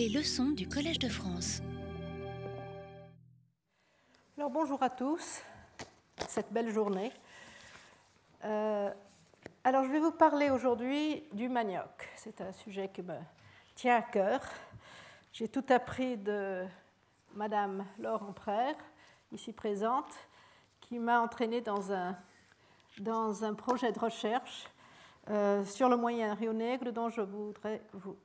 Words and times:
Les 0.00 0.08
leçons 0.08 0.52
du 0.52 0.66
Collège 0.66 0.98
de 0.98 1.10
France. 1.10 1.60
Alors 4.38 4.48
bonjour 4.48 4.82
à 4.82 4.88
tous, 4.88 5.42
cette 6.26 6.50
belle 6.50 6.70
journée. 6.70 7.12
Euh, 8.42 8.90
alors 9.62 9.84
je 9.84 9.90
vais 9.90 10.00
vous 10.00 10.10
parler 10.10 10.48
aujourd'hui 10.48 11.22
du 11.34 11.50
manioc. 11.50 12.08
C'est 12.16 12.40
un 12.40 12.50
sujet 12.50 12.88
qui 12.88 13.02
me 13.02 13.12
tient 13.74 13.96
à 13.96 14.00
cœur. 14.00 14.40
J'ai 15.34 15.48
tout 15.48 15.64
appris 15.68 16.16
de 16.16 16.64
Madame 17.34 17.84
Laure 17.98 18.22
Empereur, 18.22 18.76
ici 19.32 19.52
présente, 19.52 20.14
qui 20.80 20.98
m'a 20.98 21.20
entraînée 21.20 21.60
dans 21.60 21.92
un, 21.92 22.16
projet 23.54 23.92
de 23.92 23.98
recherche 23.98 24.66
euh, 25.28 25.62
sur 25.62 25.90
le 25.90 25.98
moyen 25.98 26.32
Rio 26.32 26.54
Negro 26.54 26.90
dont 26.90 27.10
je 27.10 27.20
voudrais 27.20 27.82
vous, 27.92 28.16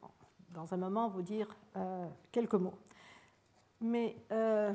dans 0.55 0.73
un 0.73 0.77
moment 0.77 1.09
vous 1.09 1.21
dire 1.21 1.55
euh, 1.75 2.07
quelques 2.31 2.55
mots. 2.55 2.79
Mais 3.81 4.15
euh, 4.31 4.73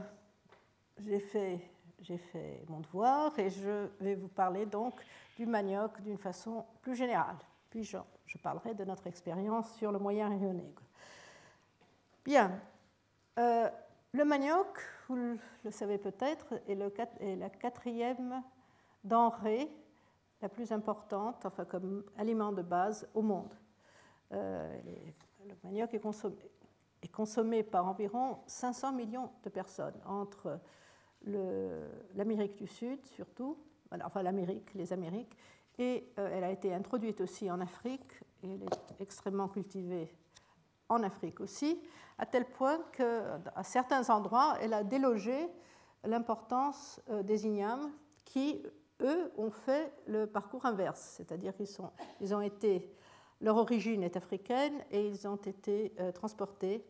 j'ai 0.99 1.19
fait, 1.19 1.59
fait, 2.05 2.63
mon 2.69 2.81
devoir 2.81 3.37
et 3.39 3.51
je 3.51 3.89
vais 4.01 4.15
vous 4.15 4.29
parler 4.29 4.67
donc 4.67 4.95
du 5.37 5.47
manioc 5.47 6.01
d'une 6.03 6.19
façon 6.19 6.65
plus 6.83 6.95
générale. 6.95 7.37
Puis 7.71 7.83
je, 7.83 7.99
parlerai 8.43 8.75
de 8.75 8.85
notre 8.85 9.07
expérience 9.07 9.73
sur 9.75 9.91
le 9.91 9.99
moyen 9.99 10.29
Negro. 10.29 10.85
Bien. 12.25 12.61
Le 13.37 14.25
manioc, 14.25 14.79
vous 15.09 15.17
le 15.65 15.71
savez 15.71 15.97
peut-être, 15.97 16.61
est, 16.69 17.37
la 17.37 17.51
quatrième 17.51 18.43
denrée 19.05 19.71
la 20.43 20.49
plus 20.49 20.73
importante, 20.73 21.45
enfin 21.45 21.65
comme 21.65 22.05
aliment 22.17 22.53
de 22.53 22.63
base 22.63 23.09
au 23.15 23.23
monde. 23.23 23.55
Euh, 24.33 24.81
le 25.49 25.55
manioc 25.65 25.95
est 25.95 27.11
consommé, 27.11 27.63
par 27.63 27.87
environ 27.87 28.39
500 28.47 28.93
millions 28.93 29.31
de 29.43 29.49
personnes 29.49 29.99
entre 30.07 30.61
l'Amérique 32.15 32.57
du 32.57 32.67
Sud 32.67 33.05
surtout, 33.07 33.59
enfin 34.03 34.23
l'Amérique, 34.23 34.73
les 34.75 34.93
Amériques, 34.93 35.37
et 35.79 36.13
euh, 36.19 36.31
elle 36.33 36.45
a 36.45 36.51
été 36.51 36.75
introduite 36.75 37.21
aussi 37.21 37.51
en 37.51 37.61
Afrique 37.61 38.13
et 38.43 38.55
elle 38.55 38.63
est 38.63 39.01
extrêmement 39.01 39.49
cultivée 39.49 40.15
en 40.89 41.03
Afrique 41.03 41.41
aussi, 41.41 41.81
à 42.19 42.27
tel 42.27 42.45
point 42.45 42.81
qu'à 42.93 43.63
certains 43.63 44.11
endroits, 44.11 44.57
elle 44.61 44.75
a 44.75 44.85
délogé 44.85 45.49
l'importance 46.05 47.01
euh, 47.09 47.23
des 47.23 47.47
ignames 47.47 47.91
qui, 48.25 48.63
eux, 49.01 49.33
ont 49.37 49.51
fait 49.51 49.93
le 50.07 50.27
parcours 50.27 50.67
inverse, 50.67 51.15
c'est-à-dire 51.17 51.55
qu'ils 51.55 51.69
ils 52.21 52.35
ont 52.35 52.41
été, 52.41 52.93
leur 53.41 53.57
origine 53.57 54.03
est 54.03 54.17
africaine 54.17 54.75
et 54.91 55.07
ils 55.07 55.27
ont 55.27 55.37
été 55.37 55.93
euh, 55.99 56.13
transportés 56.13 56.85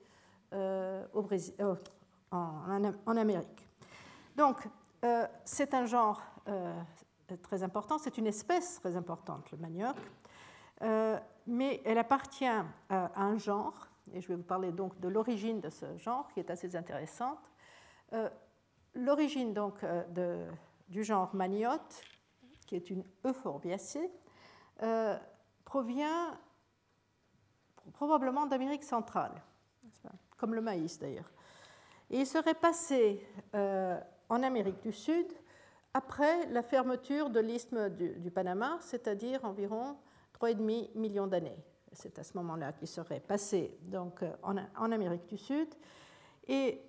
euh, 0.53 1.07
Brésil, 1.15 1.55
en, 2.31 3.17
Amérique. 3.17 3.69
Donc, 4.37 4.69
c'est 5.45 5.75
un 5.75 5.87
genre 5.87 6.23
très 7.43 7.63
important, 7.63 7.99
c'est 7.99 8.19
une 8.19 8.27
espèce 8.27 8.81
très 8.81 8.97
importante, 8.97 9.51
le 9.51 9.59
manioc, 9.59 9.97
mais 11.47 11.81
elle 11.85 11.99
appartient 11.99 12.45
à 12.45 13.11
un 13.17 13.39
genre 13.39 13.91
et 14.13 14.21
je 14.21 14.29
vais 14.29 14.37
vous 14.37 14.43
parler 14.43 14.73
donc 14.73 14.99
de 15.01 15.09
l'origine 15.09 15.61
de 15.61 15.71
ce 15.71 15.97
genre 15.97 16.29
qui 16.33 16.41
est 16.41 16.51
assez 16.51 16.77
intéressante. 16.77 17.39
Euh, 18.13 18.29
l'origine 18.95 19.53
donc 19.53 19.83
euh, 19.85 20.51
du 20.89 21.05
genre 21.05 21.35
maniote, 21.35 22.03
qui 22.67 22.77
est 22.77 22.91
une 22.91 23.05
euphorbiacée, 23.25 24.11
euh, 24.83 25.17
provient 25.71 26.37
probablement 27.93 28.45
d'Amérique 28.47 28.83
centrale, 28.83 29.41
comme 30.37 30.53
le 30.53 30.61
maïs 30.61 30.99
d'ailleurs. 30.99 31.31
Il 32.11 32.27
serait 32.27 32.55
passé 32.55 33.25
en 33.55 34.43
Amérique 34.43 34.83
du 34.83 34.93
Sud 34.93 35.27
après 35.95 36.47
la 36.47 36.65
fermeture 36.65 37.31
de 37.31 37.39
l'isthme 37.39 37.89
du, 37.89 38.33
Panama, 38.33 38.79
c'est-à-dire 38.81 39.45
environ 39.45 39.97
3,5 40.41 40.99
millions 40.99 41.29
d'années 41.29 41.63
c'est 41.93 42.19
à 42.19 42.25
ce 42.25 42.37
moment-là 42.39 42.73
qu'il 42.73 42.89
serait 42.89 43.21
passé 43.21 43.77
donc, 43.83 44.23
euh, 44.23 44.33
en, 44.43 44.93
Amérique 44.93 45.27
du 45.27 45.39
Sud. 45.39 45.69
Et, 46.49 46.81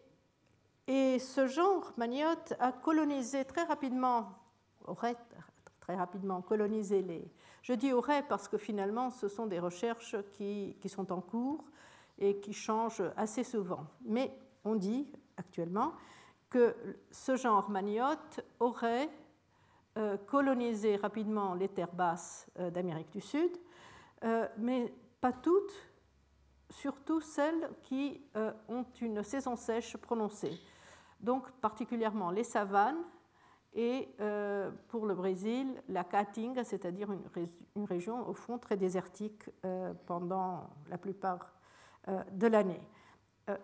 et 0.87 1.19
ce 1.19 1.47
genre 1.47 1.93
maniote 1.97 2.53
a 2.59 2.71
colonisé 2.71 3.45
très 3.45 3.63
rapidement, 3.63 4.29
aurait 4.85 5.17
très 5.81 5.95
rapidement 5.95 6.41
colonisé 6.41 7.01
les... 7.01 7.29
Je 7.61 7.73
dis 7.73 7.91
aurait 7.91 8.23
parce 8.23 8.47
que 8.47 8.57
finalement 8.57 9.09
ce 9.09 9.27
sont 9.27 9.47
des 9.47 9.59
recherches 9.59 10.15
qui, 10.33 10.77
qui 10.79 10.87
sont 10.87 11.11
en 11.11 11.19
cours 11.19 11.65
et 12.17 12.39
qui 12.39 12.53
changent 12.53 13.03
assez 13.17 13.43
souvent. 13.43 13.85
Mais 14.05 14.31
on 14.63 14.75
dit 14.75 15.07
actuellement 15.37 15.93
que 16.49 16.75
ce 17.09 17.35
genre 17.35 17.69
maniote 17.69 18.41
aurait 18.59 19.09
euh, 19.97 20.17
colonisé 20.17 20.95
rapidement 20.95 21.53
les 21.53 21.67
terres 21.67 21.93
basses 21.93 22.47
euh, 22.59 22.69
d'Amérique 22.69 23.11
du 23.11 23.21
Sud 23.21 23.51
euh, 24.23 24.47
mais 24.57 24.93
pas 25.19 25.33
toutes, 25.33 25.73
surtout 26.69 27.19
celles 27.19 27.69
qui 27.83 28.21
ont 28.69 28.85
une 29.01 29.21
saison 29.23 29.55
sèche 29.55 29.97
prononcée. 29.97 30.57
Donc 31.19 31.51
particulièrement 31.59 32.31
les 32.31 32.43
savanes 32.43 33.03
et 33.73 34.09
euh, 34.19 34.69
pour 34.89 35.05
le 35.05 35.15
Brésil, 35.15 35.81
la 35.87 36.03
Caatinga, 36.03 36.63
c'est-à-dire 36.63 37.09
une, 37.11 37.85
région 37.85 38.27
au 38.27 38.33
fond 38.33 38.57
très 38.57 38.77
désertique 38.77 39.49
pendant 40.05 40.69
la 40.89 40.97
plupart 40.97 41.53
de 42.31 42.47
l'année. 42.47 42.81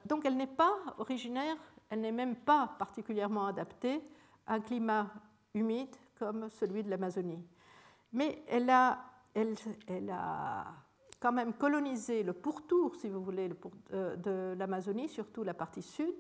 donc 0.05 0.25
elle 0.25 0.37
n'est 0.37 0.47
pas 0.47 0.73
originaire, 0.97 1.57
elle 1.89 2.01
n'est 2.01 2.11
même 2.11 2.35
pas 2.35 2.75
particulièrement 2.79 3.47
adaptée 3.47 4.01
à 4.45 4.55
un 4.55 4.61
climat 4.61 5.11
humide 5.53 5.95
comme 6.17 6.49
celui 6.49 6.83
de 6.83 6.89
l'Amazonie. 6.89 7.43
Mais 8.13 8.43
elle 8.47 8.69
a 8.69 8.99
elle, 9.87 10.09
a 10.09 10.65
quand 11.19 11.31
même 11.31 11.53
colonisé 11.53 12.23
le 12.23 12.33
pourtour, 12.33 12.95
si 12.95 13.09
vous 13.09 13.21
voulez, 13.21 13.49
euh, 13.93 14.15
de 14.15 14.57
l'Amazonie, 14.57 15.09
surtout 15.09 15.43
la 15.43 15.53
partie 15.53 15.81
sud, 15.81 16.15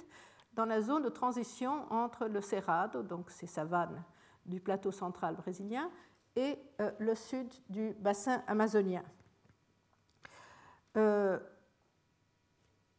dans 0.57 0.65
la 0.65 0.81
zone 0.81 1.03
de 1.03 1.09
transition 1.09 1.85
entre 1.91 2.25
le 2.25 2.41
Cerrado, 2.41 3.03
donc 3.03 3.29
ces 3.29 3.45
savanes 3.45 4.03
du 4.45 4.59
plateau 4.59 4.91
central 4.91 5.35
brésilien, 5.35 5.89
et 6.35 6.57
euh, 6.81 6.91
le 6.97 7.13
sud 7.13 7.47
du 7.69 7.93
bassin 7.99 8.41
amazonien. 8.47 9.03
Euh, 10.97 11.39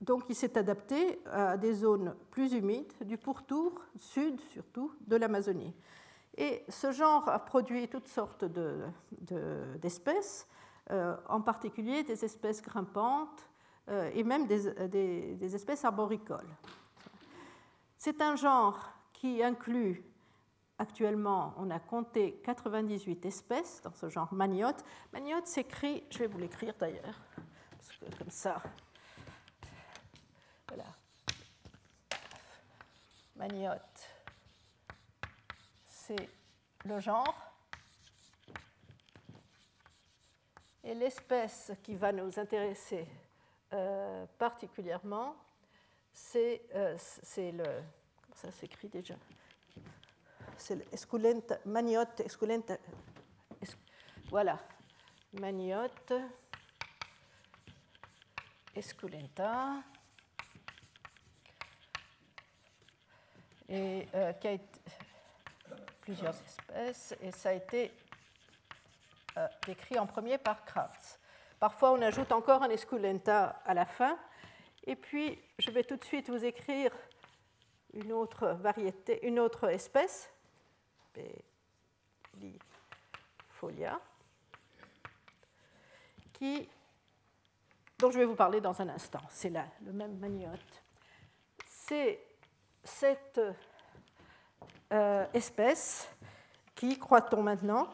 donc 0.01 0.23
il 0.29 0.37
s'est 0.37 0.57
adapté 0.57 1.21
à 1.27 1.57
des 1.57 1.75
zones 1.75 2.15
plus 2.31 2.53
humides 2.53 2.93
du 3.01 3.19
pourtour 3.19 3.73
sud 3.97 4.41
surtout 4.53 4.93
de 5.01 5.17
l'Amazonie. 5.17 5.75
Et 6.37 6.65
ce 6.69 6.93
genre 6.93 7.29
a 7.29 7.41
produit 7.41 7.89
toutes 7.89 8.07
sortes 8.07 8.45
d'espèces, 9.81 10.47
de, 10.89 10.95
euh, 10.95 11.17
en 11.29 11.41
particulier 11.41 12.05
des 12.05 12.25
espèces 12.25 12.63
grimpantes 12.63 13.49
et 14.13 14.23
même 14.23 14.47
des, 14.47 15.55
espèces 15.55 15.83
arboricoles. 15.85 16.55
C'est 17.99 18.23
un 18.23 18.37
genre 18.37 18.93
qui 19.13 19.43
inclut 19.43 20.05
actuellement, 20.79 21.53
on 21.59 21.71
a 21.71 21.81
compté 21.81 22.41
98 22.45 23.27
espèces 23.27 23.83
dans 23.83 23.93
ce 23.93 24.09
genre 24.09 24.33
maniote. 24.33 24.85
Maniote 25.13 25.47
s'écrit, 25.47 26.05
je 26.11 26.19
vais 26.19 26.29
vous 26.29 26.39
l'écrire 26.39 26.75
d'ailleurs, 26.79 27.21
comme 28.17 28.31
ça, 28.31 28.63
voilà. 30.69 30.85
Maniote 33.37 34.19
c'est 36.09 36.31
le 36.87 36.99
genre. 37.01 37.53
Et 40.83 40.95
l'espèce 40.95 41.73
qui 41.83 41.97
va 41.97 42.13
nous 42.13 42.39
intéresser 42.39 43.07
euh, 43.75 44.25
particulièrement, 44.39 45.37
c'est 46.19 46.63
euh, 46.75 46.97
le. 47.39 47.65
Comment 47.65 48.35
ça 48.35 48.51
s'écrit 48.51 48.89
déjà? 48.89 49.15
C'est 50.57 50.75
l'esculenta, 50.75 51.59
maniote, 51.65 52.21
esculenta. 52.21 52.77
voilà, 54.29 54.59
maniote, 55.33 56.13
esculenta. 58.75 59.77
Et 63.69 64.09
euh, 64.15 64.33
qui 64.33 64.49
a 64.49 64.53
été 64.53 64.81
plusieurs 66.01 66.35
espèces, 66.35 67.15
et 67.21 67.31
ça 67.31 67.51
a 67.51 67.53
été 67.53 67.93
euh, 69.37 69.47
décrit 69.67 69.99
en 69.99 70.07
premier 70.07 70.39
par 70.39 70.65
Kratz. 70.65 71.21
Parfois, 71.61 71.93
on 71.93 72.01
ajoute 72.01 72.33
encore 72.33 72.63
un 72.63 72.71
esculenta 72.71 73.61
à 73.67 73.75
la 73.75 73.85
fin, 73.85 74.19
et 74.89 74.97
puis 74.97 75.39
je 75.59 75.71
vais 75.71 75.85
tout 75.85 75.97
de 75.97 76.05
suite 76.05 76.31
vous 76.31 76.45
écrire 76.45 76.91
une 77.93 78.13
autre 78.13 78.49
variété, 78.61 79.25
une 79.27 79.39
autre 79.39 79.69
espèce, 79.69 80.31
Folia, 83.51 84.01
dont 87.99 88.11
je 88.11 88.19
vais 88.19 88.25
vous 88.25 88.35
parler 88.35 88.61
dans 88.61 88.81
un 88.81 88.89
instant. 88.89 89.21
C'est 89.29 89.51
là, 89.51 89.67
le 89.85 89.93
même 89.93 90.17
maniote. 90.19 90.83
C'est 91.67 92.21
cette 92.83 93.41
euh, 94.93 95.27
espèce 95.35 96.09
qui, 96.75 96.99
croit-on 96.99 97.43
maintenant, 97.43 97.91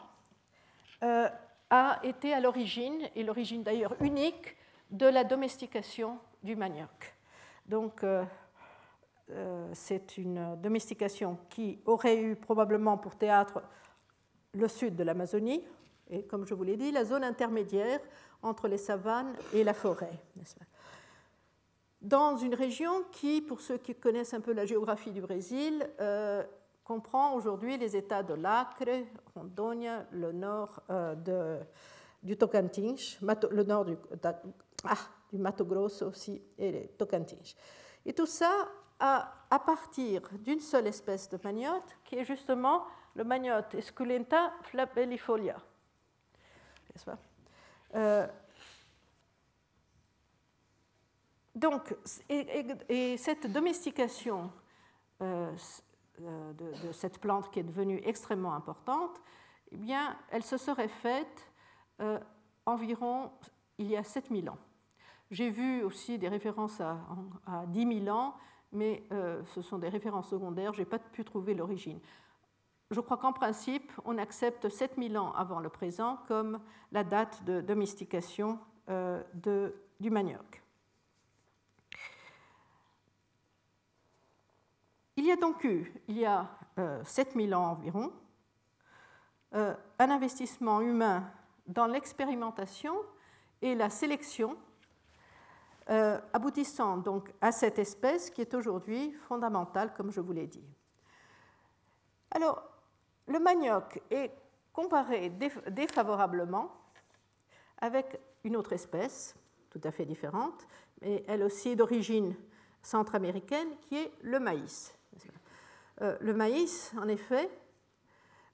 euh, 1.03 1.27
a 1.69 1.99
été 2.03 2.33
à 2.33 2.39
l'origine, 2.39 3.09
et 3.15 3.23
l'origine 3.23 3.63
d'ailleurs 3.63 3.99
unique, 4.01 4.55
de 4.91 5.07
la 5.07 5.23
domestication 5.23 6.19
du 6.45 6.55
manioc. 6.55 7.15
Donc, 7.65 8.03
euh, 8.03 8.23
c'est 9.73 10.17
une 10.17 10.55
domestication 10.61 11.37
qui 11.49 11.79
aurait 11.85 12.21
eu 12.21 12.35
probablement 12.35 12.97
pour 12.97 13.15
théâtre 13.15 13.63
le 14.53 14.67
sud 14.67 14.95
de 14.95 15.03
l'Amazonie, 15.03 15.65
et 16.09 16.23
comme 16.23 16.45
je 16.45 16.53
vous 16.53 16.63
l'ai 16.63 16.77
dit, 16.77 16.91
la 16.91 17.03
zone 17.03 17.23
intermédiaire 17.23 17.99
entre 18.41 18.67
les 18.67 18.77
savanes 18.77 19.35
et 19.53 19.63
la 19.63 19.73
forêt. 19.73 20.19
Dans 22.01 22.37
une 22.37 22.53
région 22.53 23.03
qui, 23.11 23.41
pour 23.41 23.59
ceux 23.59 23.77
qui 23.77 23.95
connaissent 23.95 24.35
un 24.35 24.41
peu 24.41 24.53
la 24.53 24.65
géographie 24.65 25.11
du 25.11 25.21
Brésil, 25.21 25.89
euh, 25.99 26.43
comprend 26.83 27.33
aujourd'hui 27.33 27.77
les 27.77 27.97
États 27.97 28.21
de 28.21 28.35
l'Acre, 28.35 28.85
Rondônia, 29.35 30.05
le 30.11 30.31
nord 30.31 30.83
euh, 30.91 31.59
du 32.21 32.37
Tocantins, 32.37 32.95
le 33.21 33.63
nord 33.63 33.85
du, 33.85 33.97
ah, 34.83 34.97
du 35.35 35.41
Mato 35.41 35.65
Grosso 35.65 36.07
aussi 36.07 36.41
et 36.57 36.71
les 36.71 36.87
Tocantins. 36.87 37.35
Et 38.05 38.13
tout 38.13 38.25
ça 38.25 38.69
à, 38.99 39.59
partir 39.65 40.21
d'une 40.39 40.59
seule 40.59 40.87
espèce 40.87 41.29
de 41.29 41.37
maniote, 41.43 41.97
qui 42.03 42.15
est 42.15 42.25
justement 42.25 42.85
le 43.15 43.23
maniote 43.23 43.75
Esculenta 43.75 44.53
flabellifolia. 44.63 45.57
Euh, 47.95 48.27
donc, 51.53 51.95
et, 52.29 53.17
cette 53.17 53.51
domestication 53.51 54.51
euh, 55.21 55.53
euh, 56.21 56.53
de, 56.53 56.91
cette 56.91 57.19
plante 57.19 57.51
qui 57.51 57.59
est 57.59 57.63
devenue 57.63 58.01
extrêmement 58.03 58.53
importante, 58.53 59.21
eh 59.71 59.77
bien, 59.77 60.17
elle 60.31 60.43
se 60.43 60.57
serait 60.57 60.89
faite 60.89 61.51
environ 62.65 63.31
il 63.77 63.87
y 63.87 63.95
a 63.95 64.03
7000 64.03 64.49
ans. 64.49 64.57
J'ai 65.31 65.49
vu 65.49 65.83
aussi 65.83 66.17
des 66.17 66.27
références 66.27 66.79
à, 66.81 66.97
à 67.45 67.65
10 67.67 68.03
000 68.05 68.15
ans, 68.15 68.35
mais 68.71 69.03
ce 69.45 69.61
sont 69.61 69.77
des 69.77 69.89
références 69.89 70.29
secondaires, 70.29 70.73
je 70.73 70.79
n'ai 70.79 70.85
pas 70.85 70.99
pu 70.99 71.23
trouver 71.23 71.53
l'origine 71.53 71.99
je 72.91 72.99
crois 72.99 73.17
qu'en 73.17 73.33
principe, 73.33 73.91
on 74.05 74.17
accepte 74.17 74.69
7000 74.69 75.17
ans 75.17 75.33
avant 75.33 75.59
le 75.59 75.69
présent 75.69 76.19
comme 76.27 76.59
la 76.91 77.03
date 77.03 77.43
de 77.43 77.61
domestication 77.61 78.59
euh, 78.89 79.23
du 79.99 80.09
manioc. 80.09 80.61
Il 85.17 85.25
y 85.25 85.31
a 85.31 85.37
donc 85.37 85.63
eu, 85.63 85.93
il 86.07 86.17
y 86.17 86.25
a 86.25 86.49
7000 87.03 87.53
euh, 87.53 87.57
ans 87.57 87.71
environ, 87.71 88.11
euh, 89.55 89.73
un 89.97 90.09
investissement 90.11 90.81
humain 90.81 91.31
dans 91.67 91.87
l'expérimentation 91.87 92.95
et 93.61 93.73
la 93.73 93.89
sélection, 93.89 94.57
aboutissant 95.87 96.97
donc 96.97 97.31
à 97.41 97.51
cette 97.51 97.77
espèce 97.77 98.31
qui 98.31 98.41
est 98.41 98.53
aujourd'hui 98.55 99.11
fondamentale, 99.27 99.93
comme 99.93 100.11
je 100.11 100.19
vous 100.19 100.33
l'ai 100.33 100.47
dit. 100.47 100.65
Alors, 102.31 102.63
le 103.27 103.39
manioc 103.39 104.01
est 104.09 104.31
comparé 104.73 105.31
défavorablement 105.69 106.71
avec 107.79 108.19
une 108.43 108.55
autre 108.55 108.73
espèce, 108.73 109.35
tout 109.69 109.81
à 109.83 109.91
fait 109.91 110.05
différente, 110.05 110.67
mais 111.01 111.23
elle 111.27 111.43
aussi 111.43 111.75
d'origine 111.75 112.35
centra-américaine, 112.81 113.67
qui 113.81 113.97
est 113.97 114.11
le 114.21 114.39
maïs. 114.39 114.93
Euh, 116.01 116.17
le 116.19 116.33
maïs, 116.33 116.93
en 116.99 117.07
effet, 117.07 117.49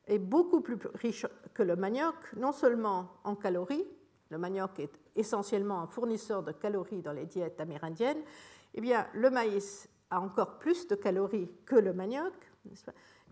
est 0.07 0.19
beaucoup 0.19 0.61
plus 0.61 0.77
riche 0.95 1.25
que 1.53 1.63
le 1.63 1.75
manioc, 1.75 2.15
non 2.35 2.51
seulement 2.51 3.09
en 3.23 3.35
calories, 3.35 3.85
le 4.31 4.37
manioc 4.37 4.79
est 4.79 4.99
essentiellement 5.15 5.81
un 5.81 5.87
fournisseur 5.87 6.41
de 6.41 6.53
calories 6.53 7.01
dans 7.01 7.11
les 7.11 7.25
diètes 7.25 7.59
amérindiennes, 7.59 8.21
eh 8.73 8.81
bien, 8.81 9.05
le 9.13 9.29
maïs 9.29 9.89
a 10.09 10.19
encore 10.19 10.57
plus 10.57 10.87
de 10.87 10.95
calories 10.95 11.51
que 11.65 11.75
le 11.75 11.93
manioc, 11.93 12.33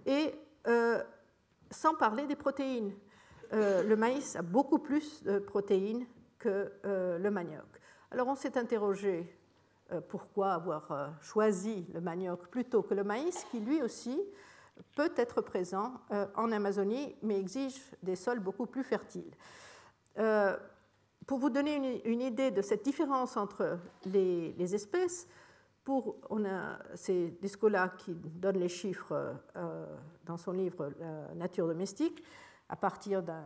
et 0.06 0.34
euh, 0.68 1.02
sans 1.72 1.96
parler 1.96 2.28
des 2.28 2.36
protéines. 2.36 2.94
Euh, 3.54 3.84
le 3.84 3.96
maïs 3.96 4.36
a 4.36 4.42
beaucoup 4.42 4.80
plus 4.80 5.24
de 5.24 5.40
protéines 5.40 6.06
que 6.38 6.72
euh, 6.86 7.18
le 7.18 7.32
manioc. 7.32 7.66
Alors 8.12 8.28
on 8.28 8.36
s'est 8.36 8.58
interrogé 8.58 9.36
pourquoi 10.08 10.54
avoir 10.54 11.16
choisi 11.20 11.88
le 11.96 12.00
manioc 12.00 12.48
plutôt 12.50 12.84
que 12.84 12.94
le 12.94 13.04
maïs, 13.04 13.44
qui 13.50 13.60
lui 13.60 13.82
aussi 13.82 14.22
peut 14.96 15.12
être 15.18 15.42
présent 15.42 15.94
en 16.36 16.52
Amazonie, 16.52 17.16
mais 17.24 17.40
exige 17.40 17.82
des 18.04 18.16
sols 18.16 18.40
beaucoup 18.40 18.68
plus 18.68 18.84
fertiles. 18.84 19.32
Pour 21.30 21.38
vous 21.38 21.52
donner 21.52 22.02
une, 22.06 22.22
idée 22.22 22.50
de 22.50 22.64
cette 22.64 22.84
différence 22.84 23.38
entre 23.38 23.78
les, 24.04 24.74
espèces, 24.74 25.28
on 25.88 26.44
a, 26.44 26.80
c'est 26.96 27.40
Descola 27.40 27.90
qui 27.90 28.16
donne 28.16 28.58
les 28.58 28.68
chiffres 28.68 29.36
euh, 29.56 29.86
dans 30.26 30.38
son 30.38 30.54
livre 30.54 30.92
La 31.00 31.36
nature 31.36 31.68
domestique, 31.68 32.24
à 32.68 32.76
partir 32.76 33.22
d'un 33.22 33.46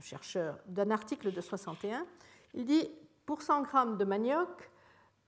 chercheur, 0.00 0.58
d'un 0.64 0.90
article 0.90 1.30
de 1.30 1.42
61. 1.42 2.06
Il 2.54 2.64
dit 2.64 2.88
pour 3.26 3.42
100 3.42 3.64
grammes 3.64 3.98
de 3.98 4.06
manioc, 4.06 4.70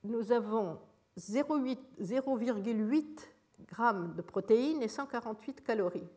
nous 0.03 0.31
avons 0.31 0.79
0,8 1.19 3.07
grammes 3.67 4.15
de 4.15 4.23
protéines 4.23 4.81
et 4.81 4.87
148 4.87 5.63
calories. 5.63 6.09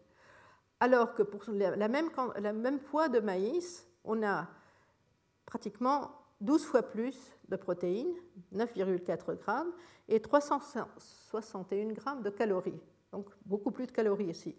Alors 0.81 1.12
que 1.12 1.23
pour 1.23 1.43
la 1.49 1.76
la 1.76 2.52
même 2.55 2.79
poids 2.79 3.11
de 3.11 3.20
maïs, 3.20 3.87
on 4.05 4.23
a 4.23 4.49
pratiquement 5.46 6.11
12 6.41 6.64
fois 6.64 6.82
plus 6.82 7.17
de 7.49 7.56
protéines, 7.56 8.14
9,4 8.55 9.37
grammes, 9.38 9.73
et 10.08 10.20
361 10.20 11.93
grammes 11.93 12.23
de 12.23 12.31
calories. 12.31 12.81
Donc 13.12 13.31
beaucoup 13.46 13.70
plus 13.70 13.87
de 13.87 13.93
calories 13.93 14.31
ici. 14.31 14.56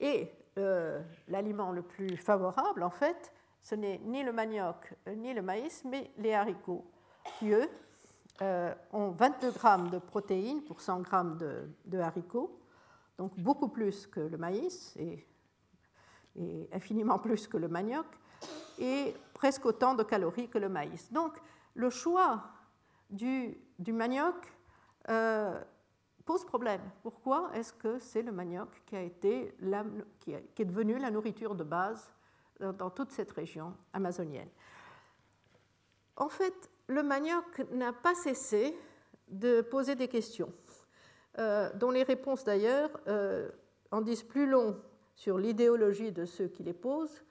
Et 0.00 0.30
euh, 0.58 1.00
l'aliment 1.28 1.72
le 1.72 1.82
plus 1.82 2.16
favorable, 2.16 2.82
en 2.82 2.90
fait, 2.90 3.32
ce 3.60 3.74
n'est 3.74 3.98
ni 4.04 4.24
le 4.24 4.32
manioc 4.32 4.94
euh, 5.06 5.14
ni 5.14 5.32
le 5.32 5.42
maïs, 5.42 5.84
mais 5.84 6.10
les 6.18 6.34
haricots, 6.34 6.84
qui 7.38 7.52
eux 7.52 7.68
euh, 8.42 8.74
ont 8.92 9.10
22 9.10 9.52
grammes 9.52 9.90
de 9.90 9.98
protéines 9.98 10.62
pour 10.62 10.80
100 10.80 11.00
grammes 11.00 11.38
de, 11.84 11.98
haricots, 11.98 12.58
donc 13.18 13.38
beaucoup 13.38 13.68
plus 13.68 14.06
que 14.06 14.20
le 14.20 14.36
maïs 14.36 14.96
et, 14.96 15.26
infiniment 16.72 17.18
plus 17.18 17.46
que 17.46 17.58
le 17.58 17.68
manioc, 17.68 18.06
presque 19.42 19.66
autant 19.66 19.94
de 19.94 20.04
calories 20.04 20.48
que 20.48 20.58
le 20.58 20.68
maïs. 20.68 21.12
Donc 21.12 21.36
le 21.74 21.90
choix 21.90 22.44
du, 23.10 23.58
manioc 23.88 24.36
euh, 25.08 25.60
pose 26.24 26.44
problème. 26.44 26.80
Pourquoi 27.02 27.50
est-ce 27.52 27.72
que 27.72 27.98
c'est 27.98 28.22
le 28.22 28.30
manioc 28.30 28.68
qui, 28.86 28.94
a 28.94 29.02
été 29.02 29.52
qui, 30.20 30.32
est 30.32 30.64
devenu 30.64 30.96
la 30.96 31.10
nourriture 31.10 31.56
de 31.56 31.64
base 31.64 32.14
dans 32.60 32.88
toute 32.88 33.10
cette 33.10 33.32
région 33.32 33.74
amazonienne? 33.92 34.48
En 36.16 36.28
fait, 36.28 36.70
le 36.86 37.02
manioc 37.02 37.68
n'a 37.72 37.92
pas 37.92 38.14
cessé 38.14 38.78
de 39.26 39.60
poser 39.60 39.96
des 39.96 40.06
questions, 40.06 40.52
euh, 41.40 41.68
dont 41.74 41.90
les 41.90 42.04
réponses 42.04 42.44
d'ailleurs 42.44 42.90
euh, 43.08 43.50
en 43.90 44.02
disent 44.02 44.22
plus 44.22 44.46
long 44.46 44.80
sur 45.16 45.36
l'idéologie 45.36 46.12
de 46.12 46.26
ceux 46.26 46.46
qui 46.46 46.62
les 46.62 46.74
posent 46.74 47.24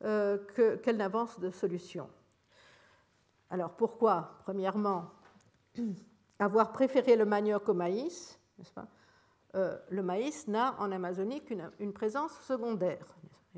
qu'elles 0.00 0.96
n'avancent 0.96 1.40
de 1.40 1.50
solutions. 1.50 2.08
Alors 3.50 3.70
pourquoi 3.70 4.38
Premièrement, 4.42 5.10
avoir 6.38 6.72
préféré 6.72 7.16
le 7.16 7.24
manioc 7.24 7.68
au 7.68 7.74
maïs, 7.74 8.38
euh, 9.54 9.78
le 9.88 10.02
maïs 10.02 10.48
n'a 10.48 10.74
en 10.78 10.92
Amazonie 10.92 11.42
qu'une 11.42 11.70
une 11.78 11.92
présence 11.92 12.32
secondaire. 12.40 13.06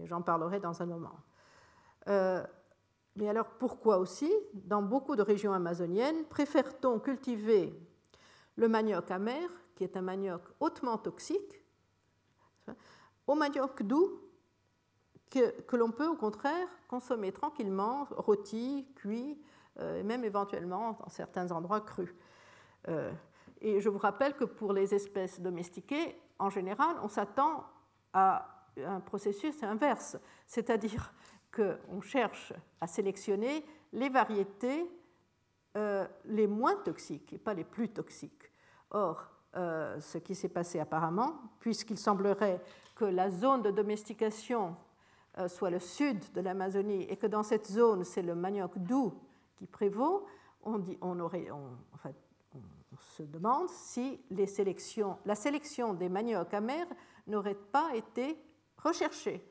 J'en 0.05 0.23
parlerai 0.23 0.61
dans 0.61 0.81
un 0.81 0.87
moment. 0.87 1.19
Euh, 2.09 2.45
mais 3.17 3.29
alors 3.29 3.49
pourquoi 3.59 3.99
aussi, 3.99 4.33
dans 4.55 4.83
beaucoup 4.83 5.17
de 5.17 5.23
régions 5.23 5.53
amazoniennes, 5.53 6.25
préfère-t-on 6.27 7.01
cultiver 7.01 7.75
le 8.57 8.69
manioc 8.69 9.11
amer, 9.11 9.49
qui 9.75 9.85
est 9.85 9.97
un 9.97 10.03
manioc 10.03 10.43
hautement 10.61 10.99
toxique, 10.99 11.65
au 13.27 13.35
manioc 13.35 13.83
doux, 13.83 14.21
que, 15.31 15.77
l'on 15.77 15.91
peut 15.91 16.07
au 16.07 16.17
contraire 16.17 16.69
consommer 16.89 17.33
tranquillement, 17.33 18.07
rôti, 18.11 18.87
cuit, 18.95 19.39
euh, 19.79 20.01
et 20.01 20.03
même 20.03 20.25
éventuellement 20.25 20.93
dans 20.93 21.09
certains 21.09 21.51
endroits 21.51 21.81
crus. 21.81 22.15
Euh, 22.89 23.13
et 23.61 23.81
je 23.81 23.89
vous 23.89 23.99
rappelle 23.99 24.35
que 24.35 24.45
pour 24.45 24.73
les 24.73 24.95
espèces 24.95 25.41
domestiquées, 25.41 26.19
en 26.39 26.51
général, 26.51 26.97
on 27.03 27.09
s'attend 27.09 27.65
à 28.13 28.67
un 28.77 29.01
processus 29.01 29.63
inverse, 29.63 30.17
c'est-à-dire 30.47 31.13
qu'on 31.55 32.01
cherche 32.01 32.53
à 32.81 32.87
sélectionner 32.87 33.65
les 33.93 34.09
variétés 34.09 34.89
les 36.25 36.49
moins 36.49 36.75
toxiques 36.75 37.35
et 37.35 37.39
pas 37.39 37.55
les 37.55 37.63
plus 37.63 37.89
toxiques. 37.89 38.51
Or, 38.91 39.29
ce 39.55 40.19
qui 40.19 40.35
s'est 40.35 40.49
passé 40.49 40.81
apparemment, 40.81 41.37
puisqu'il 41.61 41.99
semblerait 41.99 42.61
que 42.97 43.05
la 43.05 43.31
zone 43.31 43.63
de 43.63 43.71
domestication 43.71 44.75
soit 45.47 45.71
le 45.71 45.79
sud 45.79 46.33
de 46.33 46.41
l'Amazonie 46.41 47.03
et 47.03 47.17
que 47.17 47.27
dans 47.27 47.43
cette 47.43 47.67
zone, 47.67 48.05
c'est 48.05 48.23
le 48.23 48.35
manioc 48.35 48.79
doux 48.79 49.15
qui 49.57 49.67
prévaut, 49.67 50.27
on, 50.63 50.81
se 53.01 53.23
demande 53.23 53.69
si 53.69 54.21
la 54.31 55.35
sélection 55.35 55.95
des 55.95 56.09
maniocs 56.09 56.53
amers 56.55 56.87
n'aurait 57.27 57.55
pas 57.55 57.95
été 57.95 58.39
recherchée, 58.77 59.45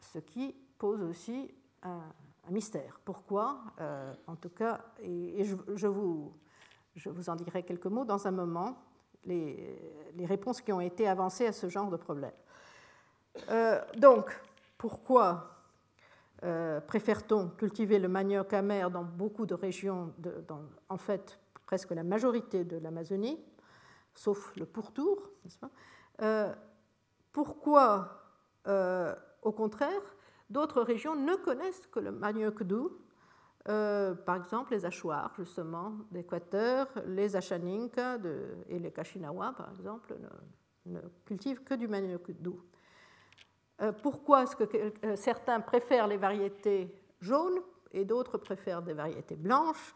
ce 0.00 0.18
qui 0.18 0.54
pose 0.78 1.02
aussi 1.02 1.52
un, 1.82 2.00
mystère. 2.50 3.00
Pourquoi 3.04 3.58
euh, 3.80 4.14
En 4.28 4.36
tout 4.36 4.50
cas, 4.50 4.80
et, 5.02 5.44
je, 5.44 5.86
vous, 5.86 6.32
en 7.28 7.36
dirai 7.36 7.64
quelques 7.64 7.86
mots 7.86 8.04
dans 8.04 8.26
un 8.26 8.30
moment, 8.30 8.76
les 9.24 10.24
réponses 10.24 10.60
qui 10.60 10.72
ont 10.72 10.80
été 10.80 11.08
avancées 11.08 11.46
à 11.46 11.52
ce 11.52 11.68
genre 11.68 11.90
de 11.90 11.96
problème. 11.96 12.32
Euh, 13.50 13.80
donc, 13.96 14.30
pourquoi 14.78 15.62
euh, 16.44 16.80
préfère-t-on 16.80 17.48
cultiver 17.50 17.98
le 17.98 18.08
manioc 18.08 18.52
amer 18.52 18.90
dans 18.90 19.04
beaucoup 19.04 19.46
de 19.46 19.54
régions, 19.54 20.12
en 20.88 20.98
fait 20.98 21.38
presque 21.64 21.90
la 21.90 22.04
majorité 22.04 22.64
de 22.64 22.76
l'Amazonie, 22.76 23.40
sauf 24.14 24.54
le 24.56 24.66
pourtour 24.66 25.30
euh, 26.22 26.54
Pourquoi, 27.32 28.22
au 29.42 29.52
contraire, 29.52 30.02
d'autres 30.48 30.82
régions 30.82 31.16
ne 31.16 31.34
connaissent 31.34 31.86
que 31.88 31.98
le 32.00 32.12
manioc 32.12 32.62
doux? 32.62 32.98
Par 33.64 34.36
exemple, 34.36 34.72
les 34.72 34.84
Achuars, 34.84 35.32
justement, 35.36 35.92
d'Équateur, 36.12 36.86
les 37.06 37.34
Achaninka 37.34 38.18
et 38.68 38.78
les 38.78 38.92
Kashinawa, 38.92 39.54
par 39.56 39.72
exemple, 39.72 40.16
ne 40.84 41.00
cultivent 41.24 41.64
que 41.64 41.74
du 41.74 41.88
manioc 41.88 42.30
doux. 42.30 42.62
Euh, 43.82 43.92
pourquoi 43.92 44.44
est-ce 44.44 44.56
que 44.56 44.64
euh, 45.04 45.16
certains 45.16 45.60
préfèrent 45.60 46.06
les 46.06 46.16
variétés 46.16 46.94
jaunes 47.20 47.60
et 47.92 48.04
d'autres 48.04 48.38
préfèrent 48.38 48.82
des 48.82 48.94
variétés 48.94 49.36
blanches? 49.36 49.94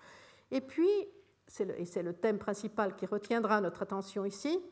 Et 0.50 0.60
puis, 0.60 0.88
et 0.88 1.84
c'est 1.84 2.02
le 2.02 2.12
thème 2.12 2.38
principal 2.38 2.94
qui 2.94 3.06
retiendra 3.06 3.60
notre 3.60 3.82
attention 3.82 4.24
ici, 4.24 4.62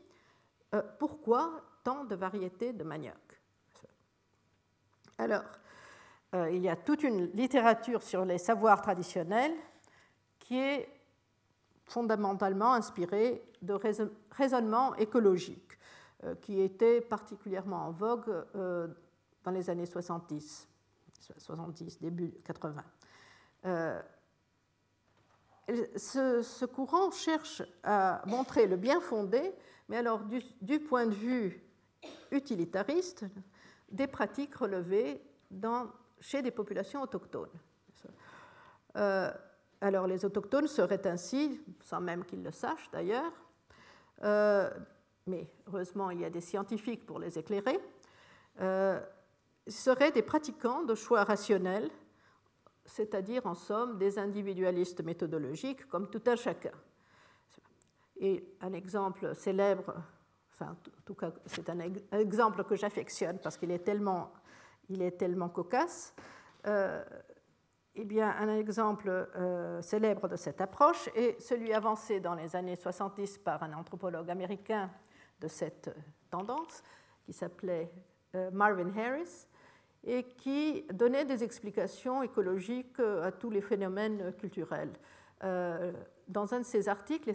euh, 0.75 0.81
pourquoi 0.99 1.63
tant 1.83 2.03
de 2.05 2.15
variétés 2.15 2.73
de 2.73 2.83
manioc? 2.83 3.15
Alors, 5.17 5.43
il 6.33 6.59
y 6.59 6.69
a 6.69 6.77
toute 6.77 7.03
une 7.03 7.25
littérature 7.31 8.03
sur 8.03 8.23
les 8.23 8.37
savoirs 8.37 8.81
traditionnels 8.81 9.53
qui 10.37 10.57
est 10.57 10.87
fondamentalement 11.83 12.73
inspirée 12.73 13.43
de 13.61 13.77
raisonnements 14.31 14.95
écologiques. 14.95 15.78
Euh, 16.25 16.35
qui 16.35 16.59
était 16.59 16.99
particulièrement 16.99 17.87
en 17.87 17.91
vogue 17.91 18.43
euh, 18.53 18.89
dans 19.45 19.51
les 19.51 19.69
années 19.69 19.85
70, 19.85 20.67
70 21.37 22.01
début 22.01 22.33
80. 22.43 22.83
Euh, 23.65 24.01
ce, 25.95 26.65
courant 26.65 27.09
cherche 27.11 27.63
à 27.83 28.21
montrer 28.25 28.67
le 28.67 28.75
bien 28.75 28.99
fondé, 28.99 29.53
mais 29.87 29.95
alors 29.95 30.25
du, 30.61 30.79
point 30.81 31.05
de 31.05 31.13
vue 31.13 31.63
utilitariste, 32.31 33.23
des 33.89 34.07
pratiques 34.07 34.55
relevées 34.55 35.21
dans, 35.49 35.87
chez 36.19 36.41
des 36.41 36.51
populations 36.51 37.01
autochtones. 37.01 37.47
alors 38.93 40.05
les 40.05 40.25
autochtones 40.25 40.67
seraient 40.67 41.07
ainsi, 41.07 41.61
sans 41.79 42.01
même 42.01 42.25
qu'ils 42.25 42.43
le 42.43 42.51
sachent 42.51 42.91
d'ailleurs, 42.91 43.31
mais 45.29 45.47
heureusement 45.67 46.09
il 46.09 46.19
y 46.19 46.25
a 46.25 46.29
des 46.29 46.41
scientifiques 46.41 47.05
pour 47.05 47.19
les 47.19 47.37
éclairer, 47.37 47.79
euh, 48.61 48.99
seraient 49.67 50.11
des 50.11 50.21
pratiquants 50.21 50.83
de 50.83 50.95
choix 50.95 51.23
rationnels, 51.23 51.89
c'est-à-dire 52.85 53.45
en 53.45 53.53
somme 53.53 53.97
des 53.97 54.17
individualistes 54.17 55.03
méthodologiques 55.03 55.87
comme 55.87 56.09
tout 56.09 56.23
un 56.25 56.35
chacun. 56.35 56.73
Et 58.17 58.43
un 58.61 58.73
exemple 58.73 59.33
célèbre, 59.35 59.93
enfin 60.51 60.71
en 60.71 61.01
tout 61.05 61.13
cas 61.13 61.31
c'est 61.45 61.69
un 61.69 61.79
exemple 62.11 62.63
que 62.63 62.75
j'affectionne 62.75 63.39
parce 63.39 63.57
qu'il 63.57 63.71
est 63.71 63.85
tellement, 63.85 64.33
il 64.89 65.01
est 65.01 65.17
tellement 65.17 65.49
cocasse, 65.49 66.13
euh, 66.67 67.03
eh 68.01 68.05
bien, 68.05 68.29
un 68.29 68.55
exemple 68.55 69.09
euh, 69.09 69.81
célèbre 69.81 70.27
de 70.27 70.35
cette 70.35 70.61
approche 70.61 71.09
est 71.15 71.39
celui 71.41 71.73
avancé 71.73 72.19
dans 72.19 72.33
les 72.33 72.55
années 72.55 72.75
70 72.75 73.39
par 73.39 73.61
un 73.63 73.73
anthropologue 73.73 74.29
américain 74.29 74.89
de 75.41 75.47
cette 75.47 75.89
tendance, 76.29 76.83
qui 77.25 77.33
s'appelait 77.33 77.91
euh, 78.35 78.49
Marvin 78.51 78.91
Harris, 78.97 79.47
et 80.03 80.23
qui 80.23 80.85
donnait 80.93 81.25
des 81.25 81.43
explications 81.43 82.23
écologiques 82.23 82.99
euh, 82.99 83.23
à 83.23 83.31
tous 83.31 83.49
les 83.49 83.61
phénomènes 83.61 84.33
culturels. 84.33 84.93
Euh, 85.43 85.91
dans 86.27 86.53
un 86.53 86.59
de 86.59 86.65
ses 86.65 86.89
articles, 86.89 87.31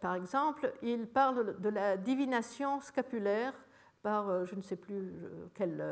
par 0.00 0.14
exemple, 0.14 0.72
il 0.82 1.06
parle 1.06 1.58
de 1.60 1.68
la 1.68 1.96
divination 1.96 2.80
scapulaire 2.80 3.54
par 4.02 4.44
je 4.44 4.54
ne 4.54 4.60
sais 4.60 4.76
plus 4.76 5.14
quel, 5.54 5.82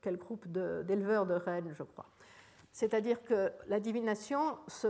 quel 0.00 0.16
groupe 0.16 0.48
d'éleveurs 0.48 1.26
de, 1.26 1.34
rennes, 1.34 1.72
je 1.72 1.82
crois. 1.82 2.06
C'est-à-dire 2.72 3.22
que 3.22 3.52
la 3.68 3.78
divination 3.78 4.58
se 4.66 4.88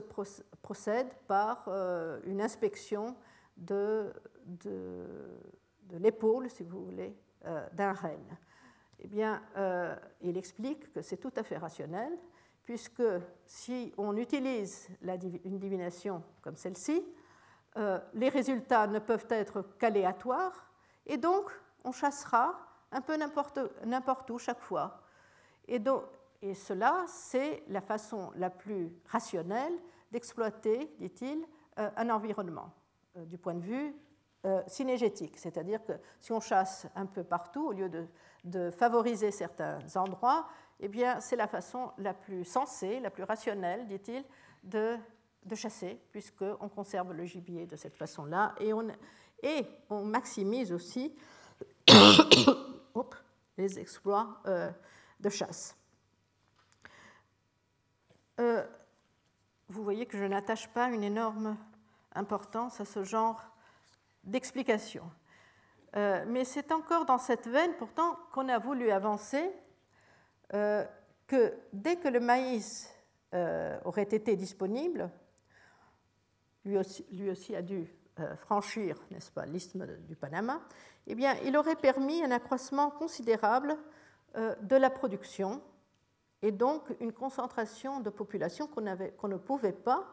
procède 0.62 1.08
par 1.26 1.68
une 2.24 2.40
inspection 2.40 3.16
de, 3.60 4.12
de, 4.46 5.96
l'épaule, 5.98 6.50
si 6.50 6.62
vous 6.64 6.84
voulez, 6.84 7.16
euh, 7.44 7.66
d'un 7.72 7.92
renne. 7.92 8.38
Eh 9.00 9.08
bien, 9.08 9.42
euh, 9.56 9.94
il 10.20 10.36
explique 10.36 10.92
que 10.92 11.02
c'est 11.02 11.16
tout 11.16 11.32
à 11.36 11.42
fait 11.42 11.56
rationnel, 11.56 12.12
puisque 12.64 13.02
si 13.46 13.92
on 13.96 14.16
utilise 14.16 14.88
une 15.44 15.58
divination 15.58 16.22
comme 16.42 16.56
celle-ci, 16.56 17.02
euh, 17.76 17.98
les 18.14 18.28
résultats 18.28 18.86
ne 18.86 18.98
peuvent 18.98 19.26
être 19.30 19.62
qu'aléatoires, 19.78 20.70
et 21.06 21.16
donc 21.16 21.50
on 21.84 21.92
chassera 21.92 22.58
un 22.92 23.00
peu 23.00 23.16
n'importe 23.16 24.30
où 24.30 24.38
chaque 24.38 24.60
fois. 24.60 25.02
Et, 25.66 25.78
donc, 25.78 26.04
et 26.42 26.54
cela, 26.54 27.04
c'est 27.06 27.62
la 27.68 27.80
façon 27.80 28.32
la 28.36 28.50
plus 28.50 28.92
rationnelle 29.06 29.72
d'exploiter, 30.10 30.92
dit-il, 30.98 31.44
un 31.76 32.10
environnement. 32.10 32.74
Euh, 33.20 33.24
du 33.24 33.38
point 33.38 33.54
de 33.54 33.60
vue 33.60 33.94
euh, 34.44 34.62
synergétique, 34.66 35.36
c'est-à-dire 35.36 35.84
que 35.84 35.92
si 36.18 36.32
on 36.32 36.40
chasse 36.40 36.86
un 36.94 37.06
peu 37.06 37.22
partout, 37.22 37.68
au 37.68 37.72
lieu 37.72 37.90
de, 38.44 38.70
favoriser 38.70 39.30
certains 39.30 39.78
endroits, 39.96 40.48
eh 40.80 40.88
bien, 40.88 41.20
c'est 41.20 41.36
la 41.36 41.46
façon 41.46 41.92
la 41.98 42.14
plus 42.14 42.44
sensée, 42.44 43.00
la 43.00 43.10
plus 43.10 43.24
rationnelle, 43.24 43.86
dit-il, 43.86 44.24
de, 44.64 44.96
de, 45.44 45.54
chasser, 45.54 46.00
puisqu'on 46.10 46.68
conserve 46.68 47.12
le 47.12 47.24
gibier 47.24 47.66
de 47.66 47.76
cette 47.76 47.96
façon-là, 47.96 48.54
et 48.60 48.72
on, 48.72 48.88
et 49.42 49.66
on 49.90 50.04
maximise 50.04 50.72
aussi 50.72 51.14
les 53.58 53.78
exploits 53.78 54.40
euh, 54.46 54.70
de 55.20 55.28
chasse. 55.28 55.76
vous 59.68 59.84
voyez 59.84 60.06
que 60.06 60.16
je 60.16 60.24
n'attache 60.24 60.68
pas 60.68 60.88
une 60.88 61.04
énorme 61.04 61.58
importance 62.14 62.80
à 62.80 62.84
ce 62.84 63.04
genre 63.04 63.42
d'explication. 64.24 65.04
Euh, 65.96 66.24
mais 66.26 66.44
c'est 66.44 66.72
encore 66.72 67.04
dans 67.04 67.18
cette 67.18 67.48
veine, 67.48 67.72
pourtant, 67.78 68.16
qu'on 68.32 68.48
a 68.48 68.58
voulu 68.58 68.90
avancer 68.90 69.50
euh, 70.54 70.84
que 71.26 71.54
dès 71.72 71.96
que 71.96 72.08
le 72.08 72.20
maïs 72.20 72.88
euh, 73.34 73.78
aurait 73.84 74.02
été 74.02 74.36
disponible, 74.36 75.10
lui 76.64 76.78
aussi, 76.78 77.04
lui 77.10 77.30
aussi 77.30 77.56
a 77.56 77.62
dû 77.62 77.92
franchir, 78.36 78.96
n'est-ce 79.10 79.30
pas, 79.30 79.46
l'isthme 79.46 79.86
du 80.06 80.14
Panama, 80.14 80.60
eh 81.06 81.14
bien, 81.14 81.34
il 81.44 81.56
aurait 81.56 81.76
permis 81.76 82.22
un 82.22 82.30
accroissement 82.30 82.90
considérable 82.90 83.78
de 84.34 84.76
la 84.76 84.90
production 84.90 85.62
et 86.42 86.52
donc 86.52 86.82
une 87.00 87.14
concentration 87.14 88.00
de 88.00 88.10
population 88.10 88.66
qu'on 88.66 89.28
ne 89.28 89.36
pouvait 89.38 89.72
pas 89.72 90.06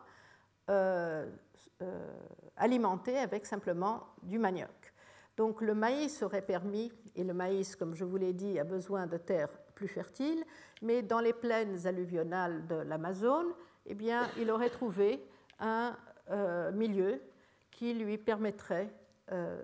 euh, 1.82 2.14
alimenté 2.56 3.18
avec 3.18 3.46
simplement 3.46 4.08
du 4.24 4.40
manioc. 4.40 4.94
Donc 5.36 5.62
le 5.62 5.76
maïs 5.76 6.24
aurait 6.24 6.42
permis, 6.42 6.92
et 7.16 7.24
le 7.24 7.34
maïs, 7.34 7.76
comme 7.76 7.94
je 7.94 8.04
vous 8.04 8.18
l'ai 8.18 8.34
dit, 8.34 8.58
a 8.60 8.64
besoin 8.64 9.06
de 9.06 9.18
terres 9.18 9.56
plus 9.76 9.88
fertiles, 9.88 10.44
mais 10.82 11.04
dans 11.04 11.20
les 11.20 11.34
plaines 11.34 11.86
alluvionales 11.86 12.66
de 12.66 12.76
l'Amazone, 12.76 13.54
eh 13.86 13.94
bien, 13.94 14.28
il 14.40 14.50
aurait 14.50 14.72
trouvé 14.72 15.24
un 15.60 15.96
euh, 16.32 16.72
milieu 16.72 17.22
qui 17.70 17.94
lui 17.94 18.18
permettrait 18.18 18.90
euh, 19.32 19.62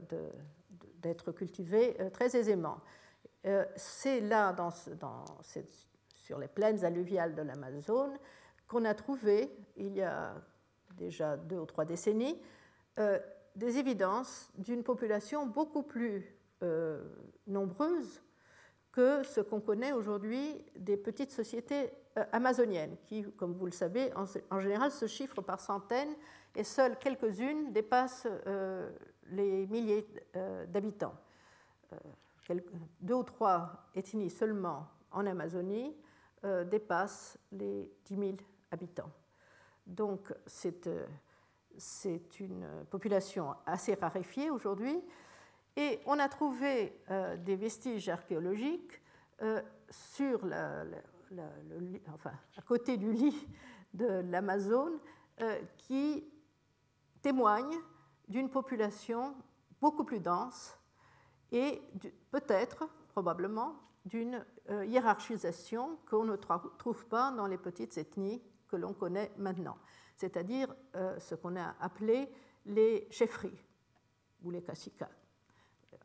d'être 1.01 1.31
cultivé 1.31 1.97
très 2.13 2.35
aisément. 2.35 2.77
C'est 3.75 4.21
là, 4.21 4.55
sur 6.13 6.39
les 6.39 6.47
plaines 6.47 6.85
alluviales 6.85 7.35
de 7.35 7.41
l'Amazone, 7.41 8.17
qu'on 8.67 8.85
a 8.85 8.93
trouvé, 8.93 9.55
il 9.75 9.95
y 9.95 10.01
a 10.01 10.33
déjà 10.97 11.37
deux 11.37 11.57
ou 11.57 11.65
trois 11.65 11.85
décennies, 11.85 12.39
des 13.55 13.77
évidences 13.77 14.49
d'une 14.57 14.83
population 14.83 15.45
beaucoup 15.45 15.83
plus 15.83 16.35
nombreuse 17.47 18.21
que 18.91 19.23
ce 19.23 19.41
qu'on 19.41 19.59
connaît 19.59 19.91
aujourd'hui 19.91 20.63
des 20.75 20.97
petites 20.97 21.31
sociétés 21.31 21.91
amazoniennes, 22.31 22.95
qui, 23.05 23.23
comme 23.33 23.53
vous 23.53 23.65
le 23.65 23.71
savez, 23.71 24.11
en, 24.15 24.59
général 24.59 24.91
se 24.91 25.07
chiffrent 25.07 25.41
par 25.41 25.59
centaines 25.59 26.15
et 26.55 26.63
seules 26.63 26.97
quelques-unes 26.99 27.73
dépassent 27.73 28.27
les 29.31 29.65
milliers 29.67 30.07
d'habitants. 30.67 31.15
Deux 33.01 33.15
ou 33.15 33.23
trois 33.23 33.87
ethnies 33.95 34.29
seulement 34.29 34.87
en 35.11 35.25
Amazonie 35.25 35.95
dépassent 36.69 37.37
les 37.51 37.91
10 38.05 38.15
000 38.15 38.31
habitants. 38.71 39.09
Donc 39.85 40.33
c'est 40.45 40.89
c'est 41.77 42.39
une 42.39 42.67
population 42.89 43.55
assez 43.65 43.95
raréfiée 43.95 44.49
aujourd'hui. 44.49 45.01
Et 45.75 45.99
on 46.05 46.19
a 46.19 46.29
trouvé 46.29 46.99
euh, 47.09 47.35
des 47.37 47.55
vestiges 47.55 48.09
archéologiques 48.09 49.01
euh, 49.41 49.61
sur 49.89 50.45
la, 50.45 50.83
enfin, 52.13 52.33
à 52.57 52.61
côté 52.61 52.97
du 52.97 53.11
lit 53.11 53.47
de 53.93 54.05
l'Amazone 54.29 54.99
euh, 55.41 55.59
qui 55.77 56.23
témoignent 57.21 57.79
d'une 58.27 58.49
population 58.49 59.35
beaucoup 59.81 60.03
plus 60.03 60.19
dense 60.19 60.77
et 61.51 61.81
peut-être, 62.31 62.87
probablement, 63.09 63.75
d'une 64.05 64.43
hiérarchisation 64.69 65.97
qu'on 66.09 66.25
ne 66.25 66.35
trouve 66.35 67.05
pas 67.05 67.31
dans 67.31 67.47
les 67.47 67.57
petites 67.57 67.97
ethnies 67.97 68.41
que 68.73 68.77
l'on 68.77 68.93
connaît 68.93 69.31
maintenant 69.37 69.77
c'est-à-dire 70.15 70.73
euh, 70.95 71.19
ce 71.19 71.35
qu'on 71.35 71.55
a 71.55 71.75
appelé 71.79 72.29
les 72.65 73.07
chefferies 73.11 73.61
ou 74.43 74.51
les 74.51 74.61
caciques. 74.61 75.03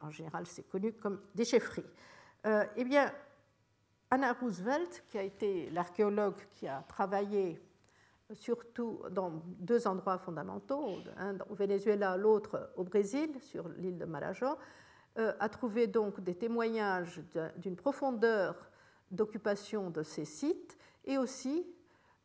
En 0.01 0.11
général, 0.11 0.47
c'est 0.47 0.69
connu 0.69 0.93
comme 0.93 1.21
des 1.35 1.45
chefferies. 1.45 1.85
Euh, 2.47 2.65
eh 2.77 2.85
bien, 2.85 3.13
Anna 4.11 4.33
Roosevelt, 4.33 5.05
qui 5.09 5.19
a 5.19 5.23
été 5.23 5.71
l'archéologue 5.71 6.41
qui 6.55 6.67
a 6.67 6.83
travaillé 6.89 7.61
surtout 8.33 9.01
dans 9.11 9.43
deux 9.45 9.87
endroits 9.87 10.19
fondamentaux, 10.19 10.99
un 11.17 11.39
au 11.49 11.55
Venezuela, 11.55 12.17
l'autre 12.17 12.73
au 12.77 12.85
Brésil, 12.85 13.31
sur 13.41 13.69
l'île 13.69 13.99
de 13.99 14.05
Malajó, 14.05 14.59
euh, 15.19 15.33
a 15.41 15.49
trouvé 15.49 15.87
donc 15.87 16.21
des 16.21 16.35
témoignages 16.35 17.23
d'une 17.57 17.77
profondeur 17.77 18.71
d'occupation 19.11 19.91
de 19.91 20.03
ces 20.03 20.25
sites 20.25 20.77
et 21.05 21.19
aussi 21.19 21.67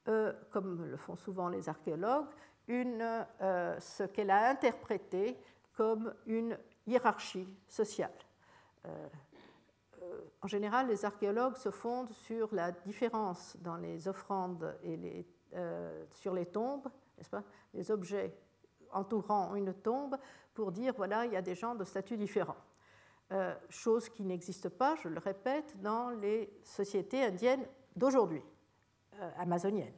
euh, 0.09 0.33
comme 0.51 0.83
le 0.83 0.97
font 0.97 1.15
souvent 1.15 1.47
les 1.47 1.69
archéologues, 1.69 2.27
une, 2.67 3.25
euh, 3.41 3.79
ce 3.79 4.03
qu'elle 4.03 4.31
a 4.31 4.49
interprété 4.49 5.39
comme 5.77 6.13
une 6.25 6.57
hiérarchie 6.85 7.47
sociale. 7.69 8.11
Euh, 8.85 9.07
en 10.41 10.47
général, 10.47 10.87
les 10.87 11.05
archéologues 11.05 11.55
se 11.55 11.71
fondent 11.71 12.11
sur 12.11 12.53
la 12.53 12.71
différence 12.71 13.55
dans 13.61 13.77
les 13.77 14.09
offrandes 14.09 14.77
et 14.83 15.25
sur 16.11 16.33
les 16.33 16.47
tombes, 16.47 16.89
n'est-ce 17.17 17.29
pas, 17.29 17.43
les 17.73 17.89
objets 17.89 18.37
entourant 18.91 19.55
une 19.55 19.73
tombe, 19.73 20.17
pour 20.53 20.73
dire 20.73 20.93
voilà, 20.97 21.25
il 21.25 21.31
y 21.31 21.37
a 21.37 21.41
des 21.41 21.55
gens 21.55 21.75
de 21.75 21.85
statut 21.85 22.17
différents. 22.17 22.57
chose 23.69 24.09
qui 24.09 24.25
n'existe 24.25 24.67
pas, 24.67 24.95
je 24.95 25.07
le 25.07 25.19
répète, 25.19 25.79
dans 25.81 26.09
les 26.09 26.53
sociétés 26.63 27.23
indiennes 27.23 27.65
d'aujourd'hui. 27.95 28.43
Euh, 29.19 29.29
amazonienne. 29.37 29.93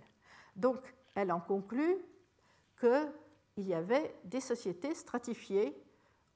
Donc, 0.56 0.94
elle 1.14 1.32
en 1.32 1.40
conclut 1.40 1.98
qu'il 2.78 3.12
y 3.58 3.74
avait 3.74 4.14
des 4.26 4.42
sociétés 4.42 4.94
stratifiées 4.94 5.82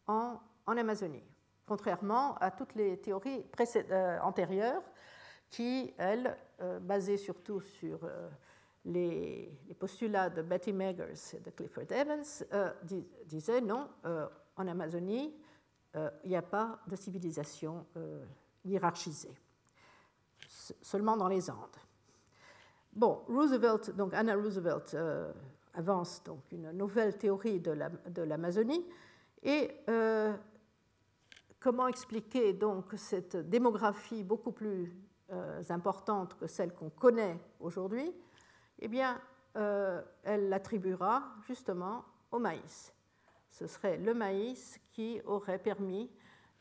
en, 0.08 0.40
Amazonie, 0.66 1.24
contrairement 1.66 2.36
à 2.36 2.52
toutes 2.52 2.76
les 2.76 2.98
théories 3.00 3.44
euh, 3.60 4.20
antérieures 4.22 4.84
qui, 5.50 5.94
elles, 5.98 6.38
euh, 6.62 6.80
basées 6.80 7.18
surtout 7.18 7.60
sur 7.60 8.00
les, 8.86 9.52
postulats 9.80 10.30
de 10.30 10.42
Betty 10.42 10.72
Meggers 10.72 11.34
et 11.34 11.40
de 11.40 11.50
Clifford 11.50 11.92
Evans, 11.92 12.24
disaient 13.26 13.62
non, 13.62 13.90
en 14.56 14.68
Amazonie, 14.68 15.36
il 15.96 16.30
n'y 16.30 16.36
a 16.36 16.44
pas 16.44 16.80
de 16.88 16.96
civilisation 16.96 17.86
hiérarchisée, 18.64 19.36
seulement 20.82 21.18
dans 21.18 21.28
les 21.28 21.50
Andes. 21.50 21.89
Bon, 23.00 23.22
Roosevelt, 23.30 23.96
donc 23.96 24.14
Anna 24.14 24.36
Roosevelt 24.36 24.94
euh, 24.94 25.32
avance 25.74 26.22
donc 26.26 26.52
une 26.52 26.70
nouvelle 26.72 27.18
théorie 27.18 27.62
de 27.62 28.22
l'Amazonie 28.22 28.86
et 29.42 29.72
euh, 29.88 30.36
comment 31.62 31.88
expliquer 31.88 32.52
donc 32.52 32.88
cette 32.98 33.38
démographie 33.38 34.22
beaucoup 34.22 34.52
plus 34.52 34.94
euh, 35.32 35.64
importante 35.70 36.36
que 36.38 36.46
celle 36.46 36.74
qu'on 36.74 36.90
connaît 36.90 37.40
aujourd'hui? 37.62 38.14
Eh 38.80 38.90
bien, 38.90 39.22
elle 39.54 40.50
l'attribuera 40.50 41.24
justement 41.48 42.04
au 42.34 42.40
maïs. 42.40 42.94
Ce 43.50 43.66
serait 43.66 43.96
le 43.96 44.14
maïs 44.14 44.78
qui 44.92 45.22
aurait 45.24 45.60
permis 45.60 46.12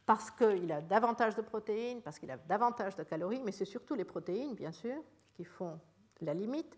parce 0.06 0.30
qu'il 0.30 0.70
a 0.70 0.82
davantage 0.82 1.34
de 1.34 1.42
protéines, 1.42 2.00
parce 2.00 2.20
qu'il 2.20 2.30
a 2.30 2.36
davantage 2.36 2.94
de 2.94 3.02
calories, 3.02 3.42
mais 3.44 3.50
c'est 3.50 3.64
surtout 3.64 3.96
les 3.96 4.04
protéines, 4.04 4.54
bien 4.54 4.70
sûr, 4.70 5.02
qui 5.34 5.42
font 5.42 5.80
la 6.22 6.34
limite, 6.34 6.76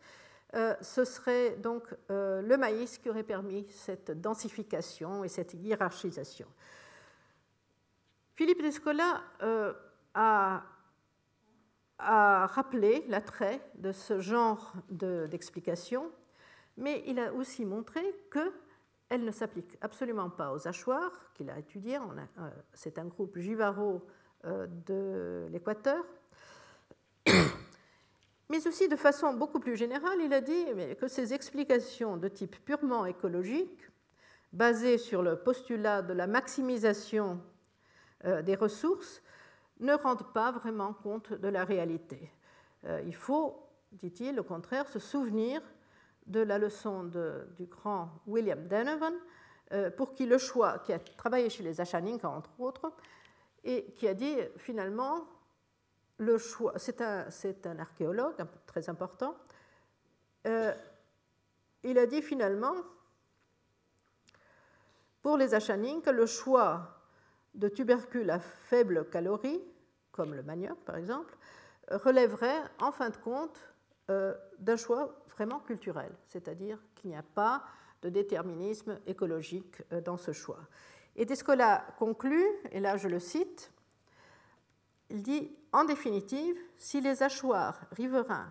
euh, 0.55 0.74
ce 0.81 1.05
serait 1.05 1.57
donc 1.57 1.94
euh, 2.11 2.42
le 2.42 2.57
maïs 2.57 2.98
qui 2.98 3.09
aurait 3.09 3.22
permis 3.22 3.66
cette 3.70 4.11
densification 4.11 5.22
et 5.22 5.29
cette 5.29 5.55
hiérarchisation. 5.55 6.46
Philippe 8.35 8.61
Descola 8.62 9.22
euh, 9.42 9.72
a, 10.14 10.64
rappelé 11.98 13.05
l'attrait 13.09 13.61
de 13.76 13.92
ce 13.92 14.20
genre 14.20 14.72
d'explication, 14.88 16.11
mais 16.79 17.05
il 17.07 17.20
a 17.20 17.33
aussi 17.35 17.66
montré 17.66 18.00
qu'elle 18.33 19.22
ne 19.22 19.31
s'applique 19.31 19.76
absolument 19.83 20.31
pas 20.31 20.53
aux 20.53 20.66
hachoirs 20.66 21.12
qu'il 21.35 21.50
a 21.50 21.59
étudiés. 21.59 21.98
C'est 22.72 22.98
un 22.98 23.05
groupe 23.05 23.38
Givaro 23.38 24.00
de 24.42 25.46
l'Équateur 25.50 26.03
mais 28.50 28.66
aussi 28.66 28.88
de 28.88 28.96
façon 28.96 29.32
beaucoup 29.32 29.60
plus 29.60 29.76
générale, 29.76 30.18
il 30.20 30.32
a 30.34 30.40
dit 30.40 30.66
que 31.00 31.06
ces 31.06 31.32
explications 31.32 32.16
de 32.16 32.26
type 32.26 32.56
purement 32.64 33.06
écologique, 33.06 33.80
basées 34.52 34.98
sur 34.98 35.22
le 35.22 35.36
postulat 35.36 36.02
de 36.02 36.12
la 36.12 36.26
maximisation 36.26 37.40
euh, 38.24 38.42
des 38.42 38.56
ressources, 38.56 39.22
ne 39.78 39.94
rendent 39.94 40.32
pas 40.32 40.50
vraiment 40.50 40.92
compte 40.92 41.32
de 41.32 41.46
la 41.46 41.64
réalité. 41.64 42.32
Euh, 42.86 43.00
il 43.06 43.14
faut, 43.14 43.68
dit-il, 43.92 44.40
au 44.40 44.44
contraire, 44.44 44.88
se 44.88 44.98
souvenir 44.98 45.62
de 46.26 46.40
la 46.40 46.58
leçon 46.58 47.04
du 47.04 47.66
grand 47.66 48.10
William 48.26 48.66
Donovan, 48.66 49.14
euh, 49.72 49.90
pour 49.92 50.12
qui 50.12 50.26
le 50.26 50.38
choix, 50.38 50.80
qui 50.80 50.92
a 50.92 50.98
travaillé 50.98 51.50
chez 51.50 51.62
les 51.62 51.80
Achaninka 51.80 52.28
entre 52.28 52.50
autres, 52.58 52.92
et 53.62 53.92
qui 53.96 54.08
a 54.08 54.14
dit 54.14 54.36
finalement 54.56 55.24
le 56.20 56.37
choix, 56.37 56.74
c'est 56.76 57.00
un, 57.00 57.78
archéologue 57.78 58.37
très 58.66 58.88
important, 58.90 59.35
euh, 60.46 60.72
il 61.83 61.98
a 61.98 62.06
dit 62.06 62.20
finalement, 62.20 62.74
pour 65.22 65.38
les 65.38 65.54
Achanin, 65.54 66.00
que 66.00 66.11
le 66.11 66.26
choix 66.26 67.00
de 67.54 67.68
tubercules 67.68 68.30
à 68.30 68.38
faible 68.38 69.09
calorie, 69.09 69.62
comme 70.12 70.35
le 70.35 70.42
manioc 70.42 70.78
par 70.85 70.96
exemple, 70.96 71.37
relèverait 71.90 72.62
en 72.80 72.92
fin 72.92 73.09
de 73.09 73.16
compte 73.16 73.59
euh, 74.11 74.35
d'un 74.59 74.76
choix 74.76 75.24
vraiment 75.28 75.61
culturel, 75.61 76.12
c'est-à-dire 76.26 76.78
qu'il 76.94 77.11
n'y 77.11 77.16
a 77.16 77.22
pas 77.22 77.64
de 78.02 78.11
déterminisme 78.11 79.00
écologique 79.06 79.83
euh, 79.92 80.02
dans 80.02 80.18
ce 80.18 80.33
choix. 80.33 80.61
Et 81.16 81.24
Descola 81.24 81.87
conclut, 81.98 82.46
et 82.72 82.80
là 82.80 82.98
je 82.98 83.09
le 83.09 83.18
cite, 83.18 83.72
il 85.09 85.22
dit 85.22 85.56
En 85.72 85.85
définitive, 85.85 86.56
si 86.76 87.00
les 87.00 87.22
hachoirs 87.22 87.80
riverains 87.92 88.50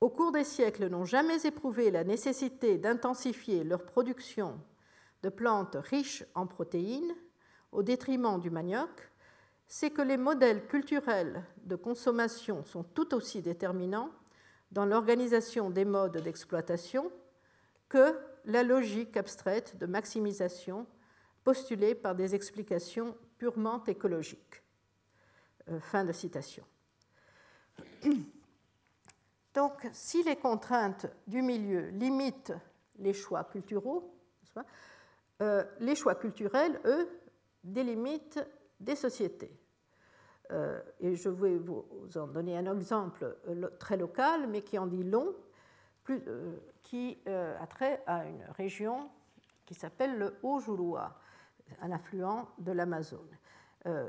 au 0.00 0.10
cours 0.10 0.30
des 0.30 0.44
siècles 0.44 0.88
n'ont 0.88 1.06
jamais 1.06 1.46
éprouvé 1.46 1.90
la 1.90 2.04
nécessité 2.04 2.76
d'intensifier 2.76 3.64
leur 3.64 3.84
production 3.84 4.60
de 5.22 5.30
plantes 5.30 5.76
riches 5.80 6.24
en 6.34 6.46
protéines 6.46 7.14
au 7.72 7.82
détriment 7.82 8.38
du 8.38 8.50
manioc, 8.50 9.10
c'est 9.66 9.90
que 9.90 10.02
les 10.02 10.18
modèles 10.18 10.66
culturels 10.66 11.42
de 11.64 11.76
consommation 11.76 12.62
sont 12.64 12.84
tout 12.84 13.14
aussi 13.14 13.40
déterminants 13.42 14.10
dans 14.70 14.84
l'organisation 14.84 15.70
des 15.70 15.84
modes 15.84 16.18
d'exploitation 16.18 17.10
que 17.88 18.18
la 18.44 18.62
logique 18.62 19.16
abstraite 19.16 19.76
de 19.78 19.86
maximisation 19.86 20.86
postulée 21.42 21.94
par 21.94 22.14
des 22.14 22.34
explications 22.34 23.16
purement 23.38 23.82
écologique. 23.84 24.62
Euh, 25.68 25.80
fin 25.80 26.04
de 26.04 26.12
citation. 26.12 26.64
Donc, 29.54 29.88
si 29.92 30.22
les 30.22 30.36
contraintes 30.36 31.06
du 31.26 31.42
milieu 31.42 31.88
limitent 31.88 32.52
les 32.98 33.12
choix 33.12 33.44
culturels, 33.44 34.02
euh, 35.42 35.64
les 35.80 35.94
choix 35.94 36.14
culturels, 36.14 36.80
eux, 36.84 37.08
délimitent 37.62 38.40
des 38.80 38.96
sociétés. 38.96 39.54
Euh, 40.52 40.80
et 41.00 41.16
je 41.16 41.28
vais 41.28 41.56
vous 41.56 41.84
en 42.16 42.26
donner 42.28 42.56
un 42.56 42.72
exemple 42.74 43.36
euh, 43.48 43.68
très 43.78 43.96
local, 43.96 44.46
mais 44.48 44.62
qui 44.62 44.78
en 44.78 44.86
dit 44.86 45.04
long, 45.04 45.34
qui 46.82 47.18
a 47.26 47.66
trait 47.66 48.00
à 48.06 48.24
une 48.26 48.44
région 48.56 49.10
qui 49.64 49.74
s'appelle 49.74 50.16
le 50.16 50.36
Haut-Joulois, 50.44 51.18
un 51.80 51.90
affluent 51.90 52.48
de 52.58 52.70
l'Amazone. 52.70 53.36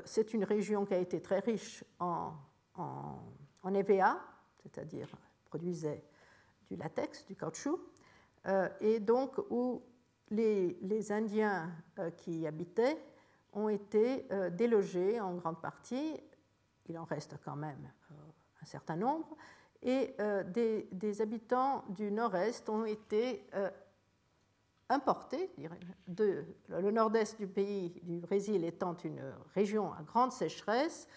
C'est 0.05 0.33
une 0.33 0.43
région 0.43 0.85
qui 0.85 0.93
a 0.95 0.97
été 0.97 1.21
très 1.21 1.39
riche 1.39 1.83
en, 1.99 2.33
en, 2.75 3.73
EVA, 3.75 4.19
c'est-à-dire 4.63 5.07
produisait 5.45 6.03
du 6.67 6.75
latex, 6.75 7.25
du 7.25 7.35
caoutchouc, 7.35 7.79
et 8.81 8.99
donc 8.99 9.37
où 9.49 9.83
les, 10.31 11.11
Indiens 11.11 11.71
euh, 11.99 12.11
qui 12.11 12.39
y 12.39 12.47
habitaient 12.47 12.97
ont 13.53 13.69
été 13.69 14.25
euh, 14.31 14.49
délogés 14.49 15.19
en 15.19 15.35
grande 15.35 15.61
partie, 15.61 16.19
il 16.87 16.97
en 16.97 17.05
reste 17.05 17.35
quand 17.43 17.55
même 17.55 17.89
euh, 18.11 18.15
un 18.61 18.65
certain 18.65 18.95
nombre, 18.95 19.35
et 19.83 20.15
des, 20.47 21.21
habitants 21.21 21.85
du 21.89 22.11
nord-est 22.11 22.67
ont 22.67 22.83
été 22.83 23.47
importés. 24.89 25.49
De, 26.07 26.45
le 26.69 26.91
nord-est 26.91 27.37
du 27.37 27.47
pays, 27.47 27.99
du 28.03 28.19
Brésil 28.19 28.63
étant 28.63 28.95
une 29.03 29.21
région 29.53 29.93
à 29.93 30.01
grande 30.03 30.31
sécheresse, 30.31 31.07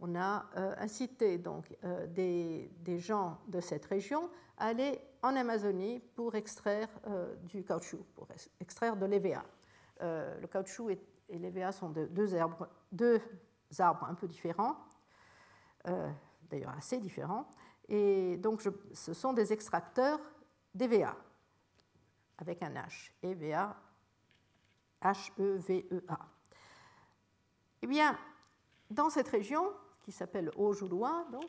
on 0.00 0.14
a 0.16 0.44
incité 0.78 1.38
donc 1.38 1.64
des, 2.08 2.70
des 2.80 2.98
gens 2.98 3.38
de 3.48 3.60
cette 3.60 3.86
région 3.86 4.28
à 4.58 4.66
aller 4.66 5.00
en 5.22 5.36
Amazonie 5.36 6.00
pour 6.14 6.34
extraire 6.34 6.88
euh, 7.06 7.34
du 7.44 7.64
caoutchouc, 7.64 8.04
pour 8.14 8.28
extraire 8.60 8.96
de 8.96 9.06
l'EVA. 9.06 9.42
Euh, 10.02 10.38
le 10.40 10.46
caoutchouc 10.46 10.90
et, 10.90 10.98
l'EVA 11.38 11.72
sont 11.72 11.90
deux, 11.90 12.34
arbres, 12.34 12.68
un 13.80 14.14
peu 14.14 14.28
différents, 14.28 14.76
euh, 15.88 16.10
d'ailleurs 16.50 16.74
assez 16.76 16.98
différents, 16.98 17.48
et 17.88 18.36
donc 18.36 18.62
ce 18.92 19.14
sont 19.14 19.32
des 19.32 19.52
extracteurs 19.52 20.20
d'EVA, 20.74 21.16
avec 22.38 22.62
un 22.62 22.74
H, 22.74 23.12
EVA, 23.22 23.76
H-E-V-E-A. 25.02 26.18
Eh 27.82 27.86
bien, 27.86 28.16
dans 28.90 29.10
cette 29.10 29.28
région, 29.28 29.72
qui 30.02 30.12
s'appelle 30.12 30.50
Ojulua, 30.56 31.26
donc, 31.32 31.48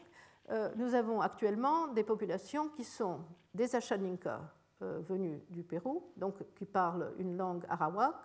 euh, 0.50 0.72
nous 0.76 0.94
avons 0.94 1.22
actuellement 1.22 1.88
des 1.88 2.04
populations 2.04 2.70
qui 2.70 2.84
sont 2.84 3.20
des 3.54 3.76
Achaninka 3.76 4.42
euh, 4.82 5.00
venus 5.08 5.42
du 5.50 5.64
Pérou, 5.64 6.12
donc 6.18 6.36
qui 6.54 6.66
parlent 6.66 7.14
une 7.18 7.38
langue 7.38 7.66
arawak, 7.70 8.16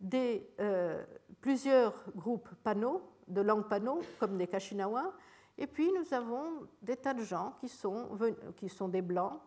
des, 0.00 0.48
euh, 0.60 1.04
plusieurs 1.40 2.04
groupes 2.14 2.48
panos, 2.62 3.00
de 3.28 3.40
langue 3.40 3.68
pano, 3.68 4.00
comme 4.18 4.36
des 4.36 4.46
Kashinawa, 4.46 5.12
et 5.58 5.66
puis 5.66 5.90
nous 5.92 6.14
avons 6.14 6.66
des 6.82 6.96
tas 6.96 7.14
de 7.14 7.22
gens 7.22 7.54
qui 7.60 7.68
sont, 7.68 8.08
qui 8.56 8.68
sont 8.68 8.88
des 8.88 9.02
blancs, 9.02 9.40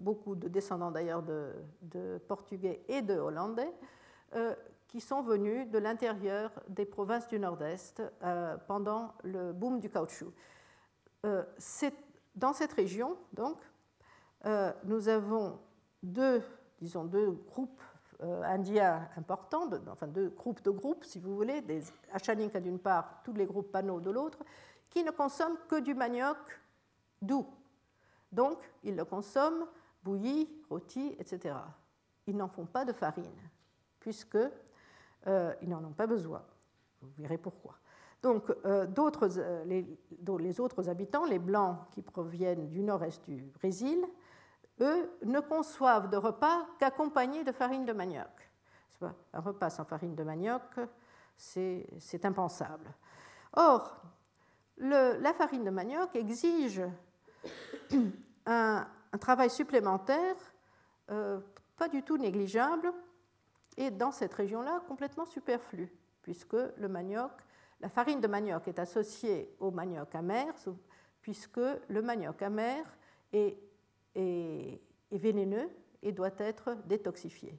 beaucoup 0.00 0.34
de 0.34 0.48
descendants 0.48 0.90
d'ailleurs 0.90 1.22
de, 1.22 2.18
portugais 2.26 2.84
et 2.88 3.00
de 3.00 3.14
hollandais, 3.14 3.72
qui 4.88 5.00
sont 5.00 5.22
venus 5.22 5.68
de 5.70 5.78
l'intérieur 5.78 6.50
des 6.68 6.84
provinces 6.84 7.28
du 7.28 7.38
Nord-Est 7.38 8.02
pendant 8.66 9.14
le 9.22 9.52
boom 9.52 9.78
du 9.78 9.88
caoutchouc. 9.88 10.32
Euh, 11.26 11.42
dans 12.34 12.52
cette 12.52 12.72
région, 12.72 13.16
donc, 13.32 13.58
euh, 14.44 14.72
nous 14.84 15.08
avons 15.08 15.58
deux, 16.02 16.42
disons, 16.80 17.04
deux 17.04 17.30
groupes 17.30 17.82
euh, 18.22 18.42
indiens 18.42 19.08
importants, 19.16 19.68
enfin 19.90 20.06
deux 20.06 20.28
groupes 20.28 20.62
de 20.62 20.70
groupes, 20.70 21.04
si 21.04 21.18
vous 21.18 21.34
voulez, 21.34 21.62
des 21.62 21.82
Achaninka 22.12 22.60
d'une 22.60 22.78
part, 22.78 23.22
tous 23.24 23.32
les 23.32 23.46
groupes 23.46 23.72
panos 23.72 24.02
de 24.02 24.10
l'autre, 24.10 24.38
qui 24.96 25.04
ne 25.04 25.10
consomment 25.10 25.58
que 25.68 25.78
du 25.78 25.92
manioc 25.92 26.38
doux. 27.20 27.46
Donc, 28.32 28.58
ils 28.82 28.96
le 28.96 29.04
consomment 29.04 29.66
bouilli, 30.02 30.48
rôti, 30.70 31.14
etc. 31.18 31.54
Ils 32.26 32.34
n'en 32.34 32.48
font 32.48 32.64
pas 32.64 32.86
de 32.86 32.94
farine, 32.94 33.38
puisqu'ils 34.00 34.50
ils 35.60 35.68
n'en 35.68 35.84
ont 35.84 35.92
pas 35.92 36.06
besoin. 36.06 36.42
Vous 37.02 37.10
verrez 37.18 37.36
pourquoi. 37.36 37.74
Donc, 38.22 38.48
euh, 38.64 38.86
euh, 38.96 39.64
les, 39.66 40.60
autres 40.60 40.88
habitants, 40.88 41.26
les 41.26 41.38
Blancs 41.38 41.76
qui 41.90 42.00
proviennent 42.00 42.70
du 42.70 42.82
nord-est 42.82 43.22
du 43.28 43.42
Brésil, 43.42 44.02
eux 44.80 45.10
ne 45.26 45.40
conçoivent 45.40 46.08
de 46.08 46.16
repas 46.16 46.66
qu'accompagnés 46.78 47.44
de 47.44 47.52
farine 47.52 47.84
de 47.84 47.92
manioc. 47.92 48.50
Un 49.02 49.40
repas 49.40 49.68
sans 49.68 49.84
farine 49.84 50.14
de 50.14 50.24
manioc, 50.24 50.62
c'est 51.36 52.24
impensable. 52.24 52.90
Or, 53.52 54.06
la 54.78 55.32
farine 55.32 55.64
de 55.64 55.70
manioc 55.70 56.14
exige 56.14 56.82
un, 58.46 58.86
travail 59.20 59.50
supplémentaire, 59.50 60.36
euh, 61.10 61.40
pas 61.76 61.88
du 61.88 62.02
tout 62.02 62.18
négligeable, 62.18 62.92
et 63.76 63.90
dans 63.90 64.12
cette 64.12 64.34
région-là, 64.34 64.82
complètement 64.88 65.24
superflu, 65.24 65.90
puisque 66.22 66.54
le 66.54 66.88
manioc 66.88 67.32
la 67.80 67.88
farine 67.88 68.20
de 68.20 68.26
manioc 68.26 68.68
est 68.68 68.78
associée 68.78 69.54
au 69.60 69.70
manioc 69.70 70.14
amer, 70.14 70.54
puisque 71.20 71.60
le 71.88 72.02
manioc 72.02 72.40
amer 72.42 72.84
est, 73.32 73.58
vénéneux 75.12 75.68
et 76.02 76.12
doit 76.12 76.30
être 76.38 76.76
détoxifié. 76.86 77.58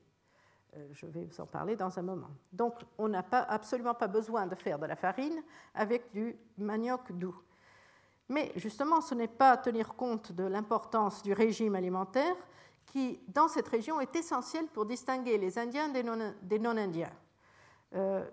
Euh, 0.78 0.88
je 0.92 1.06
vais 1.06 1.26
vous 1.26 1.42
en 1.42 1.46
parler 1.46 1.76
dans 1.76 1.98
un 1.98 2.02
moment. 2.02 2.30
Donc, 2.52 2.76
on 2.98 3.08
n'a 3.08 3.26
absolument 3.32 3.94
pas 3.94 4.08
besoin 4.08 4.48
de 4.48 4.56
faire 4.56 4.80
de 4.80 4.86
la 4.86 4.96
farine 4.96 5.42
avec 5.74 6.12
du 6.12 6.36
manioc 6.58 7.12
doux. 7.12 7.36
Mais 8.30 8.52
justement, 8.56 9.02
ce 9.02 9.16
n'est 9.16 9.28
pas 9.28 9.58
tenir 9.58 9.96
compte 9.96 10.32
de 10.32 10.44
l'importance 10.44 11.24
du 11.24 11.34
régime 11.34 11.76
alimentaire 11.76 12.36
qui, 12.86 13.20
dans 13.28 13.48
cette 13.48 13.68
région, 13.68 14.00
est 14.00 14.16
essentiel 14.16 14.68
pour 14.68 14.86
distinguer 14.86 15.38
les 15.38 15.58
Indiens 15.58 15.90
des 15.90 16.60
non-Indiens. 16.60 17.14
Euh, 17.96 18.26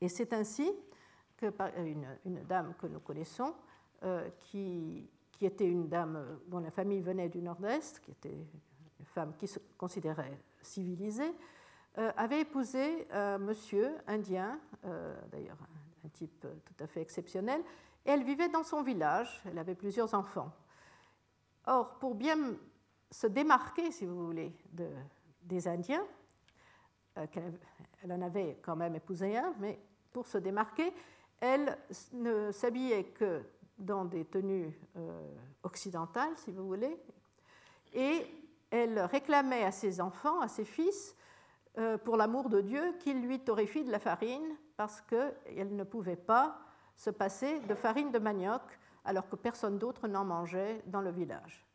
et 0.00 0.08
c'est 0.08 0.32
ainsi 0.32 0.70
une, 1.76 2.06
une, 2.24 2.42
dame 2.44 2.74
que 2.78 2.86
nous 2.86 3.00
connaissons, 3.00 3.54
euh, 4.02 4.28
qui, 4.38 5.08
qui, 5.32 5.46
était 5.46 5.66
une 5.66 5.88
dame 5.88 6.38
dont 6.46 6.60
la 6.60 6.70
famille 6.70 7.00
venait 7.00 7.28
du 7.28 7.42
Nord-Est, 7.42 8.00
qui 8.00 8.12
était 8.12 8.46
une 9.00 9.06
femme 9.06 9.34
qui 9.36 9.48
se 9.48 9.58
considérait 9.76 10.38
civilisée, 10.60 11.22
euh, 11.24 11.61
avait 11.94 12.40
épousé 12.40 13.06
un 13.10 13.38
monsieur 13.38 13.94
indien, 14.06 14.58
euh, 14.84 15.14
d'ailleurs 15.30 15.58
un, 16.04 16.08
type 16.08 16.46
tout 16.64 16.84
à 16.84 16.86
fait 16.86 17.00
exceptionnel, 17.00 17.62
et 18.04 18.10
elle 18.10 18.24
vivait 18.24 18.48
dans 18.48 18.62
son 18.62 18.82
village, 18.82 19.42
elle 19.46 19.58
avait 19.58 19.74
plusieurs 19.74 20.14
enfants. 20.14 20.52
Or, 21.66 21.98
pour 21.98 22.14
bien 22.14 22.36
se 23.10 23.26
démarquer, 23.26 23.92
si 23.92 24.04
vous 24.04 24.26
voulez, 24.26 24.52
de, 24.72 24.88
des 25.42 25.68
Indiens, 25.68 26.04
elle 27.14 28.12
en 28.12 28.20
avait 28.22 28.58
quand 28.62 28.76
même 28.76 28.94
épousé 28.94 29.36
un, 29.36 29.54
mais 29.60 29.78
pour 30.12 30.26
se 30.26 30.38
démarquer, 30.38 30.92
elle 31.40 31.76
ne 32.12 32.50
s'habillait 32.52 33.04
que 33.04 33.42
dans 33.78 34.04
des 34.04 34.24
tenues 34.24 34.78
euh, 34.96 35.34
occidentales, 35.62 36.32
si 36.36 36.52
vous 36.52 36.66
voulez, 36.66 36.96
et 37.92 38.26
elle 38.70 38.98
réclamait 39.00 39.64
à 39.64 39.72
ses 39.72 40.00
enfants, 40.00 40.40
à 40.40 40.48
ses 40.48 40.64
fils, 40.64 41.14
euh, 41.14 41.21
pour 42.04 42.16
l'amour 42.16 42.48
de 42.48 42.60
Dieu, 42.60 42.94
qu'ils 43.00 43.22
lui 43.22 43.40
torréfient 43.40 43.84
de 43.84 43.90
la 43.90 43.98
farine, 43.98 44.56
parce 44.76 45.00
qu'elle 45.00 45.74
ne 45.74 45.84
pouvait 45.84 46.16
pas 46.16 46.58
se 46.96 47.10
passer 47.10 47.60
de 47.60 47.74
farine 47.74 48.10
de 48.12 48.18
manioc, 48.18 48.62
alors 49.04 49.28
que 49.28 49.36
personne 49.36 49.78
d'autre 49.78 50.06
n'en 50.06 50.24
mangeait 50.24 50.82
dans 50.86 51.00
le 51.00 51.10
village, 51.10 51.66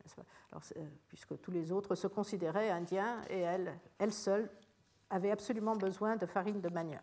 puisque 1.08 1.40
tous 1.40 1.50
les 1.50 1.72
autres 1.72 1.94
se 1.94 2.06
considéraient 2.06 2.70
indiens, 2.70 3.20
et 3.28 3.40
elle, 3.40 3.78
elle 3.98 4.12
seule 4.12 4.48
avait 5.10 5.30
absolument 5.30 5.76
besoin 5.76 6.16
de 6.16 6.26
farine 6.26 6.60
de 6.60 6.68
manioc. 6.68 7.00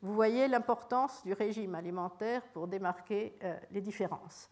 Vous 0.00 0.14
voyez 0.14 0.46
l'importance 0.48 1.24
du 1.24 1.32
régime 1.32 1.74
alimentaire 1.74 2.42
pour 2.52 2.68
démarquer 2.68 3.36
euh, 3.42 3.58
les 3.70 3.80
différences. 3.80 4.48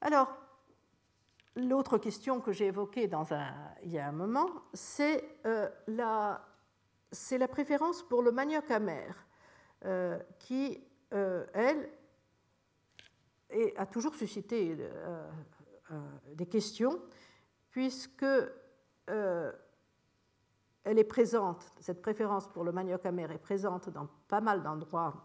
Alors, 0.00 0.36
l'autre 1.58 1.98
question 1.98 2.40
que 2.40 2.52
j'ai 2.52 2.66
évoquée 2.66 3.10
il 3.82 3.90
y 3.90 3.98
a 3.98 4.06
un 4.06 4.12
moment, 4.12 4.48
c'est 4.72 5.24
euh, 5.46 5.68
la, 5.88 6.46
la, 7.32 7.48
préférence 7.48 8.02
pour 8.02 8.22
le 8.22 8.32
manioc 8.32 8.70
amer, 8.70 9.26
euh, 9.84 10.18
qui, 10.38 10.82
elle, 11.10 11.90
a 13.76 13.86
toujours 13.86 14.14
suscité 14.14 14.76
des 16.34 16.46
questions, 16.46 17.00
puisque 17.70 18.26
elle 19.06 19.54
est 20.98 21.04
présente, 21.04 21.72
cette 21.80 22.02
préférence 22.02 22.46
pour 22.48 22.64
le 22.64 22.72
manioc 22.72 23.06
amer 23.06 23.30
est 23.30 23.38
présente 23.38 23.88
dans 23.88 24.06
pas 24.28 24.40
mal 24.40 24.62
d'endroits 24.62 25.24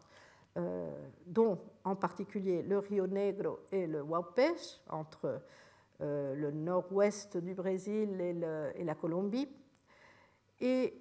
dont 1.25 1.59
en 1.83 1.95
particulier 1.95 2.61
le 2.61 2.79
Rio 2.79 3.07
Negro 3.07 3.59
et 3.71 3.87
le 3.87 4.01
Waupech, 4.01 4.81
entre 4.89 5.41
le 5.99 6.51
nord-ouest 6.51 7.37
du 7.37 7.53
Brésil 7.53 8.19
et, 8.19 8.83
la 8.83 8.95
Colombie. 8.95 9.49
Et, 10.59 10.99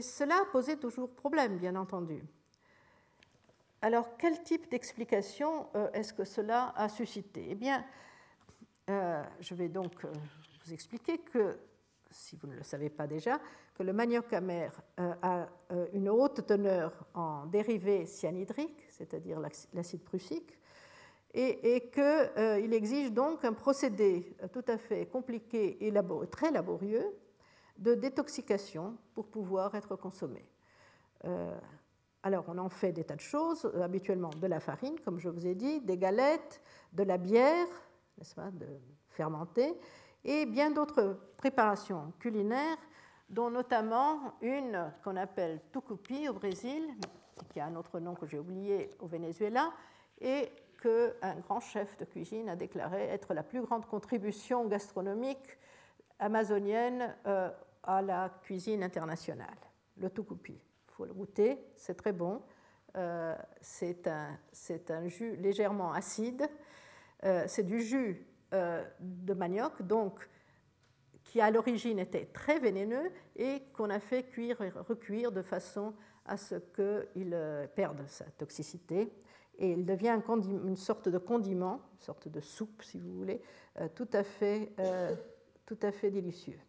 cela 0.00 0.42
posait 0.52 0.76
toujours 0.76 1.10
problème, 1.10 1.58
bien 1.58 1.76
entendu. 1.76 2.22
Alors, 3.82 4.16
quel 4.16 4.42
type 4.42 4.70
d'explication 4.70 5.66
est-ce 5.92 6.14
que 6.14 6.24
cela 6.24 6.72
a 6.76 6.88
suscité? 6.88 7.46
Eh 7.50 7.54
bien, 7.54 7.84
je 8.88 9.54
vais 9.54 9.68
donc 9.68 10.04
vous 10.04 10.72
expliquer 10.72 11.18
que 11.18 11.58
si 12.10 12.36
vous 12.36 12.46
ne 12.46 12.54
le 12.54 12.62
savez 12.62 12.90
pas 12.90 13.06
déjà, 13.06 13.40
que 13.74 13.82
le 13.82 13.92
manioc 13.92 14.32
amer 14.32 14.72
euh, 14.98 15.14
a 15.22 15.48
euh, 15.72 15.86
une 15.92 16.08
haute 16.08 16.46
teneur 16.46 16.92
en 17.14 17.46
dérivés 17.46 18.06
cyanhydriques, 18.06 18.86
c'est-à-dire 18.88 19.40
l'acide 19.72 20.02
prussique, 20.02 20.58
et, 21.38 21.90
qu'il 21.90 22.02
euh, 22.02 22.72
exige 22.72 23.12
donc 23.12 23.44
un 23.44 23.52
procédé 23.52 24.34
tout 24.52 24.64
à 24.66 24.78
fait 24.78 25.06
compliqué 25.06 25.86
et 25.86 25.92
très 26.30 26.50
laborieux 26.50 27.06
de 27.76 27.94
détoxication 27.94 28.96
pour 29.14 29.26
pouvoir 29.26 29.74
être 29.74 29.96
consommé. 29.96 30.44
alors, 32.22 32.44
on 32.48 32.56
en 32.56 32.70
fait 32.70 32.92
des 32.92 33.04
tas 33.04 33.16
de 33.16 33.20
choses, 33.20 33.70
habituellement 33.82 34.30
de 34.30 34.46
la 34.46 34.60
farine, 34.60 34.98
comme 35.04 35.18
je 35.18 35.28
vous 35.28 35.46
ai 35.46 35.54
dit, 35.54 35.80
des 35.82 35.98
galettes, 35.98 36.62
de 36.94 37.02
la 37.02 37.18
bière, 37.18 37.66
n'est-ce 38.16 38.34
pas, 38.34 38.50
de 38.50 38.66
fermentée, 39.10 39.78
et 40.24 40.46
bien 40.46 40.70
d'autres 40.70 41.18
préparations 41.36 42.12
culinaires, 42.18 42.78
dont 43.28 43.50
notamment 43.50 44.34
une 44.40 44.92
qu'on 45.04 45.16
appelle 45.16 45.60
tucupi 45.70 46.28
au 46.28 46.32
Brésil, 46.32 46.82
qui 47.50 47.60
a 47.60 47.66
un 47.66 47.76
autre 47.76 48.00
nom 48.00 48.14
que 48.14 48.26
j'ai 48.26 48.38
oublié 48.38 48.90
au 49.00 49.06
Venezuela, 49.06 49.70
et 50.20 50.50
qu'un 50.86 51.34
grand 51.40 51.60
chef 51.60 51.96
de 51.98 52.04
cuisine 52.04 52.48
a 52.48 52.54
déclaré 52.54 53.02
être 53.02 53.34
la 53.34 53.42
plus 53.42 53.60
grande 53.60 53.86
contribution 53.86 54.66
gastronomique 54.66 55.58
amazonienne 56.20 57.14
euh, 57.26 57.50
à 57.82 58.02
la 58.02 58.30
cuisine 58.42 58.84
internationale, 58.84 59.58
le 59.96 60.10
tucupi. 60.10 60.52
Il 60.52 60.92
faut 60.92 61.04
le 61.04 61.12
goûter, 61.12 61.58
c'est 61.74 61.96
très 61.96 62.12
bon. 62.12 62.40
Euh, 62.96 63.34
c'est 63.60 64.06
un, 64.06 64.38
un, 64.90 65.08
jus 65.08 65.36
légèrement 65.36 65.92
acide. 65.92 66.48
Euh, 67.24 67.44
c'est 67.48 67.64
du 67.64 67.80
jus 67.80 68.26
de 68.52 69.34
manioc, 69.34 69.82
donc 69.82 70.26
qui 71.24 71.40
à 71.40 71.50
l'origine 71.50 71.98
était 71.98 72.26
très 72.26 72.60
vénéneux 72.60 73.10
et 73.34 73.64
qu'on 73.74 73.90
a 73.90 73.98
fait 73.98 74.22
cuire 74.22 74.60
et 74.62 74.70
recuire 74.70 75.32
de 75.32 75.42
façon 75.42 75.94
à 76.24 76.36
ce 76.36 76.54
qu'il 76.54 77.36
perde 77.74 78.06
sa 78.06 78.24
toxicité. 78.24 79.12
Et 79.58 79.72
il 79.72 79.86
devient 79.86 80.18
une 80.28 80.76
sorte 80.76 81.08
de 81.08 81.18
condiment, 81.18 81.80
une 81.94 82.00
sorte 82.00 82.28
de 82.28 82.40
soupe, 82.40 82.82
si 82.82 82.98
vous 82.98 83.12
voulez, 83.12 83.40
euh, 83.80 83.88
tout, 83.94 84.08
à 84.12 84.22
fait, 84.22 84.72
tout 85.64 85.78
à 85.82 85.92
fait 85.92 86.10
délicieux. 86.10 86.60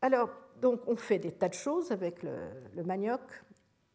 alors, 0.00 0.30
donc, 0.60 0.80
on 0.86 0.96
fait 0.96 1.18
des 1.18 1.32
tas 1.32 1.48
de 1.48 1.54
choses 1.54 1.92
avec 1.92 2.22
le, 2.22 2.82
manioc. 2.84 3.20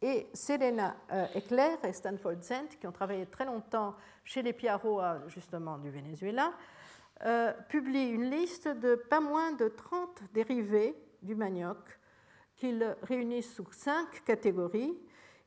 Et 0.02 0.28
Selena 0.32 0.96
euh, 1.12 1.26
Eckler 1.34 1.76
et 1.84 1.92
Stanford 1.92 2.40
Zent, 2.42 2.78
qui 2.80 2.86
ont 2.86 2.92
travaillé 2.92 3.26
très 3.26 3.44
longtemps 3.44 3.94
chez 4.24 4.42
les 4.42 4.52
Piaroa, 4.52 5.18
justement, 5.26 5.78
du 5.78 5.90
Venezuela, 5.90 6.52
euh, 7.26 7.52
publient 7.68 8.08
une 8.08 8.30
liste 8.30 8.68
de 8.68 8.94
pas 8.94 9.20
moins 9.20 9.52
de 9.52 9.68
30 9.68 10.22
dérivés 10.32 10.94
du 11.22 11.34
manioc 11.34 11.76
qu'ils 12.56 12.96
réunissent 13.02 13.54
sous 13.54 13.70
cinq 13.72 14.24
catégories. 14.24 14.96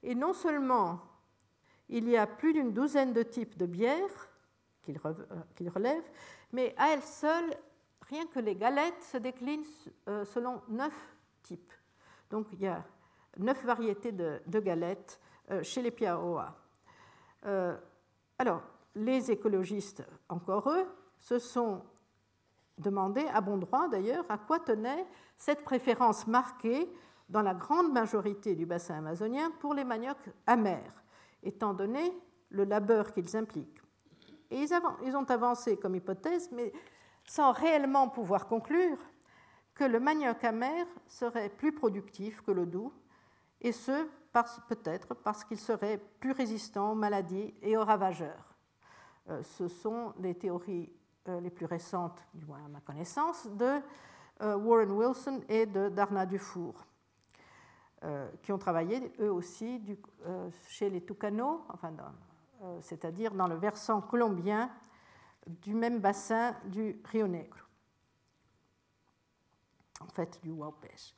Et 0.03 0.15
non 0.15 0.33
seulement 0.33 0.99
il 1.89 2.07
y 2.07 2.17
a 2.17 2.27
plus 2.27 2.53
d'une 2.53 2.73
douzaine 2.73 3.13
de 3.13 3.23
types 3.23 3.57
de 3.57 3.65
bières 3.65 4.29
qu'ils 4.83 4.99
euh, 5.05 5.69
relèvent, 5.69 6.11
mais 6.51 6.73
à 6.77 6.89
elles 6.89 7.03
seules, 7.03 7.53
rien 8.01 8.25
que 8.27 8.39
les 8.39 8.55
galettes 8.55 9.01
se 9.01 9.17
déclinent 9.17 9.65
selon 10.25 10.61
neuf 10.67 11.15
types. 11.41 11.73
Donc 12.29 12.47
il 12.51 12.61
y 12.61 12.67
a 12.67 12.83
neuf 13.37 13.63
variétés 13.63 14.11
de, 14.11 14.59
galettes 14.59 15.19
euh, 15.51 15.63
chez 15.63 15.81
les 15.81 15.91
Piaroa. 15.91 16.55
Euh, 17.45 17.77
alors, 18.37 18.63
les 18.95 19.31
écologistes, 19.31 20.03
encore 20.29 20.69
eux, 20.69 20.85
se 21.19 21.39
sont 21.39 21.81
demandé, 22.77 23.25
à 23.33 23.41
bon 23.41 23.57
droit 23.57 23.87
d'ailleurs, 23.87 24.25
à 24.29 24.37
quoi 24.37 24.59
tenait 24.59 25.05
cette 25.37 25.63
préférence 25.63 26.27
marquée 26.27 26.89
dans 27.33 27.41
la 27.41 27.55
grande 27.55 27.91
majorité 27.91 28.53
du 28.53 28.67
bassin 28.67 28.99
amazonien 28.99 29.49
pour 29.59 29.73
les 29.73 29.83
maniocs 29.83 30.29
amers, 30.45 31.03
étant 31.41 31.73
donné 31.73 32.15
le 32.51 32.63
labeur 32.63 33.11
qu'ils 33.11 33.35
impliquent. 33.35 33.81
Et 34.51 34.61
ils 34.61 35.15
ont 35.15 35.23
avancé 35.23 35.77
comme 35.77 35.95
hypothèse, 35.95 36.51
mais 36.51 36.71
sans 37.25 37.51
réellement 37.51 38.07
pouvoir 38.07 38.47
conclure, 38.47 38.99
que 39.73 39.83
le 39.83 39.99
manioc 39.99 40.43
amer 40.43 40.85
serait 41.07 41.49
plus 41.49 41.71
productif 41.71 42.41
que 42.41 42.51
le 42.51 42.67
doux 42.67 42.93
et 43.61 43.71
ce, 43.71 44.07
peut-être 44.67 45.15
parce 45.15 45.43
qu'il 45.43 45.57
serait 45.57 45.97
plus 46.19 46.33
résistant 46.33 46.91
aux 46.91 46.95
maladies 46.95 47.55
et 47.63 47.75
aux 47.75 47.83
ravageurs. 47.83 48.55
Euh, 49.29 49.41
ce 49.41 49.67
sont 49.67 50.13
les 50.19 50.35
théories 50.35 50.91
euh, 51.29 51.39
les 51.39 51.49
plus 51.49 51.65
récentes, 51.65 52.23
du 52.35 52.45
moins 52.45 52.63
à 52.63 52.67
ma 52.67 52.81
connaissance, 52.81 53.47
de 53.47 53.79
euh, 54.41 54.55
Warren 54.55 54.91
Wilson 54.91 55.41
et 55.49 55.65
de 55.65 55.89
Darna 55.89 56.27
Dufour, 56.27 56.85
qui 58.41 58.51
ont 58.51 58.57
travaillé 58.57 59.13
eux 59.19 59.31
aussi 59.31 59.81
chez 60.67 60.89
les 60.89 61.05
Tucanos, 61.05 61.61
enfin, 61.69 61.93
c'est-à-dire 62.81 63.33
dans 63.33 63.47
le 63.47 63.55
versant 63.55 64.01
colombien 64.01 64.69
du 65.47 65.73
même 65.73 65.99
bassin 65.99 66.55
du 66.65 67.01
Rio 67.05 67.27
Negro, 67.27 67.59
en 70.01 70.07
fait 70.07 70.39
du 70.43 70.51
Waupech. 70.51 71.15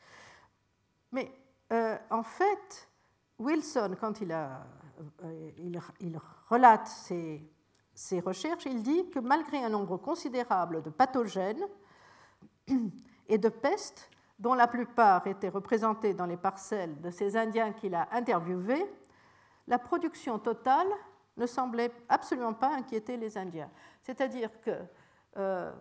Mais 1.12 1.32
euh, 1.72 1.98
en 2.10 2.24
fait, 2.24 2.90
Wilson, 3.40 3.96
quand 4.00 4.22
il, 4.22 4.32
euh, 4.32 5.80
relate 6.50 6.88
ses, 6.88 8.20
recherches, 8.20 8.66
il 8.66 8.84
dit 8.84 9.10
que 9.10 9.20
malgré 9.20 9.64
un 9.64 9.70
nombre 9.70 9.98
considérable 9.98 10.82
de 10.84 10.90
pathogènes 10.90 11.66
et 13.28 13.38
de 13.38 13.50
pestes, 13.50 14.10
dont 14.40 14.54
la 14.54 14.68
plupart 14.68 15.26
étaient 15.28 15.50
représentés 15.50 16.14
dans 16.14 16.26
les 16.26 16.38
parcelles 16.38 17.00
de 17.02 17.10
ces 17.10 17.38
Indiens 17.38 17.72
qu'il 17.72 17.96
a 17.96 18.08
interviewés, 18.12 18.86
la 19.68 19.80
production 19.80 20.40
totale 20.40 20.88
ne 21.38 21.46
semblait 21.46 21.92
absolument 22.10 22.54
pas 22.54 22.76
inquiéter 22.76 23.18
les 23.18 23.38
Indiens. 23.38 23.70
C'est-à-dire 24.02 24.50
que 24.62 24.72
euh, 25.38 25.72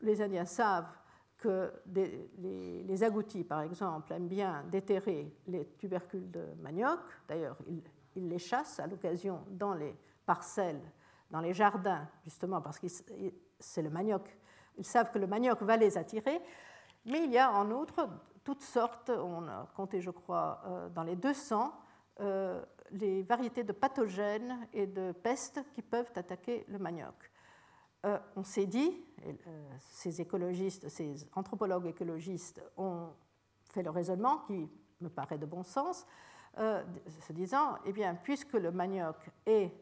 les 0.00 0.20
Indiens 0.22 0.44
savent 0.44 0.90
que 1.38 1.72
les, 1.94 3.02
agoutis, 3.04 3.44
par 3.44 3.60
exemple, 3.62 4.12
aiment 4.12 4.26
bien 4.26 4.64
déterrer 4.64 5.32
les 5.46 5.66
tubercules 5.78 6.30
de 6.30 6.44
manioc. 6.60 6.98
D'ailleurs, 7.28 7.56
ils, 8.16 8.28
les 8.28 8.38
chassent 8.38 8.80
à 8.80 8.88
l'occasion 8.88 9.44
dans 9.48 9.74
les 9.74 9.94
parcelles, 10.26 10.82
dans 11.30 11.40
les 11.40 11.54
jardins, 11.54 12.08
justement 12.24 12.60
parce 12.60 12.80
que 12.80 12.88
c'est 13.60 13.82
le 13.82 13.90
manioc. 13.90 14.36
Ils 14.76 14.84
savent 14.84 15.12
que 15.12 15.18
le 15.20 15.28
manioc 15.28 15.62
va 15.62 15.76
les 15.76 15.96
attirer. 15.96 16.40
Mais 17.06 17.24
il 17.24 17.30
y 17.30 17.38
a 17.38 17.52
en 17.52 17.70
outre 17.70 18.08
toutes 18.48 18.62
sortes, 18.62 19.10
on 19.10 19.46
a 19.46 19.68
compté, 19.76 20.00
je 20.00 20.10
crois, 20.10 20.62
euh, 20.64 20.88
dans 20.88 21.02
les 21.02 21.16
200, 21.16 21.70
euh, 22.20 22.64
les 22.92 23.22
variétés 23.22 23.62
de 23.62 23.72
pathogènes 23.72 24.66
et 24.72 24.86
de 24.86 25.12
pestes 25.12 25.60
qui 25.74 25.82
peuvent 25.82 26.10
attaquer 26.16 26.64
le 26.68 26.78
manioc. 26.78 27.30
Euh, 28.06 28.18
on 28.36 28.44
s'est 28.44 28.64
dit, 28.64 29.04
ces 29.80 30.22
écologistes, 30.22 30.88
ces 30.88 31.28
anthropologues 31.34 31.88
écologistes 31.88 32.62
ont 32.78 33.08
fait 33.70 33.82
le 33.82 33.90
raisonnement 33.90 34.38
qui 34.46 34.66
me 35.02 35.10
paraît 35.10 35.36
de 35.36 35.44
bon 35.44 35.62
sens, 35.62 36.06
se 36.56 37.32
disant, 37.34 37.76
eh 37.84 37.92
bien, 37.92 38.14
puisque 38.14 38.54
le 38.54 38.72
manioc 38.72 39.16
est, 39.44 39.74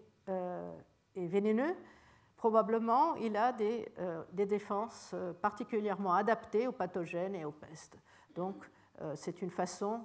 vénéneux, 1.15 1.77
probablement 2.37 3.15
il 3.17 3.37
a 3.37 3.53
des, 3.53 3.87
défenses 4.33 5.15
particulièrement 5.41 6.15
adaptées 6.15 6.67
aux 6.67 6.73
pathogènes 6.73 7.35
et 7.35 7.45
aux 7.45 7.53
pestes. 7.53 7.97
Donc, 8.35 8.71
c'est 9.15 9.41
une 9.43 9.51
façon, 9.51 10.05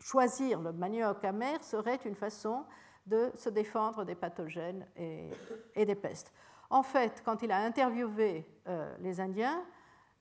choisir 0.00 0.60
le 0.60 0.72
manioc 0.72 1.24
amer 1.24 1.62
serait 1.62 2.00
une 2.04 2.16
façon 2.16 2.64
de 3.06 3.30
se 3.36 3.48
défendre 3.48 4.04
des 4.04 4.14
pathogènes 4.14 4.86
et 4.96 5.86
des 5.86 5.94
pestes. 5.94 6.32
En 6.72 6.82
fait, 6.82 7.22
quand 7.22 7.42
il 7.42 7.52
a 7.52 7.58
interviewé 7.58 8.46
euh, 8.66 8.96
les 9.00 9.20
Indiens, 9.20 9.62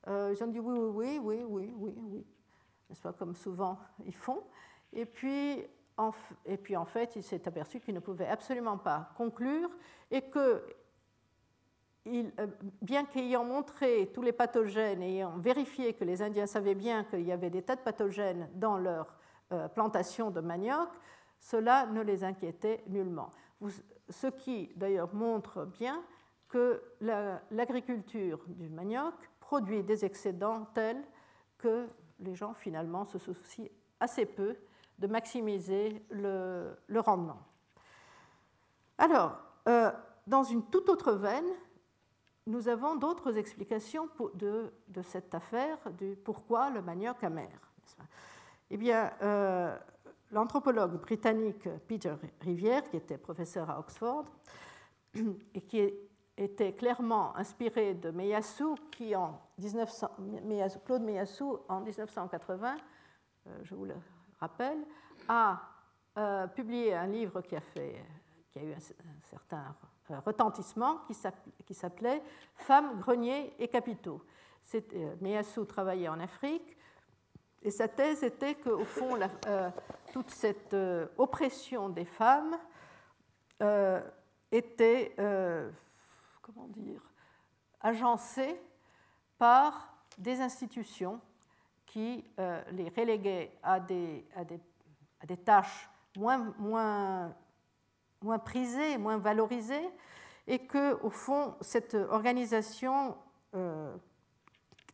euh, 0.09 0.33
ils 0.35 0.43
ont 0.43 0.47
dit 0.47 0.59
oui, 0.59 0.77
oui, 0.77 1.17
oui, 1.17 1.45
oui, 1.47 1.73
oui, 1.77 1.93
oui, 1.97 2.25
N'est-ce 2.89 3.01
pas 3.01 3.13
comme 3.13 3.35
souvent 3.35 3.79
ils 4.05 4.13
font. 4.13 4.43
Et 4.91 5.05
puis, 5.05 5.63
et 6.45 6.57
puis, 6.57 6.75
en 6.75 6.83
fait, 6.83 7.15
il 7.15 7.23
s'est 7.23 7.47
aperçu 7.47 7.79
qu'il 7.79 7.93
ne 7.93 8.01
pouvait 8.01 8.27
absolument 8.27 8.77
pas 8.77 9.11
conclure 9.15 9.69
et 10.09 10.23
que, 10.23 10.61
euh, 12.07 12.47
bien 12.81 13.05
qu'ayant 13.05 13.45
montré 13.45 14.11
tous 14.13 14.21
les 14.21 14.31
pathogènes 14.31 15.01
ayant 15.03 15.37
vérifié 15.37 15.93
que 15.93 16.03
les 16.03 16.21
Indiens 16.21 16.47
savaient 16.47 16.75
bien 16.75 17.03
qu'il 17.03 17.21
y 17.21 17.31
avait 17.31 17.49
des 17.49 17.61
tas 17.61 17.75
de 17.75 17.81
pathogènes 17.81 18.49
dans 18.55 18.77
leur 18.77 19.17
plantations 19.75 20.31
de 20.31 20.39
manioc, 20.39 20.87
cela 21.37 21.85
ne 21.87 22.01
les 22.01 22.23
inquiétait 22.23 22.85
nullement. 22.87 23.31
Ce 24.09 24.27
qui 24.27 24.71
d'ailleurs 24.77 25.13
montre 25.13 25.65
bien 25.65 26.01
que 26.47 26.81
l'agriculture 27.51 28.39
du 28.47 28.69
manioc 28.69 29.13
produit 29.39 29.83
des 29.83 30.05
excédents 30.05 30.65
tels 30.73 31.03
que 31.57 31.87
les 32.19 32.35
gens 32.35 32.53
finalement 32.53 33.05
se 33.05 33.17
soucient 33.17 33.67
assez 33.99 34.25
peu 34.25 34.55
de 34.99 35.07
maximiser 35.07 36.03
le, 36.09 36.75
rendement. 36.95 37.39
Alors, 38.97 39.37
euh, 39.67 39.91
dans 40.27 40.43
une 40.43 40.63
toute 40.65 40.89
autre 40.89 41.13
veine, 41.13 41.49
nous 42.47 42.67
avons 42.67 42.95
d'autres 42.95 43.37
explications 43.37 44.09
de, 44.33 44.71
cette 45.03 45.33
affaire, 45.35 45.77
du 45.97 46.15
pourquoi 46.15 46.69
le 46.69 46.81
manioc 46.81 47.23
amer. 47.23 47.49
Eh 48.69 48.77
bien, 48.77 49.11
euh, 49.21 49.77
l'anthropologue 50.31 50.99
britannique 50.99 51.67
Peter 51.87 52.15
Rivière, 52.41 52.89
qui 52.89 52.97
était 52.97 53.17
professeur 53.17 53.69
à 53.69 53.79
Oxford, 53.79 54.25
et 55.53 55.61
qui 55.61 55.93
était 56.37 56.73
clairement 56.73 57.35
inspiré 57.35 57.93
de 57.93 58.09
Meyassou, 58.11 58.75
qui 58.91 59.15
en 59.15 59.39
1900, 59.57 60.09
Claude 60.85 61.03
Meyassou, 61.03 61.59
en 61.67 61.81
1980, 61.81 62.77
euh, 63.47 63.59
je 63.63 63.75
vous 63.75 63.85
le 63.85 63.95
rappelle, 64.39 64.79
a 65.27 65.61
euh, 66.17 66.47
publié 66.47 66.93
un 66.93 67.07
livre 67.07 67.41
qui 67.41 67.55
a, 67.55 67.61
fait, 67.61 68.03
qui 68.49 68.59
a 68.59 68.63
eu 68.63 68.73
un, 68.73 68.79
certain 69.29 69.59
euh, 69.59 69.87
retentissement, 70.19 70.99
qui 71.65 71.73
s'appelait 71.73 72.21
Femmes, 72.55 72.99
greniers 72.99 73.53
et 73.59 73.67
capitaux. 73.67 74.21
Meyassou 75.21 75.65
travaillait 75.65 76.09
en 76.09 76.19
Afrique, 76.19 76.77
et 77.63 77.71
sa 77.71 77.87
thèse 77.87 78.23
était 78.23 78.55
qu'au 78.55 78.85
fond, 78.85 79.19
toute 80.11 80.29
cette 80.29 80.75
oppression 81.17 81.89
des 81.89 82.05
femmes 82.05 82.57
était 84.51 85.15
comment 86.41 86.67
dire, 86.67 87.01
agencées 87.81 88.59
par 89.37 89.95
des 90.17 90.41
institutions 90.41 91.19
qui 91.85 92.23
euh, 92.39 92.61
les 92.71 92.89
reléguaient 92.89 93.57
à 93.63 93.79
des, 93.79 94.25
tâches 95.43 95.89
moins, 96.15 97.33
moins, 98.21 98.39
prisées, 98.39 98.97
moins 98.97 99.17
valorisées, 99.17 99.89
et 100.47 100.59
que, 100.59 100.93
au 101.03 101.09
fond, 101.09 101.55
cette 101.61 101.93
organisation 101.93 103.17
euh, 103.55 103.95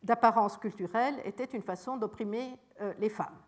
d'apparence 0.02 0.56
culturelle 0.58 1.20
était 1.24 1.44
une 1.44 1.62
façon 1.62 1.96
d'opprimer 1.96 2.56
euh, 2.80 2.92
les 2.98 3.08
femmes. 3.08 3.38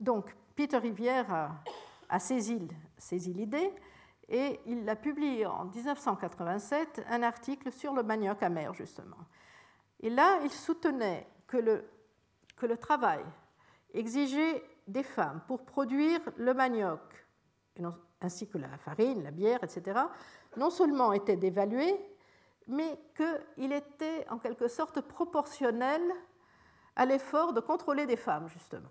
donc, 0.00 0.34
Peter 0.54 0.78
Rivière 0.78 1.54
a, 2.08 2.18
saisi, 2.18 2.58
l'idée 3.32 3.72
et 4.28 4.60
il 4.66 4.88
a 4.88 4.96
publié 4.96 5.46
en 5.46 5.66
1987 5.66 7.04
un 7.08 7.22
article 7.22 7.70
sur 7.72 7.92
le 7.92 8.02
manioc 8.02 8.42
amer, 8.42 8.74
justement. 8.74 9.16
Et 10.00 10.10
là, 10.10 10.40
il 10.42 10.50
soutenait 10.50 11.26
que 11.46 11.56
le 11.58 12.76
travail 12.76 13.24
exigé 13.94 14.62
des 14.86 15.02
femmes 15.02 15.40
pour 15.46 15.64
produire 15.64 16.20
le 16.36 16.54
manioc, 16.54 17.00
ainsi 18.20 18.48
que 18.48 18.58
la 18.58 18.76
farine, 18.78 19.22
la 19.22 19.30
bière, 19.30 19.62
etc., 19.62 20.00
non 20.56 20.70
seulement 20.70 21.12
était 21.12 21.36
dévalué, 21.36 21.94
mais 22.66 22.98
qu'il 23.16 23.72
était 23.72 24.26
en 24.30 24.38
quelque 24.38 24.68
sorte 24.68 25.00
proportionnel 25.00 26.02
à 26.96 27.04
l'effort 27.04 27.52
de 27.52 27.60
contrôler 27.60 28.06
des 28.06 28.16
femmes, 28.16 28.48
justement. 28.48 28.90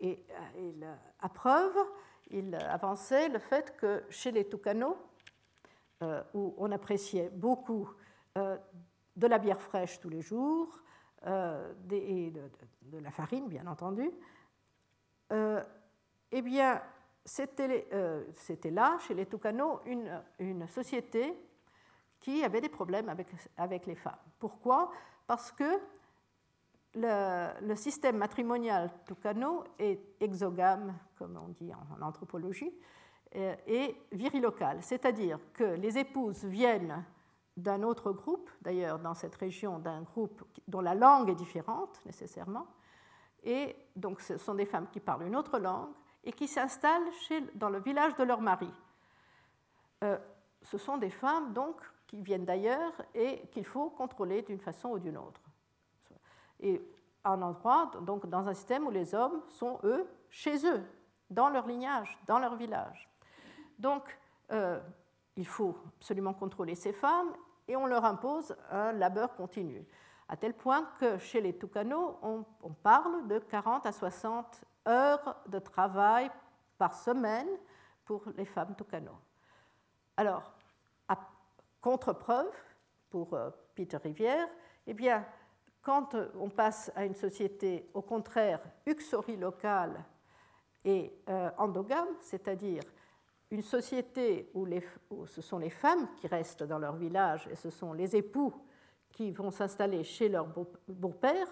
Et, 0.00 0.24
et 0.56 0.74
à 1.20 1.28
preuve, 1.28 1.76
il 2.30 2.54
avançait 2.54 3.28
le 3.28 3.38
fait 3.38 3.76
que 3.76 4.04
chez 4.08 4.32
les 4.32 4.48
Toucanos, 4.48 4.96
euh, 6.02 6.22
où 6.34 6.54
on 6.58 6.72
appréciait 6.72 7.30
beaucoup 7.30 7.88
euh, 8.36 8.56
de 9.14 9.26
la 9.28 9.38
bière 9.38 9.60
fraîche 9.60 10.00
tous 10.00 10.08
les 10.08 10.22
jours, 10.22 10.80
euh, 11.26 11.72
et 11.90 12.32
de, 12.32 12.98
la 12.98 13.12
farine, 13.12 13.48
bien 13.48 13.66
entendu, 13.68 14.10
eh 15.30 16.42
bien, 16.42 16.82
c'était 17.24 18.70
là, 18.70 18.98
chez 19.06 19.14
les 19.14 19.26
Toucanos, 19.26 19.80
une, 19.86 20.68
société 20.68 21.34
qui 22.20 22.44
avait 22.44 22.60
des 22.60 22.68
problèmes 22.68 23.08
avec, 23.08 23.86
les 23.86 23.94
femmes. 23.94 24.18
Pourquoi? 24.38 24.90
Parce 25.26 25.52
que 25.52 25.80
le, 26.94 27.74
système 27.74 28.16
matrimonial 28.16 28.90
Tucano 29.06 29.64
est 29.78 30.00
exogame, 30.20 30.96
comme 31.16 31.36
on 31.36 31.48
dit 31.48 31.72
en, 31.72 32.02
anthropologie, 32.02 32.72
euh, 33.34 33.54
et 33.66 33.96
virilocal, 34.12 34.82
c'est-à-dire 34.82 35.38
que 35.54 35.64
les 35.64 35.96
épouses 35.96 36.44
viennent 36.44 37.02
d'un 37.56 37.82
autre 37.82 38.12
groupe, 38.12 38.50
d'ailleurs 38.60 38.98
dans 38.98 39.14
cette 39.14 39.34
région 39.36 39.78
d'un 39.78 40.02
groupe 40.02 40.42
dont 40.68 40.80
la 40.80 40.94
langue 40.94 41.30
est 41.30 41.34
différente 41.34 42.00
nécessairement, 42.04 42.66
et 43.42 43.74
donc 43.96 44.20
ce 44.20 44.36
sont 44.36 44.54
des 44.54 44.66
femmes 44.66 44.88
qui 44.90 45.00
parlent 45.00 45.26
une 45.26 45.36
autre 45.36 45.58
langue 45.58 45.92
et 46.24 46.32
qui 46.32 46.48
s'installent 46.48 47.10
dans 47.54 47.70
le 47.70 47.80
village 47.80 48.14
de 48.16 48.24
leur 48.24 48.40
mari. 48.40 48.72
Euh, 50.04 50.18
ce 50.62 50.78
sont 50.78 50.96
des 50.98 51.10
femmes 51.10 51.52
donc 51.52 51.80
qui 52.06 52.20
viennent 52.20 52.44
d'ailleurs 52.44 52.92
et 53.14 53.48
qu'il 53.50 53.64
faut 53.64 53.90
contrôler 53.90 54.42
d'une 54.42 54.60
façon 54.60 54.90
ou 54.90 54.98
d'une 54.98 55.16
autre 55.16 55.40
et 56.62 56.80
un 57.24 57.42
endroit, 57.42 57.90
donc 58.02 58.26
dans 58.26 58.48
un 58.48 58.54
système 58.54 58.86
où 58.86 58.90
les 58.90 59.14
hommes 59.14 59.42
sont, 59.48 59.78
eux, 59.84 60.08
chez 60.30 60.66
eux, 60.66 60.82
dans 61.30 61.50
leur 61.50 61.66
lignage, 61.66 62.18
dans 62.26 62.38
leur 62.38 62.56
village. 62.56 63.08
Donc, 63.78 64.18
euh, 64.52 64.80
il 65.36 65.46
faut 65.46 65.76
absolument 65.98 66.34
contrôler 66.34 66.74
ces 66.74 66.92
femmes 66.92 67.32
et 67.68 67.76
on 67.76 67.86
leur 67.86 68.04
impose 68.04 68.54
un 68.70 68.92
labeur 68.92 69.34
continu, 69.34 69.84
à 70.32 70.36
tel 70.36 70.54
point 70.54 70.88
que 70.98 71.18
chez 71.18 71.42
les 71.42 71.52
Toucanos, 71.52 72.16
on, 72.22 72.72
parle 72.82 73.28
de 73.28 73.38
40 73.38 73.84
à 73.84 73.92
60 73.92 74.64
heures 74.88 75.36
de 75.46 75.58
travail 75.58 76.30
par 76.78 76.94
semaine 76.94 77.48
pour 78.06 78.24
les 78.38 78.46
femmes 78.46 78.74
Toucanos. 78.74 79.18
Alors, 80.16 80.50
à 81.06 81.18
contre-preuve, 81.82 82.50
pour 83.10 83.34
euh, 83.34 83.50
Peter 83.74 83.98
Rivière, 83.98 84.48
eh 84.86 84.94
bien, 84.94 85.22
quand 85.82 86.16
on 86.40 86.48
passe 86.48 86.90
à 86.96 87.04
une 87.04 87.14
société, 87.14 87.90
au 87.92 88.00
contraire, 88.00 88.62
uxorilocale 88.86 90.02
et 90.82 91.12
euh, 91.28 91.50
endogame, 91.58 92.08
c'est-à-dire 92.20 92.84
une 93.50 93.62
société 93.62 94.50
où, 94.54 94.66
ce 95.26 95.42
sont 95.42 95.58
les 95.58 95.68
femmes 95.68 96.08
qui 96.16 96.26
restent 96.26 96.62
dans 96.62 96.78
leur 96.78 96.96
village 96.96 97.46
et 97.48 97.54
ce 97.54 97.68
sont 97.68 97.92
les 97.92 98.16
époux 98.16 98.54
qui 99.22 99.30
vont 99.30 99.50
s'installer 99.50 100.02
chez 100.02 100.28
leur 100.28 100.48
beau-père, 100.88 101.46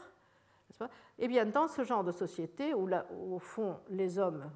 eh 1.18 1.28
bien, 1.28 1.44
dans 1.44 1.68
ce 1.68 1.84
genre 1.84 2.02
de 2.02 2.10
société 2.10 2.74
où, 2.74 2.88
au 3.32 3.38
fond, 3.38 3.78
les 3.90 4.18
hommes, 4.18 4.50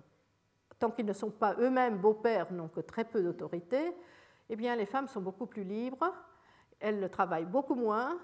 tant 0.78 0.90
qu'ils 0.90 1.06
ne 1.06 1.12
sont 1.12 1.30
pas 1.30 1.54
eux-mêmes 1.58 1.98
beaux-pères, 1.98 2.52
n'ont 2.52 2.68
que 2.68 2.80
très 2.80 3.04
peu 3.04 3.22
d'autorité, 3.22 3.94
eh 4.48 4.56
bien, 4.56 4.74
les 4.74 4.86
femmes 4.86 5.06
sont 5.06 5.20
beaucoup 5.20 5.46
plus 5.46 5.64
libres, 5.64 6.12
elles 6.80 7.08
travaillent 7.10 7.44
beaucoup 7.44 7.74
moins, 7.74 8.18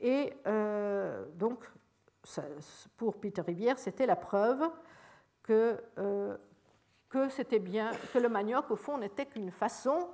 et 0.00 0.32
euh, 0.46 1.24
donc, 1.34 1.64
pour 2.96 3.20
Peter 3.20 3.42
Rivière, 3.42 3.78
c'était 3.78 4.06
la 4.06 4.16
preuve 4.16 4.68
que, 5.42 5.80
euh, 5.98 6.36
que 7.08 7.28
c'était 7.28 7.60
bien, 7.60 7.92
que 8.12 8.18
le 8.18 8.28
manioc, 8.28 8.70
au 8.70 8.76
fond, 8.76 8.98
n'était 8.98 9.26
qu'une 9.26 9.50
façon 9.50 10.08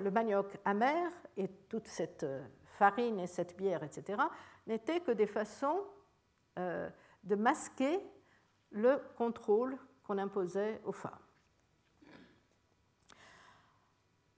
le 0.00 0.10
manioc 0.10 0.56
amer 0.64 1.10
et 1.36 1.48
toute 1.68 1.86
cette 1.86 2.22
euh, 2.22 2.42
farine 2.80 3.20
et 3.20 3.26
cette 3.26 3.58
bière, 3.58 3.82
etc., 3.82 4.22
n'étaient 4.66 5.00
que 5.00 5.10
des 5.12 5.26
façons 5.26 5.80
de 6.56 7.34
masquer 7.34 8.00
le 8.70 9.00
contrôle 9.16 9.76
qu'on 10.02 10.16
imposait 10.16 10.80
aux 10.86 10.92
femmes. 10.92 11.12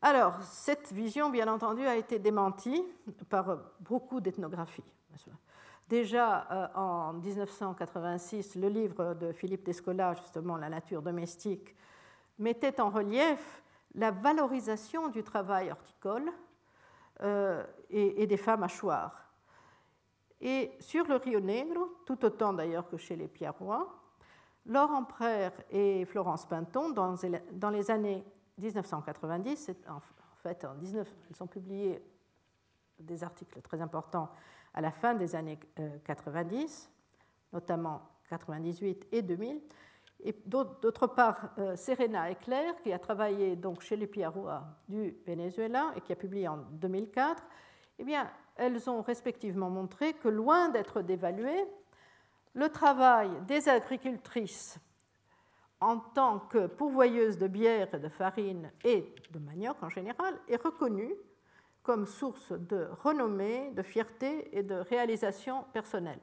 Alors, 0.00 0.42
cette 0.42 0.92
vision, 0.92 1.30
bien 1.30 1.46
entendu, 1.46 1.86
a 1.86 1.94
été 1.94 2.18
démentie 2.18 2.82
par 3.28 3.58
beaucoup 3.78 4.20
d'ethnographies. 4.20 4.82
Déjà 5.88 6.46
euh, 6.50 6.68
en 6.74 7.12
1986, 7.12 8.56
le 8.56 8.68
livre 8.68 9.14
de 9.14 9.30
Philippe 9.32 9.64
Descola, 9.64 10.14
justement 10.14 10.56
La 10.56 10.68
nature 10.68 11.02
domestique, 11.02 11.76
mettait 12.38 12.80
en 12.80 12.90
relief 12.90 13.62
la 13.94 14.10
valorisation 14.10 15.08
du 15.08 15.22
travail 15.22 15.70
horticole 15.70 16.32
euh, 17.22 17.64
et, 17.90 18.26
des 18.26 18.36
femmes 18.36 18.64
à 18.64 18.68
Et 20.40 20.72
sur 20.80 21.06
le 21.06 21.16
Rio 21.16 21.40
Negro, 21.40 21.98
tout 22.06 22.24
autant 22.24 22.52
d'ailleurs 22.52 22.88
que 22.88 22.96
chez 22.96 23.16
les 23.16 23.28
Pierrois, 23.28 23.98
Laurent 24.66 25.04
Prère 25.04 25.52
et 25.70 26.04
Florence 26.04 26.46
Pinton, 26.46 26.90
dans 26.90 27.70
les 27.70 27.90
années 27.90 28.24
1990, 28.58 29.70
en 29.88 30.00
fait, 30.42 30.64
en 30.64 30.74
19, 30.74 31.08
ils 31.30 31.42
ont 31.42 31.46
publié 31.46 32.02
des 32.98 33.24
articles 33.24 33.60
très 33.60 33.80
importants 33.80 34.28
à 34.74 34.80
la 34.80 34.90
fin 34.90 35.14
des 35.14 35.34
années 35.34 35.58
90, 36.04 36.90
euh, 36.90 37.56
notamment 37.56 38.02
98 38.28 39.08
et 39.12 39.22
2000. 39.22 39.60
Et 40.24 40.36
d'autre 40.46 41.08
part, 41.08 41.50
Serena 41.74 42.30
Eclair, 42.30 42.80
qui 42.82 42.92
a 42.92 42.98
travaillé 42.98 43.58
chez 43.80 43.96
les 43.96 44.06
Piarua 44.06 44.64
du 44.88 45.16
Venezuela 45.26 45.92
et 45.96 46.00
qui 46.00 46.12
a 46.12 46.16
publié 46.16 46.46
en 46.46 46.58
2004, 46.58 47.42
eh 47.98 48.04
elles 48.56 48.88
ont 48.88 49.02
respectivement 49.02 49.70
montré 49.70 50.12
que 50.14 50.28
loin 50.28 50.68
d'être 50.68 51.02
dévalué, 51.02 51.64
le 52.54 52.68
travail 52.68 53.30
des 53.48 53.68
agricultrices 53.68 54.78
en 55.80 55.98
tant 55.98 56.38
que 56.38 56.68
pourvoyeuses 56.68 57.38
de 57.38 57.48
bière 57.48 57.98
de 57.98 58.08
farine 58.08 58.70
et 58.84 59.12
de 59.30 59.38
manioc 59.40 59.82
en 59.82 59.88
général 59.88 60.38
est 60.48 60.62
reconnu 60.62 61.12
comme 61.82 62.06
source 62.06 62.52
de 62.52 62.88
renommée, 63.02 63.72
de 63.72 63.82
fierté 63.82 64.56
et 64.56 64.62
de 64.62 64.76
réalisation 64.76 65.64
personnelle. 65.72 66.20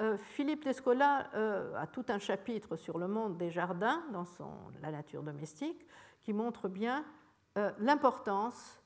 Euh, 0.00 0.16
Philippe 0.16 0.64
Descola 0.64 1.28
euh, 1.34 1.74
a 1.76 1.86
tout 1.86 2.04
un 2.08 2.18
chapitre 2.18 2.76
sur 2.76 2.98
le 2.98 3.06
monde 3.06 3.36
des 3.36 3.50
jardins 3.50 4.02
dans 4.12 4.24
son 4.24 4.50
La 4.80 4.90
nature 4.90 5.22
domestique 5.22 5.86
qui 6.22 6.32
montre 6.32 6.68
bien 6.68 7.04
euh, 7.58 7.70
l'importance 7.78 8.76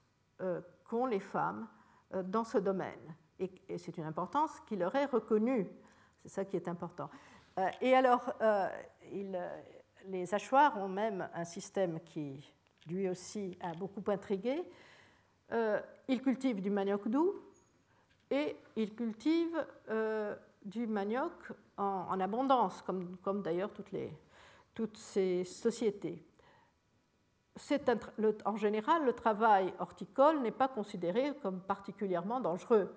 qu'ont 0.85 1.07
les 1.07 1.21
femmes 1.21 1.69
dans 2.25 2.43
ce 2.43 2.59
domaine. 2.59 3.15
Et, 3.39 3.51
c'est 3.79 3.97
une 3.97 4.05
importance 4.05 4.51
qui 4.67 4.75
leur 4.75 4.95
est 4.97 5.05
reconnue. 5.05 5.69
C'est 6.23 6.29
ça 6.29 6.45
qui 6.45 6.57
est 6.57 6.67
important. 6.67 7.09
et 7.81 7.95
alors, 7.95 8.35
les 10.07 10.35
hachoirs 10.35 10.77
ont 10.77 10.89
même 10.89 11.29
un 11.33 11.45
système 11.45 12.01
qui, 12.01 12.53
lui 12.89 13.09
aussi, 13.09 13.57
a 13.61 13.75
beaucoup 13.75 14.03
intrigué. 14.11 14.61
Ils 16.09 16.21
cultivent 16.21 16.61
du 16.61 16.71
manioc 16.71 17.09
doux 17.09 17.33
et 18.29 18.57
ils 18.75 18.95
cultivent 18.95 19.65
du 20.65 20.87
manioc 20.87 21.33
en, 21.77 22.19
abondance, 22.21 22.83
comme, 22.83 23.17
comme 23.19 23.43
d'ailleurs 23.43 23.71
toutes, 23.73 23.95
toutes 24.75 24.97
ces 24.97 25.45
sociétés. 25.45 26.25
en 28.45 28.57
général, 28.57 29.05
le 29.05 29.13
travail 29.13 29.73
horticole 29.79 30.41
n'est 30.41 30.51
pas 30.51 30.69
considéré 30.69 31.35
comme 31.43 31.61
particulièrement 31.61 32.41
dangereux. 32.41 32.95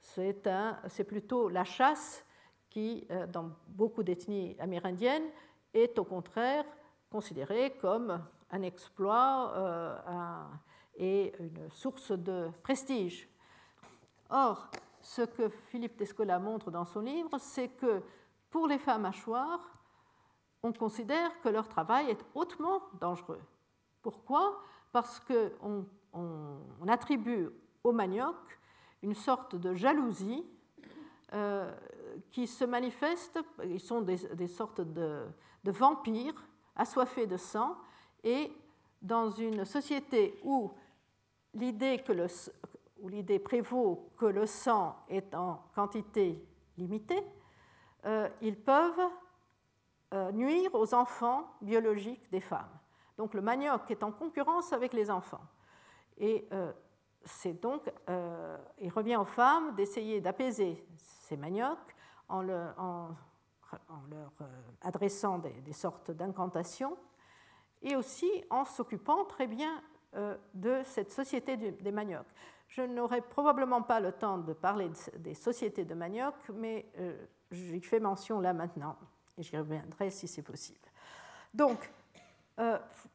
C'est 0.00 1.04
plutôt 1.04 1.48
la 1.48 1.64
chasse 1.64 2.24
qui, 2.70 3.06
euh, 3.10 3.26
dans 3.26 3.50
beaucoup 3.68 4.02
d'ethnies 4.02 4.56
amérindiennes, 4.58 5.28
est 5.74 5.98
au 5.98 6.04
contraire 6.04 6.64
considéré 7.10 7.76
comme 7.80 8.22
un 8.50 8.62
exploit 8.62 9.52
euh, 9.54 10.42
et 10.96 11.32
une 11.38 11.70
source 11.70 12.12
de 12.12 12.50
prestige. 12.62 13.28
Or, 14.30 14.70
ce 15.08 15.22
que 15.22 15.48
Philippe 15.70 15.96
Descola 15.96 16.38
montre 16.38 16.70
dans 16.70 16.84
son 16.84 17.00
livre, 17.00 17.38
c'est 17.38 17.68
que 17.68 18.02
pour 18.50 18.68
les 18.68 18.78
femmes 18.78 19.06
hachoirs, 19.06 19.60
on 20.62 20.70
considère 20.70 21.40
que 21.40 21.48
leur 21.48 21.66
travail 21.66 22.10
est 22.10 22.22
hautement 22.34 22.82
dangereux. 23.00 23.40
Pourquoi? 24.02 24.60
Parce 24.92 25.18
qu'on 25.20 25.86
on, 26.12 26.88
attribue 26.88 27.48
au 27.84 27.92
manioc 27.92 28.36
une 29.02 29.14
sorte 29.14 29.56
de 29.56 29.72
jalousie 29.72 30.44
euh, 31.32 31.74
qui 32.30 32.46
se 32.46 32.64
manifeste, 32.64 33.38
ils 33.64 33.80
sont 33.80 34.02
des 34.02 34.46
sortes 34.46 34.82
de, 34.82 35.24
de 35.64 35.70
vampires 35.70 36.46
assoiffés 36.76 37.26
de 37.26 37.38
sang 37.38 37.76
et 38.24 38.52
dans 39.00 39.30
une 39.30 39.64
société 39.64 40.38
où 40.44 40.70
l'idée 41.54 42.02
que 42.06 42.12
le, 42.12 42.26
où 43.00 43.08
l'idée 43.08 43.38
prévaut 43.38 44.10
que 44.16 44.26
le 44.26 44.46
sang 44.46 44.96
est 45.08 45.34
en 45.34 45.62
quantité 45.74 46.44
limitée, 46.76 47.22
euh, 48.04 48.28
ils 48.40 48.56
peuvent 48.56 49.08
euh, 50.14 50.32
nuire 50.32 50.74
aux 50.74 50.94
enfants 50.94 51.54
biologiques 51.60 52.30
des 52.30 52.40
femmes. 52.40 52.78
Donc 53.16 53.34
le 53.34 53.40
manioc 53.40 53.90
est 53.90 54.02
en 54.02 54.12
concurrence 54.12 54.72
avec 54.72 54.92
les 54.92 55.10
enfants. 55.10 55.44
Et 56.16 56.48
euh, 56.52 56.72
c'est 57.24 57.60
donc, 57.60 57.92
il 58.80 58.90
revient 58.90 59.16
aux 59.16 59.24
femmes 59.24 59.74
d'essayer 59.74 60.20
d'apaiser 60.20 60.86
ces 60.96 61.36
maniocs 61.36 61.94
en, 62.28 62.42
le, 62.42 62.68
en 62.78 63.10
en 63.88 64.00
leur 64.08 64.32
adressant 64.80 65.38
des, 65.38 65.72
sortes 65.74 66.10
d'incantations, 66.10 66.96
et 67.82 67.96
aussi 67.96 68.30
en 68.48 68.64
s'occupant 68.64 69.26
très 69.26 69.46
bien 69.46 69.82
de 70.54 70.80
cette 70.84 71.10
société 71.10 71.56
des 71.56 71.92
maniocs. 71.92 72.26
Je 72.68 72.82
n'aurai 72.82 73.20
probablement 73.20 73.82
pas 73.82 74.00
le 74.00 74.12
temps 74.12 74.38
de 74.38 74.52
parler 74.52 74.90
des 75.18 75.34
sociétés 75.34 75.84
de 75.84 75.94
manioc, 75.94 76.34
mais 76.54 76.86
euh, 76.98 77.26
j'y 77.50 77.80
fais 77.80 78.00
mention 78.00 78.40
là 78.40 78.52
maintenant, 78.52 78.96
et 79.36 79.42
j'y 79.42 79.56
reviendrai 79.56 80.10
si 80.10 80.28
c'est 80.28 80.42
possible. 80.42 80.78
Donc, 81.54 81.90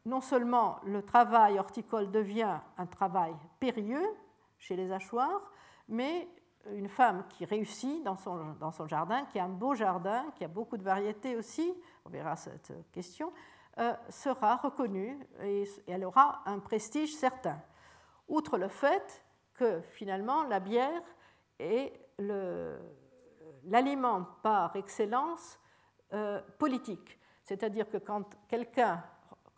non 0.06 0.22
seulement 0.22 0.80
le 0.86 1.04
travail 1.04 1.60
horticole 1.60 2.10
devient 2.12 2.60
un 2.78 2.86
travail 2.86 3.36
périlleux 3.60 4.08
chez 4.58 4.78
les 4.78 4.90
hachoirs, 4.90 5.52
mais 5.90 6.30
une 6.72 6.88
femme 6.88 7.26
qui 7.30 7.46
réussit 7.46 8.04
dans 8.04 8.16
son, 8.16 8.54
dans 8.60 8.72
son 8.72 8.88
jardin, 8.88 9.26
qui 9.26 9.40
a 9.40 9.46
un 9.46 9.50
beau 9.50 9.76
jardin, 9.76 10.26
qui 10.36 10.44
a 10.44 10.48
beaucoup 10.48 10.78
de 10.78 10.84
variétés 10.84 11.36
aussi, 11.36 11.74
on 12.06 12.10
verra 12.10 12.36
cette 12.36 12.74
question, 12.92 13.32
euh, 13.80 13.94
sera 14.10 14.56
reconnue 14.56 15.20
et, 15.42 15.66
elle 15.88 16.06
aura 16.06 16.42
un 16.46 16.60
prestige 16.60 17.16
certain. 17.16 17.60
Outre 18.28 18.58
le 18.58 18.68
fait 18.68 19.24
que 19.54 19.82
finalement 19.92 20.44
la 20.44 20.60
bière 20.60 21.02
est 21.60 21.94
l'aliment 23.66 24.26
par 24.42 24.76
excellence 24.76 25.60
euh, 26.14 26.42
politique. 26.58 27.20
C'est-à-dire 27.44 27.90
que 27.90 27.98
quand 27.98 28.24
quelqu'un, 28.48 29.04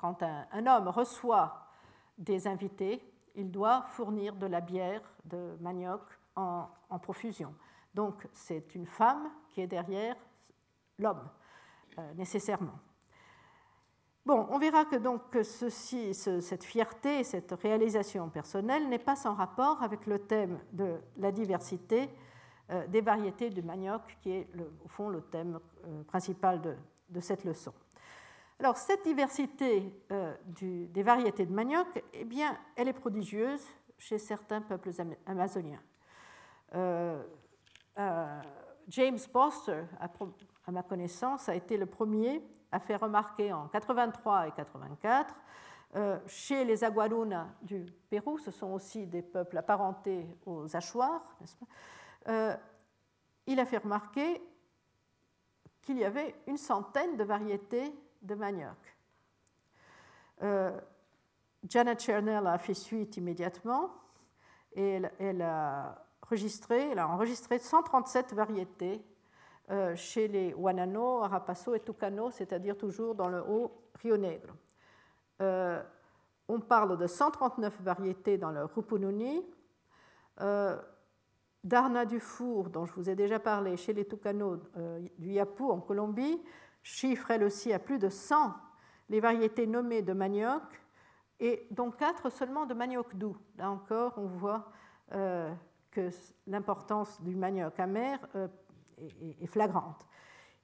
un 0.01 0.67
homme 0.67 0.87
reçoit 0.87 1.67
des 2.17 2.47
invités, 2.47 3.01
il 3.35 3.51
doit 3.51 3.83
fournir 3.89 4.35
de 4.35 4.45
la 4.45 4.61
bière 4.61 5.01
de 5.25 5.57
manioc 5.59 6.01
en, 6.35 6.69
profusion. 7.01 7.53
Donc 7.93 8.27
c'est 8.31 8.73
une 8.75 8.85
femme 8.85 9.29
qui 9.51 9.61
est 9.61 9.67
derrière 9.67 10.15
l'homme, 10.97 11.29
euh, 11.97 12.13
nécessairement. 12.13 12.79
On 14.27 14.57
verra 14.57 14.85
que 14.85 14.95
donc 14.95 15.21
cette 15.43 16.63
fierté, 16.63 17.23
cette 17.23 17.51
réalisation 17.51 18.29
personnelle 18.29 18.89
n'est 18.89 18.99
pas 18.99 19.15
sans 19.15 19.35
rapport 19.35 19.83
avec 19.83 20.07
le 20.07 20.19
thème 20.19 20.59
de 20.71 20.95
la 21.17 21.31
diversité 21.31 22.09
euh, 22.71 22.87
des 22.87 23.01
variétés 23.01 23.51
du 23.51 23.61
manioc, 23.61 24.01
qui 24.21 24.31
est 24.31 24.47
au 24.83 24.87
fond 24.87 25.09
le 25.09 25.21
thème 25.21 25.59
euh, 25.85 26.03
principal 26.03 26.59
de, 27.09 27.19
cette 27.19 27.43
leçon. 27.43 27.71
Alors 28.59 28.77
cette 28.77 29.03
diversité 29.03 29.93
des 30.47 31.03
variétés 31.03 31.45
de 31.45 31.53
manioc, 31.53 32.03
eh 32.13 32.23
bien, 32.23 32.57
elle 32.75 32.87
est 32.87 32.93
prodigieuse 32.93 33.61
chez 33.97 34.17
certains 34.17 34.61
peuples 34.61 34.91
amazoniens. 35.25 35.81
Euh, 36.73 37.23
euh, 37.97 38.41
James 38.89 39.17
Foster, 39.17 39.83
à, 39.99 40.71
ma 40.71 40.83
connaissance, 40.83 41.49
a 41.49 41.55
été 41.55 41.77
le 41.77 41.85
premier 41.85 42.43
à 42.71 42.79
faire 42.79 42.99
remarquer 42.99 43.53
en 43.53 43.67
83 43.67 44.47
et 44.47 44.51
84 44.51 45.35
euh, 45.95 46.19
chez 46.27 46.65
les 46.65 46.83
Aguaruna 46.83 47.47
du 47.61 47.85
Pérou, 48.09 48.37
ce 48.37 48.51
sont 48.51 48.73
aussi 48.73 49.05
des 49.07 49.21
peuples 49.21 49.57
apparentés 49.57 50.27
aux 50.45 50.75
Achuars, 50.75 51.23
il 53.47 53.59
a 53.59 53.65
fait 53.65 53.77
remarquer 53.77 54.41
qu'il 55.83 55.99
y 55.99 56.03
avait 56.03 56.35
une 56.47 56.57
centaine 56.57 57.15
de 57.15 57.23
variétés 57.23 57.93
de 58.23 58.33
manioc. 58.33 58.97
Janet 61.67 61.99
Chernell 61.99 62.47
a 62.47 62.57
fait 62.57 62.73
suite 62.73 63.17
immédiatement 63.17 63.91
et 64.73 65.01
elle 65.19 65.41
a 65.41 66.04
elle 66.69 66.99
a 66.99 67.07
enregistré 67.07 67.59
137 67.59 68.33
variétés 68.33 69.01
euh, 69.71 69.95
chez 69.95 70.27
les 70.27 70.53
Wanano, 70.53 71.23
Arapaso 71.23 71.73
et 71.73 71.79
Tucano, 71.79 72.31
c'est-à-dire 72.31 72.77
toujours 72.77 73.15
dans 73.15 73.29
le 73.29 73.41
haut 73.41 73.71
Rio 74.01 74.17
Negro. 74.17 74.53
Euh, 75.41 75.81
on 76.47 76.59
parle 76.59 76.97
de 76.97 77.07
139 77.07 77.81
variétés 77.81 78.37
dans 78.37 78.51
le 78.51 78.65
Rupununi. 78.65 79.43
Euh, 80.41 80.79
Darna 81.63 82.05
du 82.05 82.19
Four, 82.19 82.69
dont 82.69 82.85
je 82.85 82.93
vous 82.93 83.09
ai 83.09 83.15
déjà 83.15 83.39
parlé, 83.39 83.75
chez 83.75 83.93
les 83.93 84.05
Tucano 84.05 84.61
du 85.17 85.31
Yapu 85.31 85.63
en 85.63 85.79
Colombie, 85.79 86.39
chiffre 86.83 87.31
elle 87.31 87.43
aussi 87.43 87.73
à 87.73 87.79
plus 87.79 87.97
de 87.97 88.09
100 88.09 88.53
les 89.09 89.19
variétés 89.19 89.65
nommées 89.65 90.03
de 90.03 90.13
manioc, 90.13 90.61
et 91.39 91.67
dont 91.71 91.89
4 91.89 92.31
seulement 92.31 92.67
de 92.67 92.75
manioc 92.75 93.15
doux. 93.15 93.37
Là 93.57 93.71
encore, 93.71 94.13
on 94.17 94.27
voit 94.27 94.71
que 95.95 96.09
l'importance 96.45 97.21
du 97.21 97.35
manioc 97.35 97.79
amer 97.79 98.19
euh, 98.35 98.47
est 99.41 99.47
flagrante. 99.47 100.05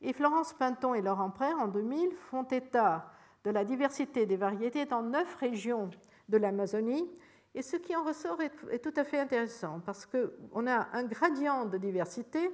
Et 0.02 0.12
Florence 0.14 0.54
Pinton 0.54 0.94
et 0.94 1.02
Laurent 1.02 1.30
Prère, 1.30 1.58
en 1.58 1.68
2000, 1.68 2.14
font 2.16 2.44
état 2.44 3.12
de 3.46 3.50
la 3.50 3.64
diversité 3.64 4.26
des 4.26 4.36
variétés 4.36 4.86
dans 4.86 5.02
neuf 5.02 5.36
régions 5.36 5.90
de 6.28 6.38
l'Amazonie. 6.38 7.10
Et 7.56 7.62
ce 7.62 7.78
qui 7.78 7.96
en 7.96 8.04
ressort 8.04 8.40
est, 8.42 8.80
tout 8.80 8.94
à 8.96 9.04
fait 9.04 9.20
intéressant 9.20 9.80
parce 9.86 10.06
qu'on 10.06 10.68
a 10.68 10.88
un 10.94 11.04
gradient 11.04 11.66
de 11.66 11.78
diversité 11.78 12.52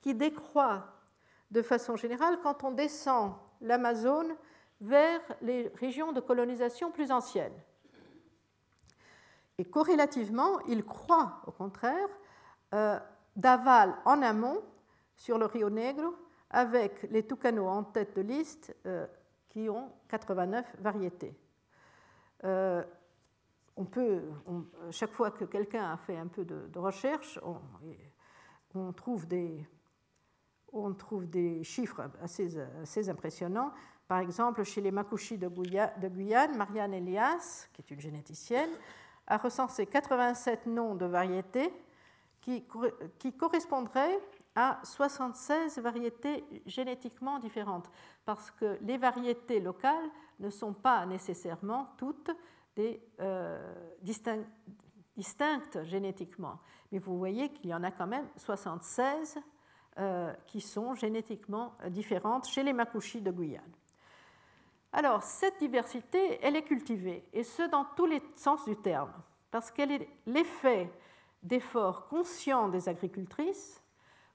qui 0.00 0.14
décroît 0.14 0.86
de 1.50 1.62
façon 1.62 1.96
générale 1.96 2.38
quand 2.42 2.64
on 2.64 2.72
descend 2.72 3.34
l'Amazone 3.60 4.34
vers 4.80 5.20
les 5.42 5.68
régions 5.74 6.12
de 6.12 6.20
colonisation 6.20 6.90
plus 6.90 7.10
anciennes. 7.10 7.60
Et 9.60 9.66
corrélativement, 9.66 10.58
il 10.68 10.86
croît 10.86 11.42
au 11.46 11.50
contraire 11.50 12.08
euh, 12.72 12.98
d'aval 13.36 13.94
en 14.06 14.22
amont 14.22 14.62
sur 15.14 15.36
le 15.36 15.44
Rio 15.44 15.68
Negro 15.68 16.16
avec 16.48 17.02
les 17.10 17.26
Tucano 17.26 17.66
en 17.68 17.84
tête 17.84 18.16
de 18.16 18.22
liste 18.22 18.74
euh, 18.86 19.06
qui 19.50 19.68
ont 19.68 19.92
89 20.08 20.64
variétés. 20.78 21.38
Euh, 22.44 22.82
chaque 24.90 25.12
fois 25.12 25.30
que 25.30 25.44
quelqu'un 25.44 25.92
a 25.92 25.98
fait 25.98 26.16
un 26.16 26.28
peu 26.28 26.46
de, 26.46 26.78
recherche, 26.78 27.38
on, 28.74 28.92
trouve 28.94 29.26
des, 29.26 29.66
chiffres 31.64 32.08
assez, 32.22 32.58
assez, 32.80 33.10
impressionnants. 33.10 33.72
Par 34.08 34.20
exemple, 34.20 34.64
chez 34.64 34.80
les 34.80 34.90
Makushi 34.90 35.36
de, 35.36 35.48
Guyane, 35.48 36.56
Marianne 36.56 36.94
Elias, 36.94 37.68
qui 37.74 37.82
est 37.82 37.90
une 37.90 38.00
généticienne, 38.00 38.70
a 39.30 39.38
recensé 39.38 39.86
87 39.86 40.66
noms 40.66 40.94
de 40.96 41.06
variétés 41.06 41.72
qui, 42.40 42.66
correspondraient 43.38 44.18
à 44.56 44.80
76 44.82 45.78
variétés 45.78 46.44
génétiquement 46.66 47.38
différentes, 47.38 47.88
parce 48.24 48.50
que 48.50 48.76
les 48.82 48.98
variétés 48.98 49.60
locales 49.60 50.10
ne 50.40 50.50
sont 50.50 50.72
pas 50.72 51.06
nécessairement 51.06 51.90
toutes 51.96 52.30
euh, 53.20 53.74
distinctes 55.14 55.84
génétiquement. 55.84 56.58
Mais 56.90 56.98
vous 56.98 57.16
voyez 57.16 57.50
qu'il 57.50 57.70
y 57.70 57.74
en 57.74 57.84
a 57.84 57.92
quand 57.92 58.06
même 58.08 58.26
76 58.36 59.38
euh, 59.98 60.32
qui 60.46 60.60
sont 60.60 60.94
génétiquement 60.94 61.76
différentes 61.88 62.48
chez 62.48 62.62
les 62.62 62.72
Makushi 62.72 63.20
de 63.20 63.30
Guyane. 63.30 63.62
Alors, 64.92 65.22
cette 65.22 65.58
diversité, 65.58 66.38
elle 66.42 66.56
est 66.56 66.64
cultivée, 66.64 67.24
et 67.32 67.44
ce, 67.44 67.62
dans 67.62 67.84
tous 67.96 68.06
les 68.06 68.22
sens 68.34 68.64
du 68.64 68.76
terme, 68.76 69.12
parce 69.50 69.70
qu'elle 69.70 69.92
est 69.92 70.08
l'effet 70.26 70.90
d'efforts 71.42 72.08
conscients 72.08 72.68
des 72.68 72.88
agricultrices, 72.88 73.82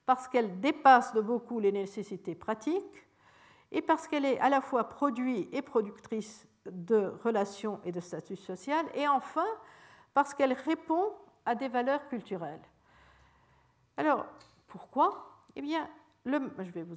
parce 0.06 0.28
qu'elle 0.28 0.60
dépasse 0.60 1.14
de 1.14 1.22
beaucoup 1.22 1.60
les 1.60 1.72
nécessités 1.72 2.36
pratiques, 2.36 3.06
et 3.72 3.82
parce 3.82 4.08
qu'elle 4.08 4.26
est 4.26 4.40
à 4.40 4.50
la 4.50 4.62
fois 4.62 4.86
produit 4.86 5.50
et 5.52 5.62
productrice 5.62 6.48
de 6.66 7.14
relations 7.24 7.82
et 7.84 7.92
de 7.92 8.00
statut 8.00 8.38
social, 8.38 8.86
et 8.94 9.08
enfin 9.08 9.46
parce 10.14 10.34
qu'elle 10.34 10.54
répond 10.54 11.12
à 11.46 11.56
des 11.56 11.68
valeurs 11.68 12.08
culturelles. 12.08 12.62
Alors, 13.98 14.26
pourquoi? 14.68 15.44
Eh 15.56 15.62
bien, 15.62 15.90
le, 16.24 16.52
je 16.60 16.72
vais 16.72 16.84
vous, 16.84 16.96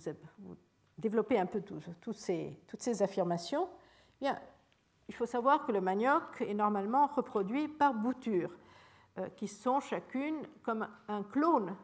développer 0.99 1.39
un 1.39 1.47
peu 1.47 1.63
toutes 1.63 2.17
ces 2.17 3.03
affirmations. 3.03 3.69
Eh 4.21 4.25
bien, 4.25 4.39
il 5.09 5.15
faut 5.15 5.27
savoir 5.27 5.65
que 5.65 5.73
le 5.73 5.81
manioc 5.81 6.41
est 6.43 6.55
normalement 6.55 7.07
reproduit 7.07 7.69
par 7.69 7.95
boutures, 7.95 8.55
euh, 9.19 9.29
qui 9.31 9.49
sont 9.49 9.81
chacune 9.81 10.47
comme 10.63 10.87
un 11.09 11.23
clone 11.23 11.75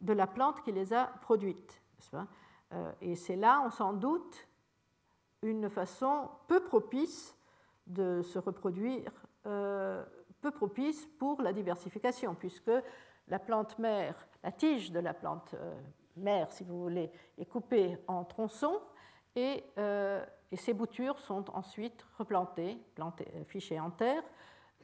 de 0.00 0.12
la 0.12 0.26
plante 0.26 0.62
qui 0.62 0.72
les 0.72 0.92
a 0.92 1.06
produites. 1.22 1.80
Euh, 2.72 2.92
et 3.00 3.16
c'est 3.16 3.36
là, 3.36 3.62
on 3.64 3.70
s'en 3.70 3.92
doute, 3.92 4.46
une 5.42 5.68
façon 5.68 6.30
peu 6.46 6.60
propice 6.60 7.36
de 7.86 8.22
se 8.22 8.38
reproduire, 8.38 9.12
euh, 9.46 10.04
peu 10.40 10.50
propice 10.50 11.06
pour 11.18 11.42
la 11.42 11.52
diversification, 11.52 12.34
puisque 12.34 12.70
la 13.28 13.38
plante 13.38 13.78
mère, 13.78 14.14
la 14.42 14.52
tige 14.52 14.92
de 14.92 15.00
la 15.00 15.12
plante 15.12 15.54
mère, 16.16 16.50
si 16.52 16.64
vous 16.64 16.80
voulez, 16.82 17.10
est 17.38 17.46
coupée 17.46 17.98
en 18.06 18.24
tronçons 18.24 18.80
et, 19.36 19.64
euh, 19.78 20.24
ces 20.52 20.72
boutures 20.72 21.18
sont 21.18 21.44
ensuite 21.50 22.06
replantées, 22.16 22.78
plantées, 22.94 23.26
fichées 23.48 23.80
en 23.80 23.90
terre. 23.90 24.22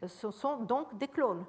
Ce 0.04 0.32
sont 0.32 0.56
donc 0.56 0.98
des 0.98 1.06
clones. 1.06 1.44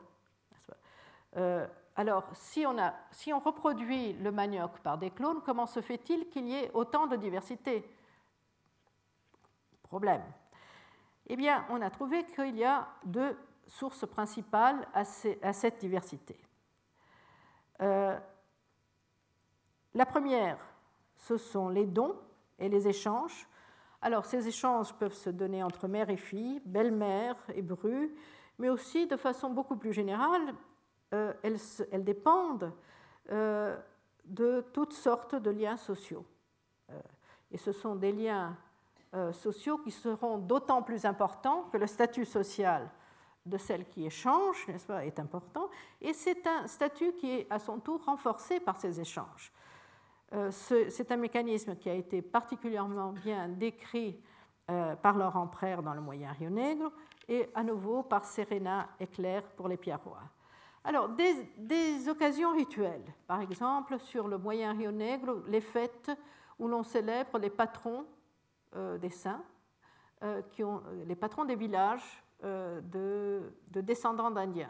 alors, 1.96 2.26
si 2.34 2.64
on, 2.68 3.40
reproduit 3.40 4.14
le 4.14 4.32
manioc 4.32 4.80
par 4.82 5.00
des 5.00 5.10
clones, 5.10 5.42
comment 5.44 5.66
se 5.66 5.82
fait-il 5.82 6.30
qu'il 6.30 6.48
y 6.48 6.54
ait 6.54 6.70
autant 6.76 7.08
de 7.08 7.16
diversité? 7.16 7.84
Problème 9.92 10.24
Eh 11.28 11.36
bien, 11.36 11.66
on 11.70 11.82
a 11.82 11.90
trouvé 11.90 12.24
qu'il 12.26 12.56
y 12.58 12.64
a 12.64 12.88
deux 13.04 13.36
sources 13.68 14.06
principales 14.08 14.88
à, 14.94 15.04
cette 15.04 15.80
diversité. 15.80 16.40
Euh, 17.82 18.18
la 19.94 20.06
première, 20.06 20.58
ce 21.16 21.38
sont 21.38 21.70
les 21.70 21.86
dons 21.86 22.16
et 22.60 22.70
les 22.70 22.88
échanges. 22.88 23.48
Alors, 24.02 24.26
ces 24.26 24.48
échanges 24.48 24.94
peuvent 24.94 25.14
se 25.14 25.30
donner 25.30 25.64
entre 25.64 25.88
mère 25.88 26.10
et 26.10 26.18
fille, 26.18 26.62
belle-mère 26.66 27.36
et 27.54 27.62
bru, 27.62 28.16
mais 28.58 28.70
aussi 28.70 29.08
de 29.08 29.18
façon 29.18 29.50
beaucoup 29.50 29.76
plus 29.76 29.94
générale, 29.94 30.54
euh, 31.14 31.34
elles, 31.44 32.04
dépendent 32.04 32.72
euh, 33.32 33.78
de 34.26 34.66
toutes 34.74 34.94
sortes 34.94 35.36
de 35.36 35.50
liens 35.50 35.78
sociaux. 35.78 36.26
et 37.52 37.58
ce 37.58 37.72
sont 37.72 37.96
des 37.96 38.12
liens 38.12 38.56
euh, 39.14 39.34
sociaux 39.34 39.78
qui 39.80 39.92
seront 39.92 40.38
d'autant 40.38 40.82
plus 40.82 41.04
importants 41.04 41.64
que 41.70 41.78
le 41.78 41.86
statut 41.86 42.24
social 42.24 42.90
de 43.46 43.58
celle 43.58 43.86
qui 43.90 44.06
échange 44.06 44.66
n'est-ce 44.70 44.86
pas, 44.86 45.06
est 45.06 45.20
important, 45.20 45.70
et 46.00 46.14
c'est 46.14 46.48
un 46.48 46.66
statut 46.68 47.12
qui 47.14 47.32
est 47.32 47.48
à 47.50 47.60
son 47.60 47.80
tour 47.80 48.06
renforcé 48.06 48.62
par 48.62 48.78
ces 48.78 49.02
échanges. 49.02 49.52
Euh, 50.34 50.50
c'est 50.52 51.12
un 51.12 51.18
mécanisme 51.18 51.76
qui 51.76 51.90
a 51.90 51.94
été 51.94 52.22
particulièrement 52.22 53.12
bien 53.12 53.50
décrit 53.50 54.18
euh, 54.70 54.96
par 54.96 55.18
Laurent 55.18 55.48
Prère 55.48 55.84
dans 55.84 55.94
le 55.94 56.00
Moyen 56.00 56.32
Rio 56.32 56.50
Negro 56.50 56.90
et 57.28 57.50
à 57.54 57.64
nouveau 57.64 58.04
par 58.04 58.24
Serena 58.24 58.88
Eclair 59.02 59.44
pour 59.44 59.68
les 59.68 59.76
Pierrois. 59.76 60.22
Alors, 60.86 61.10
des, 61.10 62.10
occasions 62.10 62.54
rituelles, 62.54 63.14
par 63.28 63.42
exemple 63.42 64.00
sur 64.00 64.28
le 64.28 64.38
Moyen 64.38 64.72
Rio 64.72 64.92
Negro, 64.92 65.44
les 65.48 65.62
fêtes 65.62 66.12
où 66.58 66.68
l'on 66.68 66.84
célèbre 66.84 67.38
les 67.38 67.50
patrons 67.50 68.06
euh, 68.76 68.98
des 68.98 69.10
saints, 69.10 69.44
qui 70.52 70.64
ont, 70.64 70.84
les 71.08 71.16
patrons 71.16 71.46
des 71.46 71.56
villages 71.56 72.24
de, 72.44 73.42
descendants 73.72 74.30
d'Indiens. 74.30 74.70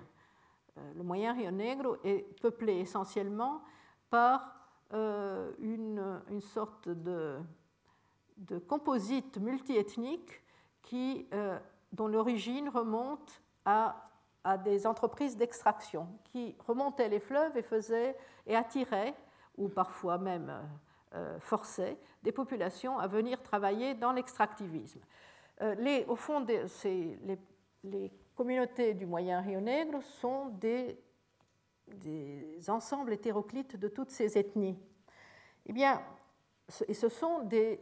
le 0.95 1.03
moyen 1.03 1.33
Rio 1.33 1.51
Negro 1.51 1.97
est 2.05 2.39
peuplé 2.39 2.79
essentiellement 2.79 3.61
par 4.09 4.60
une, 4.93 6.41
sorte 6.41 6.89
de, 6.89 7.37
de 8.37 8.59
composite 8.59 9.37
multiethnique 9.37 10.41
qui, 10.81 11.27
dont 11.93 12.07
l'origine 12.07 12.69
remonte 12.69 13.41
à, 13.65 14.09
à, 14.43 14.57
des 14.57 14.87
entreprises 14.87 15.37
d'extraction 15.37 16.07
qui 16.25 16.55
remontaient 16.67 17.09
les 17.09 17.19
fleuves 17.19 17.55
et, 17.55 17.61
faisaient, 17.61 18.17
et 18.47 18.55
attiraient, 18.55 19.15
ou 19.57 19.69
parfois 19.69 20.17
même 20.17 20.51
euh, 21.13 21.37
forçait 21.41 21.97
des 22.23 22.31
populations 22.31 22.97
à 22.97 23.05
venir 23.05 23.41
travailler 23.43 23.93
dans 23.93 24.13
l'extractivisme. 24.13 25.01
Euh, 25.61 26.05
au 26.07 26.15
fond, 26.15 26.45
les, 27.83 28.11
communautés 28.33 28.93
du 28.93 29.05
Moyen 29.05 29.41
Rio 29.41 29.59
Negro 29.59 29.99
sont 29.99 30.45
des, 30.51 30.97
ensembles 32.67 33.13
hétéroclites 33.13 33.75
de 33.75 33.87
toutes 33.87 34.11
ces 34.11 34.37
ethnies. 34.37 34.77
Eh 35.65 35.73
bien, 35.73 36.01
et 36.87 36.93
ce 36.93 37.09
sont 37.09 37.43
des, 37.43 37.81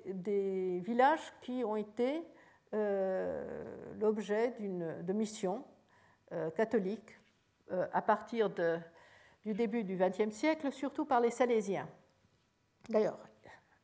villages 0.84 1.34
qui 1.41 1.64
ont 1.64 1.76
été 1.76 2.24
euh, 2.74 3.95
l'objet 3.99 4.55
de 4.60 5.14
missions 5.14 5.64
catholiques 6.55 7.20
à 7.70 8.01
partir 8.01 8.49
du 8.49 9.53
début 9.53 9.84
du 9.84 9.95
XXe 9.95 10.36
siècle, 10.36 10.72
surtout 10.72 11.05
par 11.05 11.22
les 11.22 11.32
Salésiens 11.32 11.88
d'ailleurs 12.89 13.20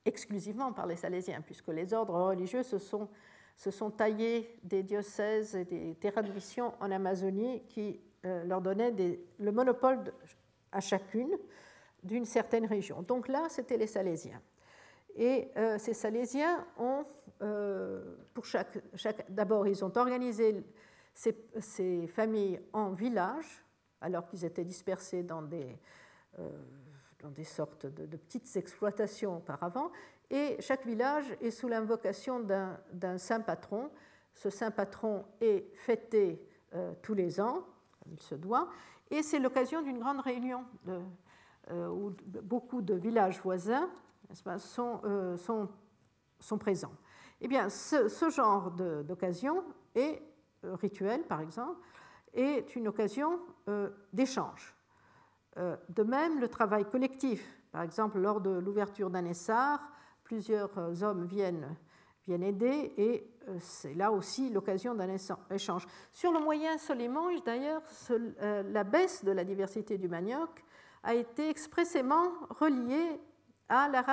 exclusivement 0.05 0.71
par 0.71 0.85
les 0.85 0.95
Salésiens, 0.95 1.41
puisque 1.41 1.69
les 1.69 1.93
ordres 1.93 2.19
religieux 2.29 2.63
se 2.63 2.77
sont 2.77 3.89
taillés 3.91 4.59
des 4.63 4.83
diocèses 4.83 5.55
et 5.55 5.65
des 5.65 5.95
terrains 5.95 6.21
de 6.21 6.31
mission 6.31 6.73
en 6.79 6.91
Amazonie 6.91 7.63
qui 7.69 7.99
euh, 8.25 8.43
leur 8.45 8.59
donnaient 8.59 9.19
le 9.37 9.51
monopole 9.51 9.99
à 10.71 10.79
chacune 10.79 11.37
d'une 12.01 12.25
certaine 12.25 12.65
région. 12.65 13.03
Donc 13.03 13.27
là, 13.27 13.43
c'était 13.49 13.77
les 13.77 13.85
Salésiens. 13.85 14.41
Et 15.15 15.51
euh, 15.57 15.77
ces 15.77 15.93
Salésiens 15.93 16.65
ont, 16.79 17.05
euh, 17.43 18.15
pour 18.33 18.45
chaque, 18.45 19.29
d'abord, 19.29 19.67
ils 19.67 19.85
ont 19.85 19.95
organisé 19.95 20.63
ces, 21.13 22.07
familles 22.07 22.59
en 22.73 22.93
villages, 22.93 23.63
alors 24.01 24.25
qu'ils 24.25 24.43
étaient 24.43 24.65
dispersés 24.65 25.21
dans 25.23 25.41
des 25.41 25.77
dans 27.19 27.29
des 27.29 27.45
sortes 27.45 27.85
de, 27.85 28.17
petites 28.17 28.57
exploitations 28.57 29.37
auparavant, 29.37 29.89
et 30.29 30.57
chaque 30.59 30.85
village 30.85 31.25
est 31.41 31.51
sous 31.51 31.69
l'invocation 31.69 32.41
d'un 32.41 33.17
saint 33.17 33.39
patron. 33.39 33.89
Ce 34.33 34.49
saint 34.49 34.69
patron 34.69 35.23
est 35.39 35.73
fêté 35.75 36.45
tous 37.01 37.13
les 37.13 37.39
ans, 37.39 37.65
il 38.11 38.19
se 38.19 38.35
doit, 38.35 38.69
et 39.09 39.23
c'est 39.23 39.39
l'occasion 39.39 39.81
d'une 39.81 39.99
grande 39.99 40.19
réunion 40.19 40.65
euh, 40.87 41.87
où 41.89 42.13
beaucoup 42.43 42.81
de 42.81 42.93
villages 42.93 43.39
voisins 43.41 43.89
sont, 44.57 44.99
sont, 46.39 46.57
présents. 46.57 46.93
Eh 47.41 47.47
bien, 47.47 47.69
ce, 47.69 48.29
genre 48.29 48.71
d'occasion 48.71 49.63
est 49.93 50.21
rituel, 50.63 51.23
par 51.23 51.41
exemple, 51.41 51.79
est 52.33 52.75
une 52.75 52.87
occasion 52.87 53.39
d'échange. 54.11 54.75
De 55.55 56.03
même, 56.03 56.39
le 56.39 56.47
travail 56.47 56.85
collectif, 56.85 57.61
par 57.71 57.83
exemple, 57.83 58.19
lors 58.19 58.41
de 58.41 58.49
l'ouverture 58.49 59.09
d'un 59.09 59.25
essar, 59.25 59.79
plusieurs 60.23 61.03
hommes 61.03 61.25
viennent 61.25 61.75
viennent 62.27 62.43
aider 62.43 62.93
et 62.97 63.27
euh, 63.47 63.57
c'est 63.59 63.93
là 63.93 64.11
aussi 64.11 64.49
l'occasion 64.49 64.95
d'un 64.95 65.15
échange. 65.51 65.85
Sur 66.11 66.31
le 66.31 66.39
moyen 66.39 66.77
Solimange, 66.77 67.43
d'ailleurs, 67.43 67.81
euh, 68.11 68.63
la 68.63 68.83
baisse 68.83 69.23
de 69.23 69.31
la 69.31 69.43
diversité 69.43 69.97
du 69.97 70.07
manioc 70.07 70.63
a 71.03 71.13
été 71.13 71.49
expressément 71.49 72.31
reliée 72.49 73.19
à 73.69 73.89
la 73.89 74.03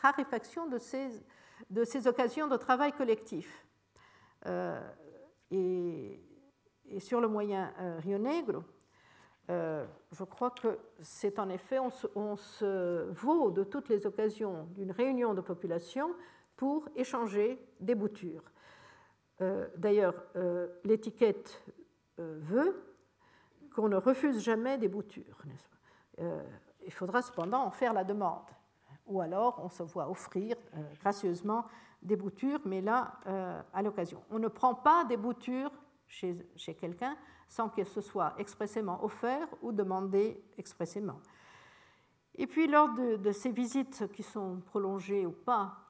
raréfaction 0.00 0.66
de 0.66 0.78
ces, 0.78 2.06
occasions 2.06 2.48
de 2.48 2.56
travail 2.56 2.92
collectif. 2.92 3.66
Euh, 4.46 4.80
et, 5.50 6.20
sur 6.98 7.20
le 7.20 7.28
moyen 7.28 7.72
Rio 8.00 8.18
Negro, 8.18 8.64
je 9.48 10.24
crois 10.24 10.50
que 10.50 10.78
c'est 11.00 11.38
en 11.38 11.48
effet, 11.48 11.78
on 11.78 12.36
se 12.36 13.10
vaut 13.12 13.50
de 13.50 13.64
toutes 13.64 13.88
les 13.88 14.06
occasions 14.06 14.66
d'une 14.74 14.90
réunion 14.90 15.32
de 15.32 15.40
population 15.40 16.10
pour 16.62 16.88
échanger 16.94 17.58
des 17.80 17.96
boutures. 17.96 18.44
Euh, 19.40 19.66
d'ailleurs, 19.76 20.14
euh, 20.36 20.68
l'étiquette 20.84 21.60
euh, 22.20 22.38
veut 22.38 22.80
qu'on 23.74 23.88
ne 23.88 23.96
refuse 23.96 24.38
jamais 24.38 24.78
des 24.78 24.86
boutures. 24.86 25.42
il 26.86 26.92
faudra 26.92 27.20
cependant 27.20 27.64
en 27.64 27.72
faire 27.72 27.92
la 27.92 28.04
demande. 28.04 28.48
Ou 29.06 29.20
alors 29.20 29.60
on 29.64 29.68
se 29.68 29.82
voit 29.82 30.08
offrir 30.08 30.54
gracieusement 31.00 31.64
des 32.00 32.14
boutures, 32.14 32.60
mais 32.64 32.80
là, 32.80 33.18
à 33.72 33.82
l'occasion. 33.82 34.22
On 34.30 34.38
ne 34.38 34.46
prend 34.46 34.76
pas 34.76 35.04
des 35.04 35.16
boutures 35.16 35.72
chez, 36.06 36.36
quelqu'un 36.78 37.16
sans 37.48 37.70
qu'elles 37.70 37.86
se 37.86 38.00
soient 38.00 38.34
expressément 38.38 39.02
offert 39.02 39.48
ou 39.62 39.72
demandé 39.72 40.44
expressément. 40.56 41.18
Et 42.36 42.46
puis, 42.46 42.68
lors 42.68 42.94
de, 42.94 43.32
ces 43.32 43.50
visites 43.50 44.12
qui 44.12 44.22
sont 44.22 44.60
prolongées 44.60 45.26
ou 45.26 45.32
pas 45.32 45.81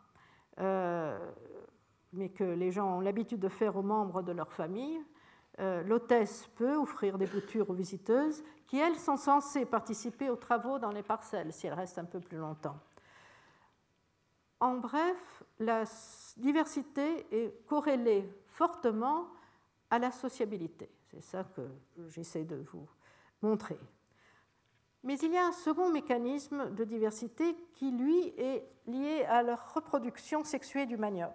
mais 0.58 2.28
que 2.28 2.44
les 2.44 2.70
gens 2.70 2.98
ont 2.98 3.00
l'habitude 3.00 3.40
de 3.40 3.48
faire 3.48 3.76
aux 3.76 3.82
membres 3.82 4.22
de 4.22 4.32
leur 4.32 4.52
famille, 4.52 5.00
euh, 5.60 5.82
l'hôtesse 5.82 6.48
peut 6.56 6.76
offrir 6.76 7.18
des 7.18 7.26
boutures 7.26 7.68
aux 7.68 7.74
visiteuses 7.74 8.42
qui, 8.66 8.78
elles, 8.78 8.96
sont 8.96 9.18
censées 9.18 9.66
participer 9.66 10.30
aux 10.30 10.36
travaux 10.36 10.78
dans 10.78 10.90
les 10.90 11.02
parcelles 11.02 11.52
si 11.52 11.66
elles 11.66 11.74
restent 11.74 11.98
un 11.98 12.06
peu 12.06 12.20
plus 12.20 12.38
longtemps. 12.38 12.78
En 14.60 14.76
bref, 14.76 15.42
la 15.58 15.84
diversité 16.36 17.26
est 17.30 17.66
corrélée 17.66 18.32
fortement 18.46 19.26
à 19.90 19.98
la 19.98 20.10
sociabilité. 20.10 20.88
C'est 21.10 21.20
ça 21.20 21.44
que 21.44 21.62
j'essaie 22.08 22.44
de 22.44 22.64
vous 22.72 22.88
montrer. 23.42 23.78
Mais 25.04 25.18
il 25.18 25.32
y 25.32 25.36
a 25.36 25.46
un 25.46 25.52
second 25.52 25.90
mécanisme 25.90 26.72
de 26.74 26.84
diversité 26.84 27.56
qui, 27.74 27.90
lui, 27.90 28.28
est 28.38 28.64
lié 28.86 29.24
à 29.24 29.42
la 29.42 29.56
reproduction 29.56 30.44
sexuée 30.44 30.86
du 30.86 30.96
manioc. 30.96 31.34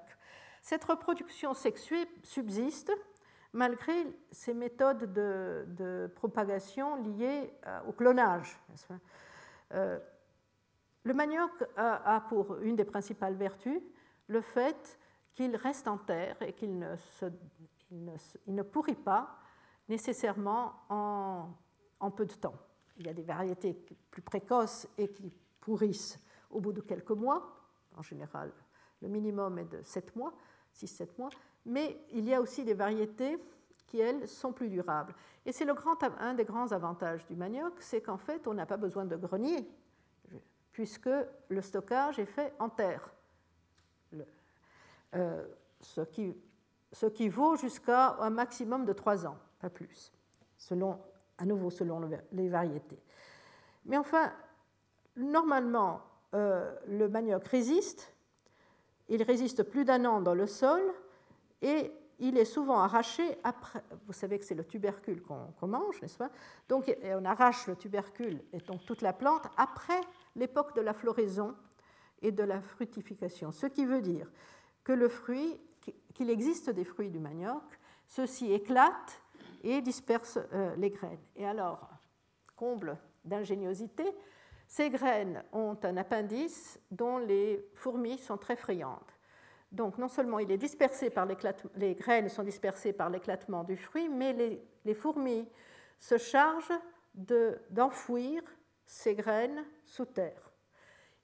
Cette 0.61 0.83
reproduction 0.85 1.53
sexuée 1.53 2.07
subsiste 2.23 2.91
malgré 3.53 3.93
ces 4.31 4.53
méthodes 4.53 5.11
de, 5.13 6.11
propagation 6.15 7.01
liées 7.03 7.53
euh, 7.65 7.79
au 7.87 7.91
clonage. 7.91 8.59
Euh, 9.73 9.99
le 11.03 11.13
manioc 11.13 11.51
a, 11.75 12.21
pour 12.29 12.57
une 12.59 12.75
des 12.75 12.85
principales 12.85 13.35
vertus 13.35 13.81
le 14.27 14.41
fait 14.41 14.99
qu'il 15.33 15.55
reste 15.55 15.87
en 15.87 15.97
terre 15.97 16.35
et 16.41 16.53
qu'il 16.53 16.77
ne, 16.77 16.95
ne, 18.47 18.61
pourrit 18.61 18.95
pas 18.95 19.39
nécessairement 19.87 20.73
en 20.89 22.11
peu 22.11 22.25
de 22.25 22.33
temps. 22.33 22.55
Il 22.97 23.05
y 23.05 23.09
a 23.09 23.13
des 23.13 23.23
variétés 23.23 23.73
plus 24.11 24.21
précoces 24.21 24.87
et 24.97 25.09
qui 25.09 25.31
pourrissent 25.59 26.19
au 26.49 26.59
bout 26.59 26.73
de 26.73 26.81
quelques 26.81 27.11
mois. 27.11 27.55
En 27.95 28.01
général, 28.01 28.51
le 29.01 29.07
minimum 29.07 29.59
est 29.59 29.65
de 29.65 29.81
7 29.83 30.15
mois, 30.15 30.33
6-7 30.75 31.09
mois. 31.17 31.29
Mais 31.65 31.99
il 32.11 32.25
y 32.25 32.33
a 32.33 32.41
aussi 32.41 32.63
des 32.63 32.73
variétés 32.73 33.37
qui, 33.85 33.99
elles, 33.99 34.27
sont 34.27 34.53
plus 34.53 34.69
durables. 34.69 35.13
Et 35.45 35.51
c'est 35.51 35.65
un 36.19 36.33
des 36.33 36.45
grands 36.45 36.71
avantages 36.71 37.25
du 37.27 37.35
manioc, 37.35 37.73
c'est 37.79 38.01
qu'en 38.01 38.17
fait, 38.17 38.47
on 38.47 38.53
n'a 38.53 38.65
pas 38.65 38.77
besoin 38.77 39.05
de 39.05 39.15
grenier, 39.15 39.69
puisque 40.71 41.09
le 41.49 41.61
stockage 41.61 42.19
est 42.19 42.25
fait 42.25 42.53
en 42.59 42.69
terre. 42.69 43.09
Euh, 45.15 45.47
ce, 45.79 46.01
qui, 46.01 46.35
ce 46.91 47.05
qui 47.05 47.29
vaut 47.29 47.55
jusqu'à 47.55 48.17
un 48.19 48.29
maximum 48.29 48.85
de 48.85 48.91
3 48.93 49.25
ans, 49.25 49.37
pas 49.59 49.69
plus, 49.69 50.11
selon 50.57 50.99
à 51.37 51.45
nouveau 51.45 51.69
selon 51.69 52.09
les 52.31 52.49
variétés. 52.49 52.99
Mais 53.85 53.97
enfin, 53.97 54.31
normalement, 55.15 56.01
euh, 56.33 56.73
le 56.87 57.07
manioc 57.07 57.47
résiste, 57.47 58.13
il 59.09 59.23
résiste 59.23 59.63
plus 59.63 59.85
d'un 59.85 60.03
an 60.05 60.21
dans 60.21 60.33
le 60.33 60.47
sol 60.47 60.81
et 61.61 61.91
il 62.19 62.37
est 62.37 62.45
souvent 62.45 62.79
arraché 62.79 63.37
après. 63.43 63.83
Vous 64.05 64.13
savez 64.13 64.39
que 64.39 64.45
c'est 64.45 64.55
le 64.55 64.65
tubercule 64.65 65.21
qu'on 65.21 65.67
mange, 65.67 66.01
n'est-ce 66.01 66.17
pas? 66.17 66.31
Donc 66.67 66.93
on 67.03 67.25
arrache 67.25 67.67
le 67.67 67.75
tubercule 67.75 68.41
et 68.51 68.57
donc 68.59 68.85
toute 68.85 69.01
la 69.01 69.13
plante 69.13 69.43
après 69.55 70.01
l'époque 70.35 70.75
de 70.75 70.81
la 70.81 70.93
floraison 70.93 71.55
et 72.21 72.31
de 72.31 72.43
la 72.43 72.59
fructification. 72.59 73.51
Ce 73.51 73.67
qui 73.67 73.85
veut 73.85 74.01
dire 74.01 74.29
que 74.83 74.91
le 74.93 75.07
fruit, 75.07 75.59
qu'il 76.13 76.29
existe 76.29 76.69
des 76.69 76.83
fruits 76.83 77.09
du 77.09 77.19
manioc, 77.19 77.63
ceux-ci 78.07 78.51
éclatent 78.51 79.21
et 79.67 79.81
disperse 79.81 80.39
euh, 80.53 80.75
les 80.77 80.89
graines. 80.89 81.19
Et 81.35 81.45
alors, 81.45 81.89
comble 82.55 82.97
d'ingéniosité, 83.25 84.05
ces 84.65 84.89
graines 84.89 85.43
ont 85.51 85.77
un 85.83 85.97
appendice 85.97 86.79
dont 86.89 87.17
les 87.17 87.69
fourmis 87.73 88.17
sont 88.17 88.37
très 88.37 88.55
friandes. 88.55 89.11
Donc 89.71 89.97
non 89.97 90.07
seulement 90.07 90.39
il 90.39 90.49
est 90.51 90.57
dispersé 90.57 91.09
par 91.09 91.27
les 91.75 91.95
graines 91.95 92.29
sont 92.29 92.43
dispersées 92.43 92.93
par 92.93 93.09
l'éclatement 93.09 93.65
du 93.65 93.75
fruit, 93.75 94.07
mais 94.07 94.61
les, 94.85 94.93
fourmis 94.93 95.47
se 95.99 96.17
chargent 96.17 96.79
d'enfouir 97.69 98.41
ces 98.85 99.15
graines 99.15 99.65
sous 99.83 100.05
terre. 100.05 100.51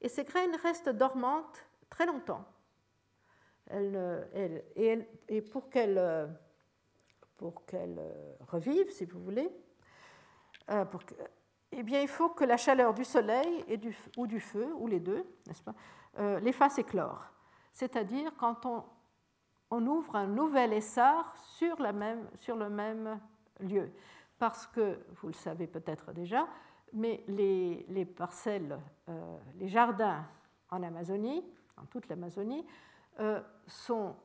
Et 0.02 0.10
ces 0.10 0.26
graines 0.26 0.56
restent 0.62 0.89
dormantes 0.89 1.66
très 1.89 2.06
longtemps. 2.06 2.46
Et, 3.72 5.41
pour 5.50 5.70
qu'elles 5.70 5.98
euh, 5.98 6.28
pour 7.38 7.65
qu'elle 7.65 7.97
euh, 7.99 8.36
revive, 8.47 8.89
si 8.91 9.05
vous 9.05 9.19
voulez, 9.19 9.49
euh, 10.69 10.86
eh 11.71 11.84
bien, 11.84 12.01
il 12.01 12.07
faut 12.07 12.29
que 12.29 12.43
la 12.43 12.57
chaleur 12.57 12.93
du 12.93 13.03
soleil 13.03 13.63
et 13.67 13.77
du, 13.77 13.97
ou 14.17 14.27
du 14.27 14.39
feu, 14.39 14.73
ou 14.77 14.88
les 14.88 14.99
deux, 14.99 15.25
n'est-ce 15.47 15.63
pas, 15.63 15.73
euh, 16.19 16.39
les 16.39 16.53
fasse 16.53 16.77
éclore. 16.77 17.25
C'est-à-dire 17.71 18.31
quand 18.38 18.65
on, 18.65 18.84
on, 19.71 19.86
ouvre 19.88 20.15
un 20.15 20.27
nouvel 20.27 20.73
essar 20.73 21.36
sur, 21.38 21.81
la 21.81 21.91
même, 21.91 22.29
sur 22.36 22.55
le 22.55 22.69
même 22.69 23.19
lieu. 23.59 23.91
Parce 24.38 24.67
que, 24.67 24.99
vous 25.21 25.27
le 25.27 25.34
savez 25.34 25.67
peut-être 25.67 26.13
déjà, 26.13 26.47
mais 26.91 27.23
les, 27.27 27.86
les 27.89 28.05
parcelles, 28.05 28.79
les 29.55 29.67
jardins 29.67 30.25
en 30.69 30.84
Amazonie, 30.84 31.43
en 31.77 31.86
toute 31.86 32.07
l'Amazonie, 32.07 32.63
sont 33.65 34.15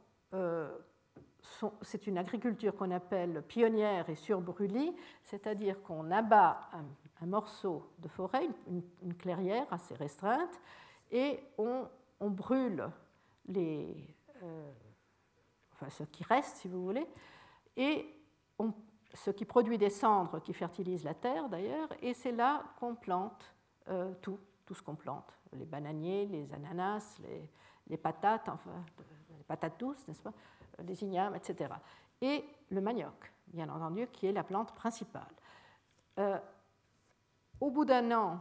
c'est 1.82 2.06
une 2.06 2.18
agriculture 2.18 2.74
qu'on 2.74 2.90
appelle 2.90 3.42
pionnière 3.42 4.08
et 4.10 4.14
surbrûlie, 4.14 4.94
c'est-à-dire 5.22 5.82
qu'on 5.82 6.10
abat 6.10 6.68
un, 7.20 7.26
morceau 7.26 7.90
de 7.98 8.08
forêt, 8.08 8.48
une, 9.02 9.14
clairière 9.14 9.66
assez 9.72 9.94
restreinte, 9.94 10.60
et 11.10 11.40
on, 11.56 11.88
brûle 12.20 12.88
les, 13.46 13.96
euh, 14.42 14.70
enfin, 15.72 15.90
ce 15.90 16.04
qui 16.04 16.22
reste, 16.22 16.56
si 16.58 16.68
vous 16.68 16.84
voulez, 16.84 17.06
et 17.76 18.14
ce 19.14 19.30
qui 19.30 19.44
produit 19.44 19.78
des 19.78 19.90
cendres 19.90 20.40
qui 20.40 20.52
fertilisent 20.52 21.04
la 21.04 21.14
terre 21.14 21.48
d'ailleurs, 21.48 21.88
et 22.02 22.14
c'est 22.14 22.32
là 22.32 22.62
qu'on 22.78 22.94
plante 22.94 23.54
euh, 23.88 24.12
tout, 24.20 24.38
tout 24.64 24.74
ce 24.74 24.82
qu'on 24.82 24.96
plante, 24.96 25.32
les 25.52 25.64
bananiers, 25.64 26.26
les 26.26 26.52
ananas, 26.52 27.18
les 27.88 27.96
patates, 27.96 28.48
enfin, 28.48 28.84
les 29.36 29.44
patates 29.44 29.80
douces, 29.80 30.06
n'est-ce 30.06 30.22
pas? 30.22 30.34
Les 30.86 31.02
ignames, 31.02 31.34
etc. 31.34 31.74
Et 32.20 32.44
le 32.70 32.80
manioc, 32.80 33.32
bien 33.48 33.68
entendu, 33.68 34.06
qui 34.08 34.26
est 34.26 34.32
la 34.32 34.44
plante 34.44 34.74
principale. 34.74 35.32
Euh, 36.18 36.38
au 37.60 37.70
bout 37.70 37.84
d'un 37.84 38.10
an, 38.12 38.40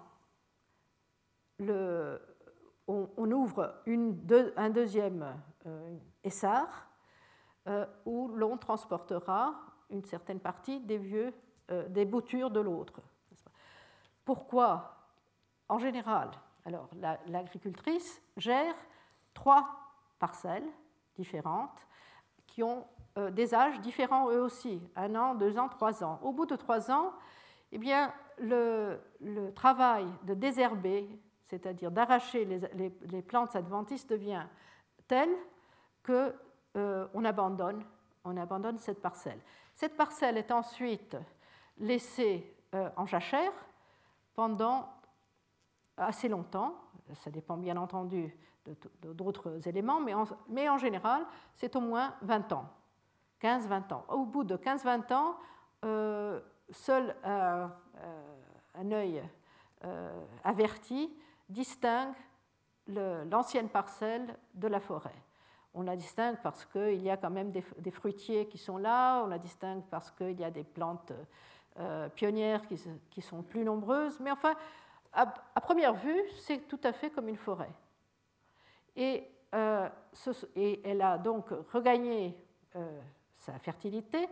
on, 2.88 3.32
ouvre 3.32 3.82
un 3.86 4.70
deuxième 4.70 5.36
euh, 5.66 5.98
essar 6.24 6.88
euh, 7.68 7.86
où 8.06 8.28
l'on 8.30 8.58
transportera 8.58 9.56
une 9.90 10.04
certaine 10.06 10.40
partie 10.40 10.80
des, 10.82 10.98
vieux, 10.98 11.34
des 11.90 12.06
boutures 12.06 12.52
de 12.52 12.60
l'autre. 12.60 13.02
Pourquoi? 14.26 14.94
En 15.70 15.80
général, 15.80 16.30
alors 16.66 16.90
l'agricultrice 17.28 18.22
gère 18.36 18.76
trois 19.34 19.68
parcelles 20.20 20.68
différentes 21.16 21.87
qui 22.58 22.64
ont 22.64 22.88
euh, 23.20 23.30
des 23.30 23.54
âges 23.54 23.80
différents 23.82 24.32
eux 24.32 24.42
aussi, 24.42 24.82
un 24.96 25.14
an, 25.14 25.36
deux 25.36 25.60
ans, 25.60 25.70
trois 25.70 26.04
ans. 26.04 26.20
Au 26.24 26.32
bout 26.32 26.48
de 26.48 26.56
trois 26.56 26.90
ans, 26.90 27.14
eh 27.72 27.78
bien, 27.78 28.12
le, 28.40 29.00
travail 29.54 30.08
de 30.24 30.34
désherber, 30.34 31.08
c'est-à-dire 31.44 31.92
d'arracher 31.92 32.46
les, 32.74 33.22
plantes 33.22 33.56
adventices, 33.56 34.08
devient 34.08 34.42
tel 35.08 35.30
qu'on 36.04 36.34
euh, 36.78 37.24
abandonne, 37.24 37.84
on 38.24 38.36
abandonne 38.38 38.80
cette 38.80 39.04
parcelle. 39.04 39.40
Cette 39.76 39.96
parcelle 39.96 40.36
est 40.36 40.52
ensuite 40.52 41.16
laissée 41.78 42.58
euh, 42.74 42.90
en 42.96 43.06
jachère 43.06 43.54
pendant 44.34 44.90
assez 45.96 46.28
longtemps. 46.28 46.74
Ça 47.14 47.30
dépend 47.30 47.56
bien 47.56 47.78
entendu 47.78 48.36
d'autres 49.02 49.68
éléments, 49.68 50.00
mais 50.00 50.70
en, 50.70 50.78
général, 50.78 51.26
c'est 51.56 51.76
au 51.76 51.82
moins 51.82 52.16
20 52.22 52.54
ans. 52.54 52.70
15-20 53.42 53.94
ans. 53.94 54.06
Au 54.10 54.26
bout 54.26 54.44
de 54.44 54.58
15-20 54.58 55.14
ans, 55.14 55.38
euh, 55.86 56.40
seul 56.70 57.16
un, 57.24 57.72
œil 58.92 59.24
euh, 59.86 60.26
averti 60.44 61.14
distingue 61.50 62.14
l'ancienne 62.88 63.70
parcelle 63.70 64.38
de 64.54 64.68
la 64.68 64.80
forêt. 64.80 65.16
On 65.74 65.84
la 65.84 65.96
distingue 65.96 66.38
parce 66.42 66.66
qu'il 66.66 67.02
y 67.04 67.10
a 67.10 67.18
quand 67.18 67.30
même 67.30 67.52
des, 67.52 67.92
fruitiers 67.92 68.48
qui 68.48 68.58
sont 68.58 68.78
là, 68.78 69.22
on 69.24 69.28
la 69.28 69.38
distingue 69.38 69.84
parce 69.92 70.10
qu'il 70.12 70.40
y 70.40 70.44
a 70.44 70.50
des 70.50 70.64
plantes 70.64 71.14
euh, 71.80 72.10
pionnières 72.10 72.64
qui, 72.66 73.22
sont 73.22 73.44
plus 73.44 73.64
nombreuses, 73.64 74.20
mais 74.20 74.32
enfin, 74.32 74.56
à, 75.14 75.28
première 75.62 75.94
vue, 75.94 76.22
c'est 76.42 76.68
tout 76.68 76.80
à 76.84 76.94
fait 76.94 77.10
comme 77.10 77.28
une 77.28 77.38
forêt. 77.38 77.70
Et, 78.98 79.30
et 80.56 80.82
elle 80.84 81.02
a 81.02 81.18
donc 81.18 81.50
regagné 81.72 82.36
sa 83.34 83.58
fertilité, 83.60 84.28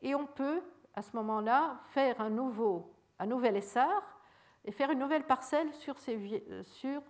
et 0.00 0.14
on 0.14 0.26
peut 0.26 0.62
à 0.94 1.02
ce 1.02 1.16
moment-là 1.16 1.80
faire 1.88 2.20
un, 2.20 2.30
nouveau, 2.30 2.94
un 3.18 3.26
nouvel 3.26 3.56
essar 3.56 4.02
et 4.64 4.72
faire 4.72 4.90
une 4.90 4.98
nouvelle 4.98 5.24
parcelle 5.24 5.72
sur, 5.74 5.96
sur 5.98 7.02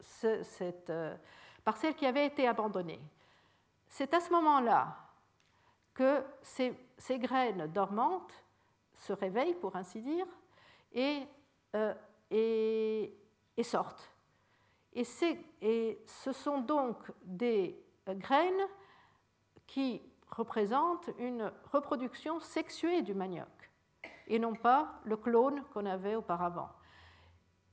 cette 0.00 0.90
euh, 0.90 1.16
parcelle 1.64 1.94
qui 1.94 2.06
avait 2.06 2.26
été 2.26 2.46
abandonnée. 2.46 3.00
C'est 3.88 4.14
à 4.14 4.20
ce 4.20 4.30
moment-là 4.30 4.96
que 5.92 6.24
ces, 6.42 6.74
graines 7.18 7.66
dormantes 7.66 8.32
se 8.94 9.12
réveillent, 9.12 9.54
pour 9.54 9.76
ainsi 9.76 10.00
dire, 10.00 10.26
euh, 10.94 11.94
et 12.30 13.16
sortent. 13.62 14.09
Et, 14.92 15.04
ce 15.04 16.32
sont 16.32 16.60
donc 16.60 16.96
des 17.22 17.80
graines 18.08 18.66
qui 19.66 20.02
représente 20.30 21.10
une 21.18 21.52
reproduction 21.72 22.40
sexuée 22.40 23.02
du 23.02 23.14
manioc 23.14 23.48
et 24.26 24.38
non 24.38 24.54
pas 24.54 25.00
le 25.04 25.16
clone 25.16 25.62
qu'on 25.72 25.86
avait 25.86 26.14
auparavant. 26.14 26.70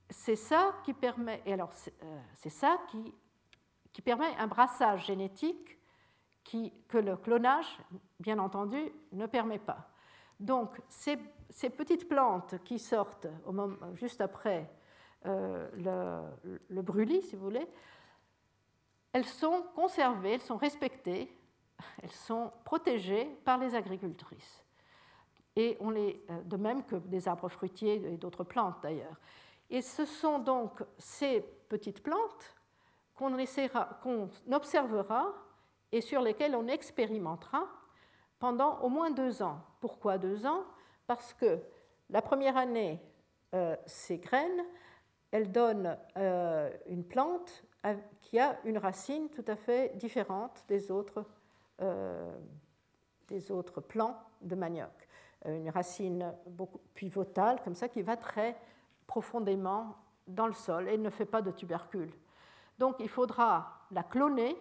C'est 0.10 0.36
ça 0.36 0.76
qui 0.84 0.94
permet, 0.94 1.42
et 1.46 1.54
alors 1.54 1.72
euh, 2.04 2.22
c'est 2.34 2.50
ça 2.50 2.78
qui, 2.90 3.14
qui 3.94 4.02
permet 4.02 4.36
un 4.38 4.48
brassage 4.48 5.06
génétique 5.06 5.78
que 6.88 6.98
le 6.98 7.18
clonage, 7.18 7.78
bien 8.20 8.40
entendu, 8.40 8.92
ne 9.12 9.26
permet 9.26 9.60
pas. 9.60 9.90
Donc 10.40 10.80
ces, 10.88 11.18
petites 11.70 12.08
plantes 12.08 12.64
qui 12.64 12.80
sortent 12.80 13.28
juste 13.94 14.22
après 14.22 14.70
le, 15.26 16.22
le 16.70 16.82
brûlis, 16.82 17.22
si 17.22 17.36
vous 17.36 17.44
voulez, 17.44 17.68
elles 19.14 19.26
sont 19.26 19.64
conservées, 19.76 20.34
elles 20.34 20.42
sont 20.42 20.58
respectées 20.58 21.38
elles 22.02 22.12
sont 22.12 22.52
protégées 22.64 23.26
par 23.46 23.58
les 23.58 23.76
agricultrices. 23.76 24.64
Et 25.56 25.78
on 25.80 25.90
les, 25.90 26.24
euh, 26.30 26.42
de 26.44 26.58
même 26.58 26.86
que 26.86 26.96
des 26.96 27.28
arbres 27.28 27.50
fruitiers 27.50 27.96
et 27.96 28.18
d'autres 28.18 28.44
plantes 28.44 28.78
d'ailleurs. 28.82 29.20
Et 29.70 29.82
ce 29.82 30.06
sont 30.06 30.40
donc 30.40 30.84
ces 30.98 31.42
petites 31.70 32.04
plantes 32.04 32.56
qu'on 33.16 33.36
qu'on 34.04 34.30
observera 34.52 35.34
et 35.92 36.02
sur 36.02 36.22
lesquelles 36.22 36.56
on 36.56 36.68
expérimentera 36.68 37.68
pendant 38.40 38.80
au 38.82 38.90
moins 38.90 39.10
deux 39.10 39.42
ans. 39.42 39.62
Pourquoi 39.80 40.18
deux 40.18 40.46
ans? 40.46 40.64
Parce 41.08 41.34
que 41.34 41.60
la 42.10 42.22
première 42.22 42.56
année, 42.56 43.02
euh, 43.56 43.76
ces 43.88 44.20
graines, 44.20 44.64
elles 45.32 45.52
donnent 45.52 45.98
euh, 46.18 46.72
une 46.88 47.04
plante 47.04 47.64
qui 48.22 48.38
a 48.40 48.58
une 48.66 48.78
racine 48.78 49.30
tout 49.30 49.46
à 49.48 49.56
fait 49.56 49.96
différente 49.96 50.66
des 50.68 50.92
autres 50.92 51.26
euh, 51.82 52.32
des 53.28 53.52
autres 53.52 53.82
plants 53.82 54.18
de 54.42 54.56
manioc. 54.56 55.08
Euh, 55.46 55.58
une 55.58 55.70
racine 55.70 56.34
beaucoup 56.48 56.80
pivotale, 56.94 57.62
comme 57.64 57.76
ça, 57.76 57.90
qui 57.90 58.02
va 58.02 58.16
très 58.16 58.58
profondément 59.06 59.96
dans 60.28 60.48
le 60.48 60.54
sol 60.54 60.88
et 60.88 60.98
ne 60.98 61.10
fait 61.10 61.26
pas 61.26 61.42
de 61.42 61.52
tubercules. 61.52 62.14
Donc 62.80 62.96
il 63.00 63.10
faudra 63.10 63.86
la 63.92 64.04
cloner, 64.04 64.56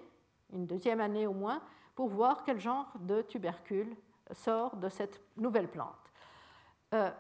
une 0.53 0.67
deuxième 0.67 1.01
année 1.01 1.27
au 1.27 1.33
moins, 1.33 1.62
pour 1.95 2.09
voir 2.09 2.43
quel 2.45 2.59
genre 2.59 2.93
de 3.01 3.23
tubercule 3.23 3.97
sort 4.33 4.77
de 4.77 4.89
cette 4.89 5.21
nouvelle 5.37 5.69
plante. 5.69 6.12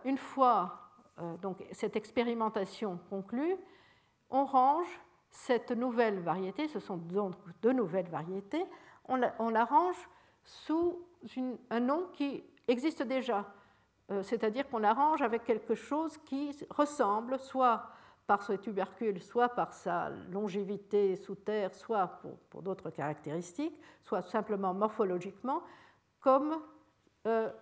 Une 0.04 0.18
fois 0.18 0.85
donc, 1.40 1.64
cette 1.72 1.96
expérimentation 1.96 2.98
conclue, 3.08 3.56
on 4.30 4.44
range 4.44 5.00
cette 5.30 5.70
nouvelle 5.70 6.20
variété, 6.20 6.68
ce 6.68 6.78
sont 6.80 6.96
donc 6.96 7.34
deux 7.62 7.72
nouvelles 7.72 8.08
variétés, 8.08 8.64
on 9.08 9.48
l'arrange 9.50 9.96
sous 10.42 10.98
un 11.70 11.80
nom 11.80 12.08
qui 12.12 12.44
existe 12.68 13.02
déjà. 13.02 13.44
Euh, 14.10 14.22
c'est-à-dire 14.22 14.68
qu'on 14.68 14.78
l'arrange 14.78 15.22
avec 15.22 15.44
quelque 15.44 15.74
chose 15.74 16.16
qui 16.18 16.56
ressemble, 16.70 17.38
soit 17.38 17.90
par 18.26 18.42
ses 18.42 18.58
tubercules, 18.58 19.20
soit 19.20 19.48
par 19.48 19.72
sa 19.72 20.10
longévité 20.30 21.16
sous 21.16 21.34
terre, 21.34 21.74
soit 21.74 22.20
pour, 22.50 22.62
d'autres 22.62 22.90
caractéristiques, 22.90 23.78
soit 24.02 24.22
simplement 24.22 24.74
morphologiquement, 24.74 25.62
comme 26.20 26.56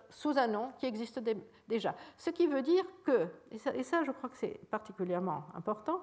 sous 0.09 0.37
un 0.37 0.47
nom 0.47 0.71
qui 0.77 0.85
existe 0.85 1.19
déjà. 1.67 1.95
Ce 2.17 2.29
qui 2.29 2.47
veut 2.47 2.61
dire 2.61 2.83
que, 3.03 3.27
et 3.51 3.83
ça, 3.83 4.03
je 4.03 4.11
crois 4.11 4.29
que 4.29 4.37
c'est 4.37 4.59
particulièrement 4.69 5.45
important, 5.55 6.01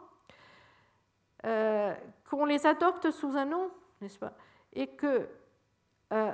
euh, 1.45 1.95
qu'on 2.31 2.45
les 2.45 2.67
adopte 2.67 3.11
sous 3.11 3.37
un 3.37 3.45
nom, 3.45 3.71
n'est-ce 4.01 4.19
pas? 4.19 4.33
Et 4.75 4.87
que, 4.89 5.29
euh, 6.13 6.33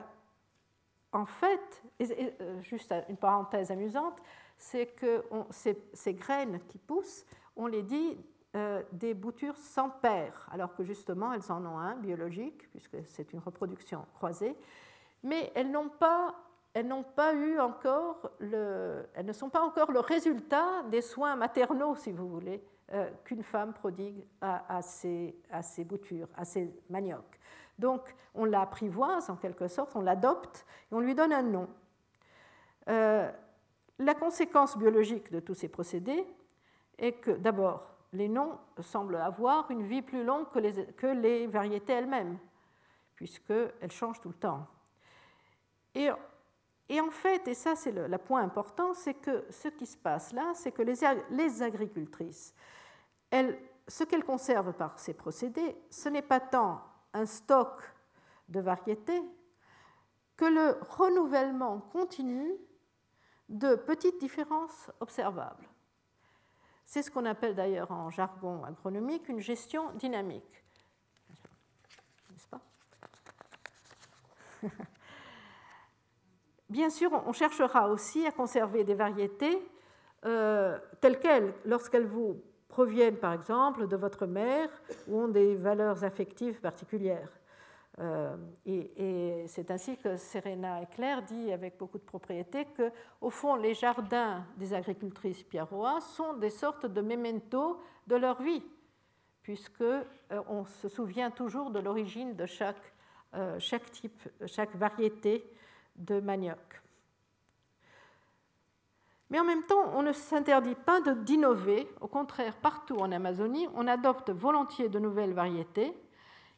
en 1.13 1.25
fait, 1.25 1.83
euh, 2.01 2.63
juste 2.63 2.95
une 3.09 3.17
parenthèse 3.17 3.71
amusante, 3.71 4.19
c'est 4.59 4.87
que 4.87 5.25
ces, 5.51 6.15
graines 6.15 6.61
qui 6.69 6.79
poussent, 6.79 7.25
on 7.57 7.67
les 7.67 7.83
dit 7.83 8.19
des 8.93 9.15
boutures 9.15 9.57
sans 9.57 9.89
père, 9.89 10.49
alors 10.51 10.75
que 10.75 10.83
justement 10.83 11.33
elles 11.33 11.53
en 11.53 11.65
ont 11.65 11.79
un 11.79 11.95
biologique, 11.95 12.69
puisque 12.71 12.97
c'est 13.05 13.33
une 13.33 13.39
reproduction 13.39 14.05
croisée, 14.15 14.57
mais 15.23 15.53
elles 15.55 15.71
n'ont 15.71 15.91
pas, 15.91 16.35
elles 16.79 16.87
ne 19.27 19.33
sont 19.33 19.51
pas 19.51 19.63
encore 19.63 19.93
le 19.93 20.01
résultat 20.01 20.83
des 20.91 21.03
soins 21.03 21.37
maternaux, 21.37 21.97
si 21.97 22.13
vous 22.13 22.29
voulez, 22.29 22.63
qu'une 23.25 23.43
femme 23.43 23.75
prodigue 23.75 24.25
à, 24.41 24.77
à, 24.77 24.83
ses, 24.83 25.37
à 25.51 25.63
ses 25.63 25.85
boutures, 25.85 26.29
à 26.37 26.45
ses 26.45 26.73
maniocs. 26.89 27.39
Donc 27.79 28.15
on 28.35 28.45
l'apprivoise 28.45 29.31
en 29.31 29.37
quelque 29.37 29.69
sorte, 29.69 29.95
on 29.95 30.01
l'adopte 30.01 30.67
et 30.91 30.95
on 30.95 31.01
lui 31.01 31.15
donne 31.15 31.33
un 31.33 31.43
nom. 31.43 31.69
Euh, 32.89 33.31
la 33.99 34.15
conséquence 34.15 34.77
biologique 34.77 35.31
de 35.31 35.41
tous 35.41 35.55
ces 35.55 35.69
procédés 35.69 36.27
est 36.99 37.13
que 37.13 37.33
d'abord, 37.33 37.95
les 38.13 38.29
noms 38.29 38.59
semblent 38.81 39.17
avoir 39.17 39.71
une 39.71 39.83
vie 39.83 40.03
plus 40.03 40.25
longue 40.25 40.47
que 40.51 41.07
les, 41.07 41.47
variétés 41.47 41.93
elles-mêmes, 41.93 42.39
puisqu'elles 43.15 43.91
changent 43.91 44.21
tout 44.21 44.31
le 44.31 44.35
temps. 44.35 44.67
Et, 45.95 46.09
en 47.01 47.11
fait, 47.11 47.47
et 47.49 47.55
ça 47.55 47.77
c'est 47.77 47.93
le, 47.93 48.19
point 48.19 48.43
important, 48.43 48.95
c'est 48.95 49.15
que 49.15 49.45
ce 49.51 49.69
qui 49.69 49.87
se 49.87 49.97
passe 49.97 50.33
là, 50.33 50.53
c'est 50.55 50.73
que 50.73 50.83
les, 50.83 51.63
agricultrices, 51.63 52.55
ce 53.31 54.05
qu'elles 54.05 54.25
conservent 54.25 54.73
par 54.73 54.99
ces 54.99 55.15
procédés, 55.15 55.77
ce 55.91 56.09
n'est 56.09 56.23
pas 56.23 56.41
tant 56.41 56.83
un 57.13 57.27
stock 57.27 57.83
de 58.49 58.61
variétés 58.61 59.23
que 60.37 60.47
le 60.47 60.79
renouvellement 60.89 61.81
continu 61.81 62.53
de 63.49 63.75
petites 63.75 64.19
différences 64.19 64.91
observables. 65.01 65.69
C'est 66.87 67.03
ce 67.03 67.11
qu'on 67.11 67.27
appelle 67.27 67.55
d'ailleurs 67.55 67.91
en 67.91 68.09
jargon 68.09 68.65
agronomique 68.65 69.29
une 69.29 69.41
gestion 69.41 69.93
dynamique. 69.93 70.65
N'est-ce 72.31 72.49
pas? 72.49 72.61
Bien 76.69 76.91
sûr, 76.91 77.11
on 77.27 77.33
cherchera 77.33 77.89
aussi 77.89 78.27
à 78.27 78.31
conserver 78.31 78.85
des 78.85 78.95
variétés 78.95 79.59
euh, 80.25 80.79
telles 81.01 81.19
quelles 81.19 81.55
lorsqu'elles 81.65 82.07
vous 82.07 82.43
proviennent 82.69 83.17
par 83.17 83.33
exemple 83.33 83.87
de 83.87 83.97
votre 83.97 84.27
mère 84.27 84.69
ou 85.07 85.21
ont 85.23 85.29
des 85.29 85.55
valeurs 85.55 86.05
affectives 86.05 86.61
particulières. 86.61 87.31
Euh, 88.01 88.37
et, 88.65 89.45
c'est 89.49 89.71
ainsi 89.71 89.97
que 89.97 90.17
Serena 90.17 90.83
Eclair 90.83 91.23
dit 91.23 91.51
avec 91.53 91.79
beaucoup 91.79 91.99
de 91.99 92.05
propriété 92.05 92.67
que, 92.77 92.93
au 93.21 93.31
fond, 93.31 93.57
les 93.57 93.75
jardins 93.75 94.45
des 94.57 94.73
agricultrices 94.73 95.43
Pierrois 95.43 96.01
sont 96.01 96.35
des 96.35 96.51
sortes 96.51 96.87
de 96.87 97.01
memento 97.01 97.81
de 98.07 98.17
leur 98.17 98.41
vie, 98.41 98.63
puisque 99.43 99.81
euh, 99.81 100.03
on 100.49 100.65
se 100.65 100.89
souvient 100.89 101.31
toujours 101.31 101.71
de 101.71 101.81
l'origine 101.81 102.37
de 102.37 102.47
chaque, 102.47 102.95
euh, 103.35 103.59
chaque 103.59 103.91
type, 103.91 104.29
chaque 104.47 104.77
variété 104.77 105.45
de 105.99 106.21
manioc. 106.21 106.83
Mais 109.31 109.39
en 109.39 109.45
même 109.45 109.65
temps, 109.65 109.93
on 109.95 110.03
ne 110.03 110.13
s'interdit 110.13 110.75
pas 110.75 111.01
d'innover. 111.01 111.87
Au 112.01 112.07
contraire, 112.07 112.57
partout 112.57 112.97
en 112.97 113.13
Amazonie, 113.13 113.69
on 113.75 113.87
adopte 113.87 114.31
volontiers 114.31 114.89
de 114.89 114.99
nouvelles 114.99 115.35
variétés 115.35 115.93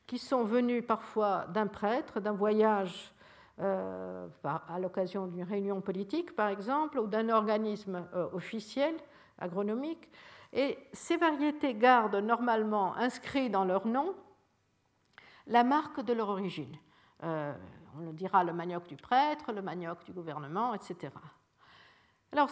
qui 0.06 0.18
sont 0.18 0.44
venus 0.44 0.84
parfois 0.86 1.46
d'un 1.48 1.66
prêtre, 1.66 2.20
d'un 2.20 2.32
voyage 2.32 3.12
euh, 3.60 4.28
à 4.44 4.78
l'occasion 4.80 5.26
d'une 5.26 5.42
réunion 5.42 5.80
politique, 5.80 6.34
par 6.34 6.48
exemple, 6.48 6.98
ou 6.98 7.06
d'un 7.06 7.28
organisme 7.28 8.06
euh, 8.14 8.28
officiel 8.32 8.94
agronomique. 9.38 10.08
Et 10.52 10.78
ces 10.92 11.16
variétés 11.16 11.74
gardent 11.74 12.16
normalement 12.16 12.94
inscrit 12.96 13.50
dans 13.50 13.64
leur 13.64 13.86
nom 13.86 14.14
la 15.46 15.64
marque 15.64 16.00
de 16.00 16.12
leur 16.12 16.28
origine. 16.28 16.76
Euh, 17.22 17.52
on 17.96 18.06
le 18.06 18.12
dira 18.12 18.44
le 18.44 18.52
manioc 18.52 18.86
du 18.86 18.96
prêtre, 18.96 19.52
le 19.52 19.62
manioc 19.62 20.04
du 20.04 20.12
gouvernement, 20.12 20.74
etc. 20.74 21.12
Alors, 22.32 22.48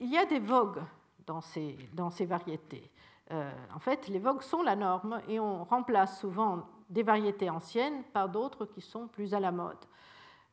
il 0.00 0.10
y 0.10 0.18
a 0.18 0.26
des 0.26 0.40
vogues 0.40 0.82
dans 1.26 1.40
ces, 1.40 1.76
dans 1.92 2.10
ces 2.10 2.26
variétés, 2.26 2.90
euh, 3.32 3.50
en 3.74 3.78
fait, 3.78 4.06
les 4.08 4.18
vogues 4.18 4.42
sont 4.42 4.62
la 4.62 4.76
norme 4.76 5.20
et 5.28 5.40
on 5.40 5.64
remplace 5.64 6.20
souvent 6.20 6.66
des 6.88 7.02
variétés 7.02 7.50
anciennes 7.50 8.04
par 8.12 8.28
d'autres 8.28 8.66
qui 8.66 8.80
sont 8.80 9.08
plus 9.08 9.34
à 9.34 9.40
la 9.40 9.50
mode. 9.50 9.84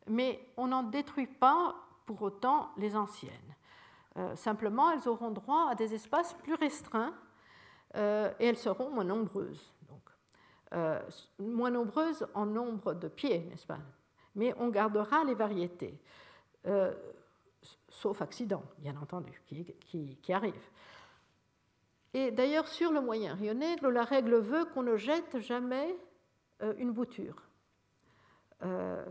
Mais 0.07 0.43
on 0.57 0.67
n'en 0.67 0.83
détruit 0.83 1.27
pas 1.27 1.75
pour 2.05 2.21
autant 2.21 2.71
les 2.77 2.95
anciennes. 2.95 3.31
Euh, 4.17 4.35
simplement, 4.35 4.91
elles 4.91 5.07
auront 5.07 5.31
droit 5.31 5.69
à 5.69 5.75
des 5.75 5.93
espaces 5.93 6.33
plus 6.33 6.55
restreints 6.55 7.13
euh, 7.95 8.31
et 8.39 8.47
elles 8.47 8.57
seront 8.57 8.89
moins 8.89 9.03
nombreuses. 9.03 9.71
Moins 11.39 11.69
nombreuses 11.69 12.25
en 12.33 12.45
nombre 12.45 12.93
de 12.93 13.07
pieds, 13.07 13.39
n'est-ce 13.49 13.67
pas? 13.67 13.79
Mais 14.35 14.53
on 14.57 14.69
gardera 14.69 15.23
les 15.23 15.35
variétés, 15.35 15.99
sauf 17.89 18.21
accident, 18.21 18.63
bien 18.79 18.95
entendu, 18.97 19.41
qui, 19.45 20.33
arrive. 20.33 20.69
Et 22.13 22.31
d'ailleurs, 22.31 22.67
sur 22.67 22.91
le 22.91 23.01
moyen 23.01 23.35
Negro, 23.35 23.89
la 23.89 24.03
règle 24.03 24.35
veut 24.35 24.65
qu'on 24.65 24.83
ne 24.83 24.97
jette 24.97 25.39
jamais 25.39 25.95
euh, 26.61 26.73
une 26.77 26.91
bouture. 26.91 27.35
Euh, 28.63 29.03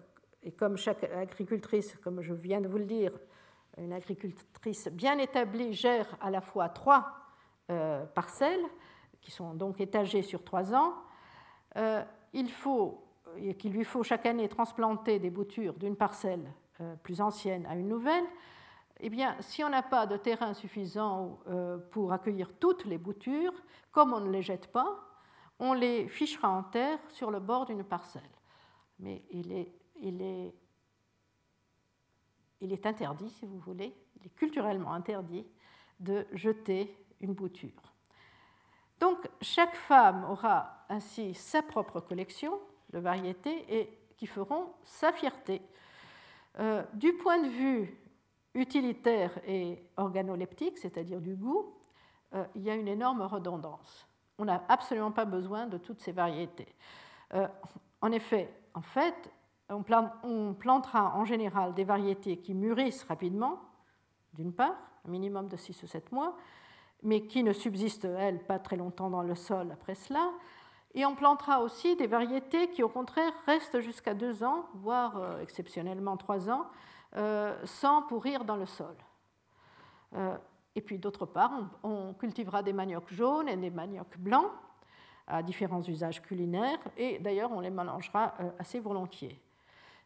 et 0.43 0.53
comme 0.53 0.77
chaque 0.77 1.05
agricultrice, 1.05 1.97
comme 2.03 2.21
je 2.21 2.33
viens 2.33 2.61
de 2.61 2.69
vous 2.69 2.79
le 2.79 2.85
dire, 2.85 3.13
une 3.77 3.93
agricultrice 3.93 4.89
bien 4.89 5.19
établie 5.19 5.73
gère 5.73 6.17
à 6.21 6.31
la 6.31 6.41
fois 6.41 6.69
trois 6.69 7.13
euh, 7.71 8.05
parcelles, 8.07 8.65
qui 9.21 9.31
sont 9.31 9.55
donc 9.55 9.81
étagées 9.81 10.23
sur 10.23 10.45
trois 10.45 10.75
ans, 10.75 10.95
il 11.77 12.51
faut, 12.51 13.05
qu'il 13.59 13.73
lui 13.73 13.85
faut 13.85 14.03
chaque 14.03 14.27
année 14.27 14.49
transplanter 14.49 15.19
des 15.19 15.31
boutures 15.31 15.75
d'une 15.75 15.97
parcelle 15.97 16.53
plus 17.03 17.21
ancienne 17.21 17.67
à 17.67 17.77
une 17.77 17.89
nouvelle, 17.89 18.25
eh 19.05 19.11
bien, 19.11 19.37
si 19.41 19.65
on 19.65 19.69
n'a 19.69 19.83
pas 19.83 20.07
de 20.07 20.17
terrain 20.17 20.55
suffisant 20.55 21.41
euh, 21.49 21.77
pour 21.77 22.13
accueillir 22.13 22.53
toutes 22.59 22.85
les 22.85 22.99
boutures, 22.99 23.53
comme 23.91 24.13
on 24.13 24.21
ne 24.21 24.31
les 24.31 24.43
jette 24.43 24.71
pas, 24.71 24.97
on 25.59 25.73
les 25.73 26.09
fichera 26.09 26.49
en 26.49 26.63
terre 26.63 27.01
sur 27.09 27.33
le 27.33 27.41
bord 27.41 27.67
d'une 27.67 27.83
parcelle. 27.83 28.23
Mais 29.01 29.25
il 29.31 29.51
est, 29.51 29.73
il, 30.01 30.23
est, 30.23 30.55
il 32.61 32.73
est 32.73 32.87
interdit, 32.87 33.29
si 33.31 33.45
vous 33.45 33.59
voulez, 33.59 33.93
il 34.21 34.27
est 34.27 34.35
culturellement 34.37 34.93
interdit 34.93 35.47
de 35.99 36.25
jeter 36.33 36.97
une 37.21 37.35
bouture. 37.35 37.92
Donc, 39.03 39.29
chaque 39.41 39.75
femme 39.75 40.25
aura 40.31 40.85
ainsi 40.89 41.35
sa 41.35 41.61
propre 41.61 41.99
collection 41.99 42.61
de 42.93 43.01
variétés 43.01 43.65
et 43.69 43.99
qui 44.17 44.29
feront 44.29 44.75
sa 44.85 45.13
fierté. 45.13 45.61
Euh, 46.61 46.85
du 46.95 47.13
point 47.15 47.43
de 47.43 47.49
vue 47.49 47.99
utilitaire 48.55 49.33
et 49.45 49.83
organoleptique, 49.97 50.79
c'est-à-dire 50.79 51.21
du 51.21 51.35
goût, 51.35 51.75
euh, 52.35 52.45
il 52.55 52.63
y 52.63 52.71
a 52.71 52.77
une 52.77 52.87
énorme 52.87 53.23
redondance. 53.23 54.07
On 54.39 54.45
n'a 54.45 54.63
absolument 54.69 55.11
pas 55.11 55.25
besoin 55.25 55.67
de 55.67 55.79
toutes 55.79 56.01
ces 56.01 56.13
variétés. 56.13 56.73
Euh, 57.35 57.49
en 58.03 58.13
effet, 58.13 58.55
en 58.73 58.83
fait, 58.83 59.33
on, 59.69 59.83
plantera 60.55 61.17
en 61.17 61.25
général 61.25 61.75
des 61.75 61.83
variétés 61.83 62.37
qui 62.37 62.55
mûrissent 62.55 63.03
rapidement, 63.03 63.63
d'une 64.35 64.53
part, 64.53 64.77
un 65.05 65.11
minimum 65.11 65.49
de 65.49 65.57
6 65.57 65.83
ou 65.83 65.89
7 65.89 66.13
mois, 66.13 66.37
mais 67.03 67.23
qui 67.23 67.43
ne 67.43 67.53
subsistent, 67.53 68.05
elles, 68.05 68.39
pas 68.39 68.59
très 68.59 68.77
longtemps 68.77 69.11
dans 69.11 69.23
le 69.23 69.35
sol 69.35 69.71
après 69.73 69.95
cela. 69.95 70.31
Et 70.95 71.07
on 71.07 71.15
plantera 71.15 71.61
aussi 71.61 71.97
des 71.97 72.07
variétés 72.07 72.69
qui, 72.69 72.83
au 72.83 72.89
contraire, 72.89 73.33
restent 73.47 73.81
jusqu'à 73.81 74.15
2 74.15 74.45
ans, 74.45 74.67
voire 74.75 75.17
euh, 75.17 75.41
exceptionnellement 75.41 76.17
3 76.17 76.51
ans, 76.51 76.67
euh, 77.17 77.57
sans 77.65 78.03
pourrir 78.03 78.45
dans 78.45 78.57
le 78.57 78.67
sol. 78.67 78.95
Euh, 80.15 80.37
et 80.75 80.83
puis 80.83 80.99
d'autre 80.99 81.25
part, 81.25 81.53
on, 81.83 82.13
cultivera 82.15 82.63
des 82.63 82.73
maniocs 82.73 83.13
jaunes 83.13 83.49
et 83.49 83.57
des 83.57 83.71
maniocs 83.71 84.19
blancs 84.19 84.51
à 85.27 85.43
différents 85.43 85.83
usages 85.83 86.21
culinaires, 86.21 86.79
et 86.97 87.19
d'ailleurs 87.19 87.53
on 87.53 87.61
les 87.61 87.71
mélangera 87.71 88.35
assez 88.59 88.81
volontiers. 88.81 89.41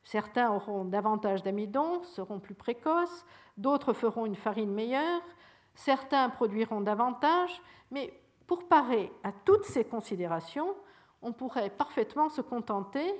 Certains 0.04 0.52
auront 0.52 0.84
davantage 0.84 1.42
d'amidon, 1.42 2.02
seront 2.04 2.38
plus 2.38 2.54
précoces, 2.54 3.24
d'autres 3.56 3.92
feront 3.92 4.26
une 4.26 4.36
farine 4.36 4.72
meilleure, 4.72 5.22
certains 5.76 6.30
produiront 6.30 6.80
davantage, 6.80 7.62
mais 7.92 8.12
pour 8.46 8.66
parer 8.66 9.12
à 9.22 9.30
toutes 9.32 9.64
ces 9.64 9.84
considérations, 9.84 10.74
on 11.22 11.32
pourrait 11.32 11.70
parfaitement 11.70 12.28
se 12.28 12.40
contenter 12.40 13.14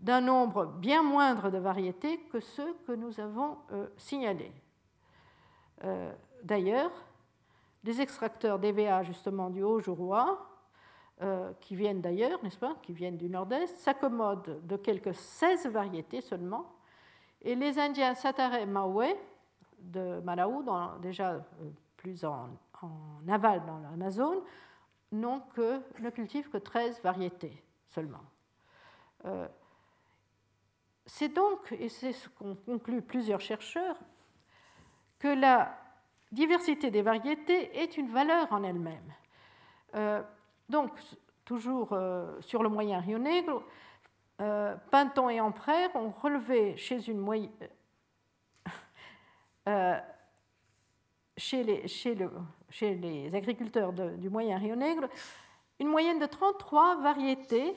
d'un 0.00 0.20
nombre 0.20 0.66
bien 0.66 1.02
moindre 1.02 1.50
de 1.50 1.58
variétés 1.58 2.18
que 2.32 2.40
ceux 2.40 2.74
que 2.86 2.92
nous 2.92 3.20
avons 3.20 3.58
euh, 3.72 3.88
signalés. 3.96 4.52
Euh, 5.84 6.12
d'ailleurs, 6.44 6.92
des 7.82 8.00
extracteurs 8.00 8.58
d'EVA 8.58 9.02
justement 9.02 9.50
du 9.50 9.62
Haut-Jourois, 9.62 10.46
euh, 11.20 11.52
qui 11.60 11.74
viennent 11.74 12.00
d'ailleurs, 12.00 12.42
n'est-ce 12.44 12.58
pas, 12.58 12.76
qui 12.82 12.92
viennent 12.92 13.16
du 13.16 13.28
nord-est, 13.28 13.76
s'accommodent 13.78 14.60
de 14.62 14.76
quelques 14.76 15.14
16 15.14 15.66
variétés 15.66 16.20
seulement, 16.20 16.72
et 17.42 17.54
les 17.54 17.78
Indiens 17.78 18.14
Satare 18.14 18.66
Maoué 18.66 19.16
de 19.78 20.20
Malawi, 20.20 20.64
déjà 21.00 21.40
plus 21.98 22.24
en, 22.24 22.48
aval 23.28 23.66
dans 23.66 23.78
l'Amazone, 23.80 24.40
que, 25.54 25.82
ne 26.00 26.10
cultivent 26.10 26.48
que 26.48 26.56
13 26.56 27.02
variétés 27.02 27.62
seulement. 27.88 28.24
C'est 31.08 31.28
donc, 31.28 31.72
et 31.72 31.88
c'est 31.88 32.12
ce 32.12 32.28
qu'ont 32.28 32.54
conclu 32.54 33.00
plusieurs 33.00 33.40
chercheurs, 33.40 33.96
que 35.18 35.28
la 35.28 35.74
diversité 36.30 36.90
des 36.90 37.00
variétés 37.00 37.76
est 37.78 37.96
une 37.96 38.10
valeur 38.10 38.52
en 38.52 38.62
elle-même. 38.62 39.14
Euh, 39.94 40.22
donc, 40.68 40.92
toujours 41.46 41.92
euh, 41.92 42.38
sur 42.42 42.62
le 42.62 42.68
moyen 42.68 43.00
Rio 43.00 43.18
Negro, 43.18 43.62
euh, 44.42 44.76
Pinton 44.90 45.30
et 45.30 45.40
Amprère 45.40 45.96
ont 45.96 46.10
relevé 46.10 46.76
chez, 46.76 47.08
une 47.08 47.20
chez, 51.38 51.62
les, 51.64 53.34
agriculteurs 53.34 53.92
du 53.92 54.28
moyen 54.28 54.58
Rio 54.58 54.76
Negro 54.76 55.06
une 55.80 55.88
moyenne 55.88 56.18
de 56.18 56.26
33 56.26 56.96
variétés 56.96 57.74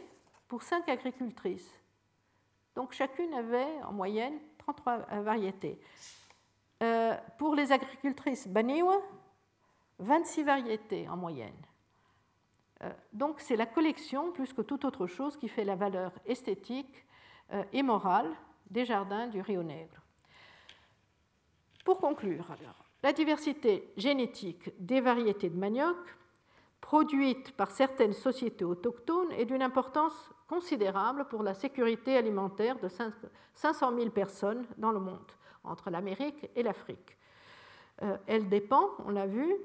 pour 0.48 0.64
5 0.64 0.90
agricultrices. 0.90 1.72
Donc 2.76 2.94
chacune 2.94 3.34
avait 3.34 3.82
en 3.84 3.92
moyenne 3.92 4.40
33 4.58 4.98
variétés. 5.22 5.80
Euh, 6.82 7.16
pour 7.38 7.54
les 7.54 7.72
agricultrices 7.72 8.48
Baniwa, 8.48 8.98
26 10.00 10.44
variétés 10.44 11.08
en 11.08 11.18
moyenne. 11.18 11.54
Euh, 12.84 12.92
donc 13.14 13.40
c'est 13.40 13.56
la 13.56 13.68
collection, 13.68 14.32
plus 14.32 14.52
que 14.52 14.62
toute 14.64 14.84
autre 14.86 15.06
chose, 15.06 15.38
qui 15.38 15.48
fait 15.48 15.64
la 15.64 15.76
valeur 15.76 16.12
esthétique 16.26 17.06
euh, 17.54 17.64
et 17.72 17.84
morale 17.84 18.32
des 18.70 18.86
jardins 18.86 19.28
du 19.28 19.42
Rio 19.42 19.62
Negro. 19.62 19.96
Pour 21.86 22.00
conclure, 22.00 22.50
alors, 22.52 22.91
la 23.04 23.14
diversité 23.14 23.92
génétique 23.98 24.72
des 24.80 25.02
variétés 25.02 25.50
de 25.50 25.58
manioc 25.58 25.98
produite 26.82 27.52
par 27.56 27.72
certaines 27.72 28.14
sociétés 28.14 28.66
autochtones 28.66 29.32
est 29.32 29.46
d'une 29.46 29.62
importance 29.62 30.32
considérable 30.48 31.26
pour 31.26 31.44
la 31.44 31.54
sécurité 31.54 32.18
alimentaire 32.18 32.78
de 32.80 32.90
500 32.90 33.96
000 33.96 34.10
personnes 34.10 34.66
dans 34.78 34.92
le 34.92 35.00
monde, 35.00 35.32
entre 35.64 35.90
l'Amérique 35.90 36.50
et 36.56 36.64
l'Afrique. 36.64 37.18
Euh, 38.02 38.18
elle 38.28 38.50
dépend, 38.50 38.90
on 39.06 39.12
l'a 39.12 39.28
vu, 39.28 39.56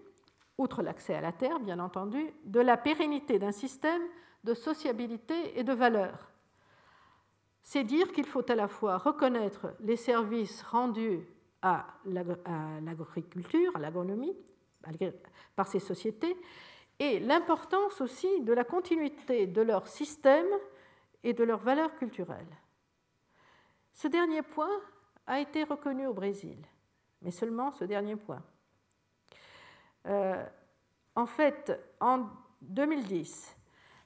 outre 0.58 0.82
l'accès 0.82 1.14
à 1.14 1.20
la 1.20 1.32
terre, 1.32 1.58
bien 1.58 1.78
entendu, 1.78 2.32
de 2.44 2.60
la 2.60 2.76
pérennité 2.76 3.38
d'un 3.38 3.52
système 3.52 4.02
de 4.44 4.54
sociabilité 4.54 5.58
et 5.58 5.64
de 5.64 5.72
valeurs. 5.72 6.30
C'est 7.62 7.84
dire 7.84 8.12
qu'il 8.12 8.26
faut 8.26 8.48
à 8.50 8.54
la 8.54 8.68
fois 8.68 8.96
reconnaître 8.96 9.74
les 9.80 9.96
services 9.96 10.62
rendus 10.62 11.26
à 11.66 11.84
l'agriculture, 12.04 13.74
à 13.74 13.80
l'agronomie, 13.80 14.36
par 15.56 15.66
ces 15.66 15.80
sociétés, 15.80 16.36
et 17.00 17.18
l'importance 17.18 18.00
aussi 18.00 18.40
de 18.42 18.52
la 18.52 18.62
continuité 18.62 19.48
de 19.48 19.62
leur 19.62 19.88
système 19.88 20.46
et 21.24 21.32
de 21.32 21.42
leurs 21.42 21.58
valeurs 21.58 21.96
culturelles. 21.96 22.56
Ce 23.92 24.06
dernier 24.06 24.42
point 24.42 24.70
a 25.26 25.40
été 25.40 25.64
reconnu 25.64 26.06
au 26.06 26.14
Brésil, 26.14 26.58
mais 27.22 27.32
seulement 27.32 27.72
ce 27.72 27.84
dernier 27.84 28.14
point. 28.14 28.42
Euh, 30.06 30.46
en 31.16 31.26
fait, 31.26 31.72
en 31.98 32.28
2010, 32.62 33.55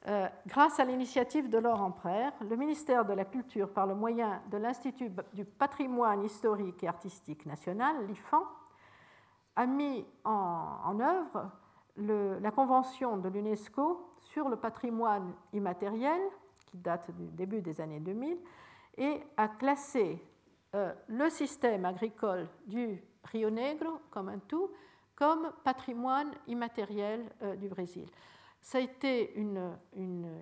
euh, 0.09 0.29
grâce 0.47 0.81
à 0.81 0.85
l'initiative 0.85 1.51
de 1.51 1.59
Laurent 1.59 1.91
Prère, 1.91 2.33
le 2.49 2.57
ministère 2.57 3.05
de 3.05 3.13
la 3.13 3.27
Culture, 3.27 3.71
par 3.71 3.87
le 3.87 3.95
moyen 3.95 4.41
de 4.51 4.57
l'Institut 4.57 5.11
du 5.35 5.45
patrimoine 5.45 6.25
historique 6.25 6.83
et 6.83 6.89
artistique 6.89 7.45
national, 7.45 8.07
l'IFAN, 8.07 8.45
a 9.57 9.67
mis 9.67 10.07
en, 10.25 10.99
œuvre 11.01 11.51
la 11.97 12.51
Convention 12.51 13.19
de 13.19 13.29
l'UNESCO 13.29 14.15
sur 14.21 14.49
le 14.49 14.57
patrimoine 14.57 15.35
immatériel, 15.53 16.21
qui 16.67 16.79
date 16.79 17.11
du 17.11 17.27
début 17.27 17.61
des 17.61 17.79
années 17.81 18.01
2000, 18.01 18.39
et 18.97 19.21
a 19.37 19.49
classé 19.49 20.23
euh, 20.75 20.95
le 21.09 21.29
système 21.29 21.85
agricole 21.85 22.49
du 22.67 23.03
Rio 23.25 23.51
Negro 23.51 23.99
comme 24.11 24.31
un 24.31 24.39
tout, 24.39 24.71
comme 25.15 25.53
patrimoine 25.63 26.33
immatériel 26.47 27.31
euh, 27.43 27.55
du 27.57 27.69
Brésil. 27.69 28.07
Ça 28.61 28.79
a 28.79 28.81
été 28.81 29.35
une, 29.35 29.77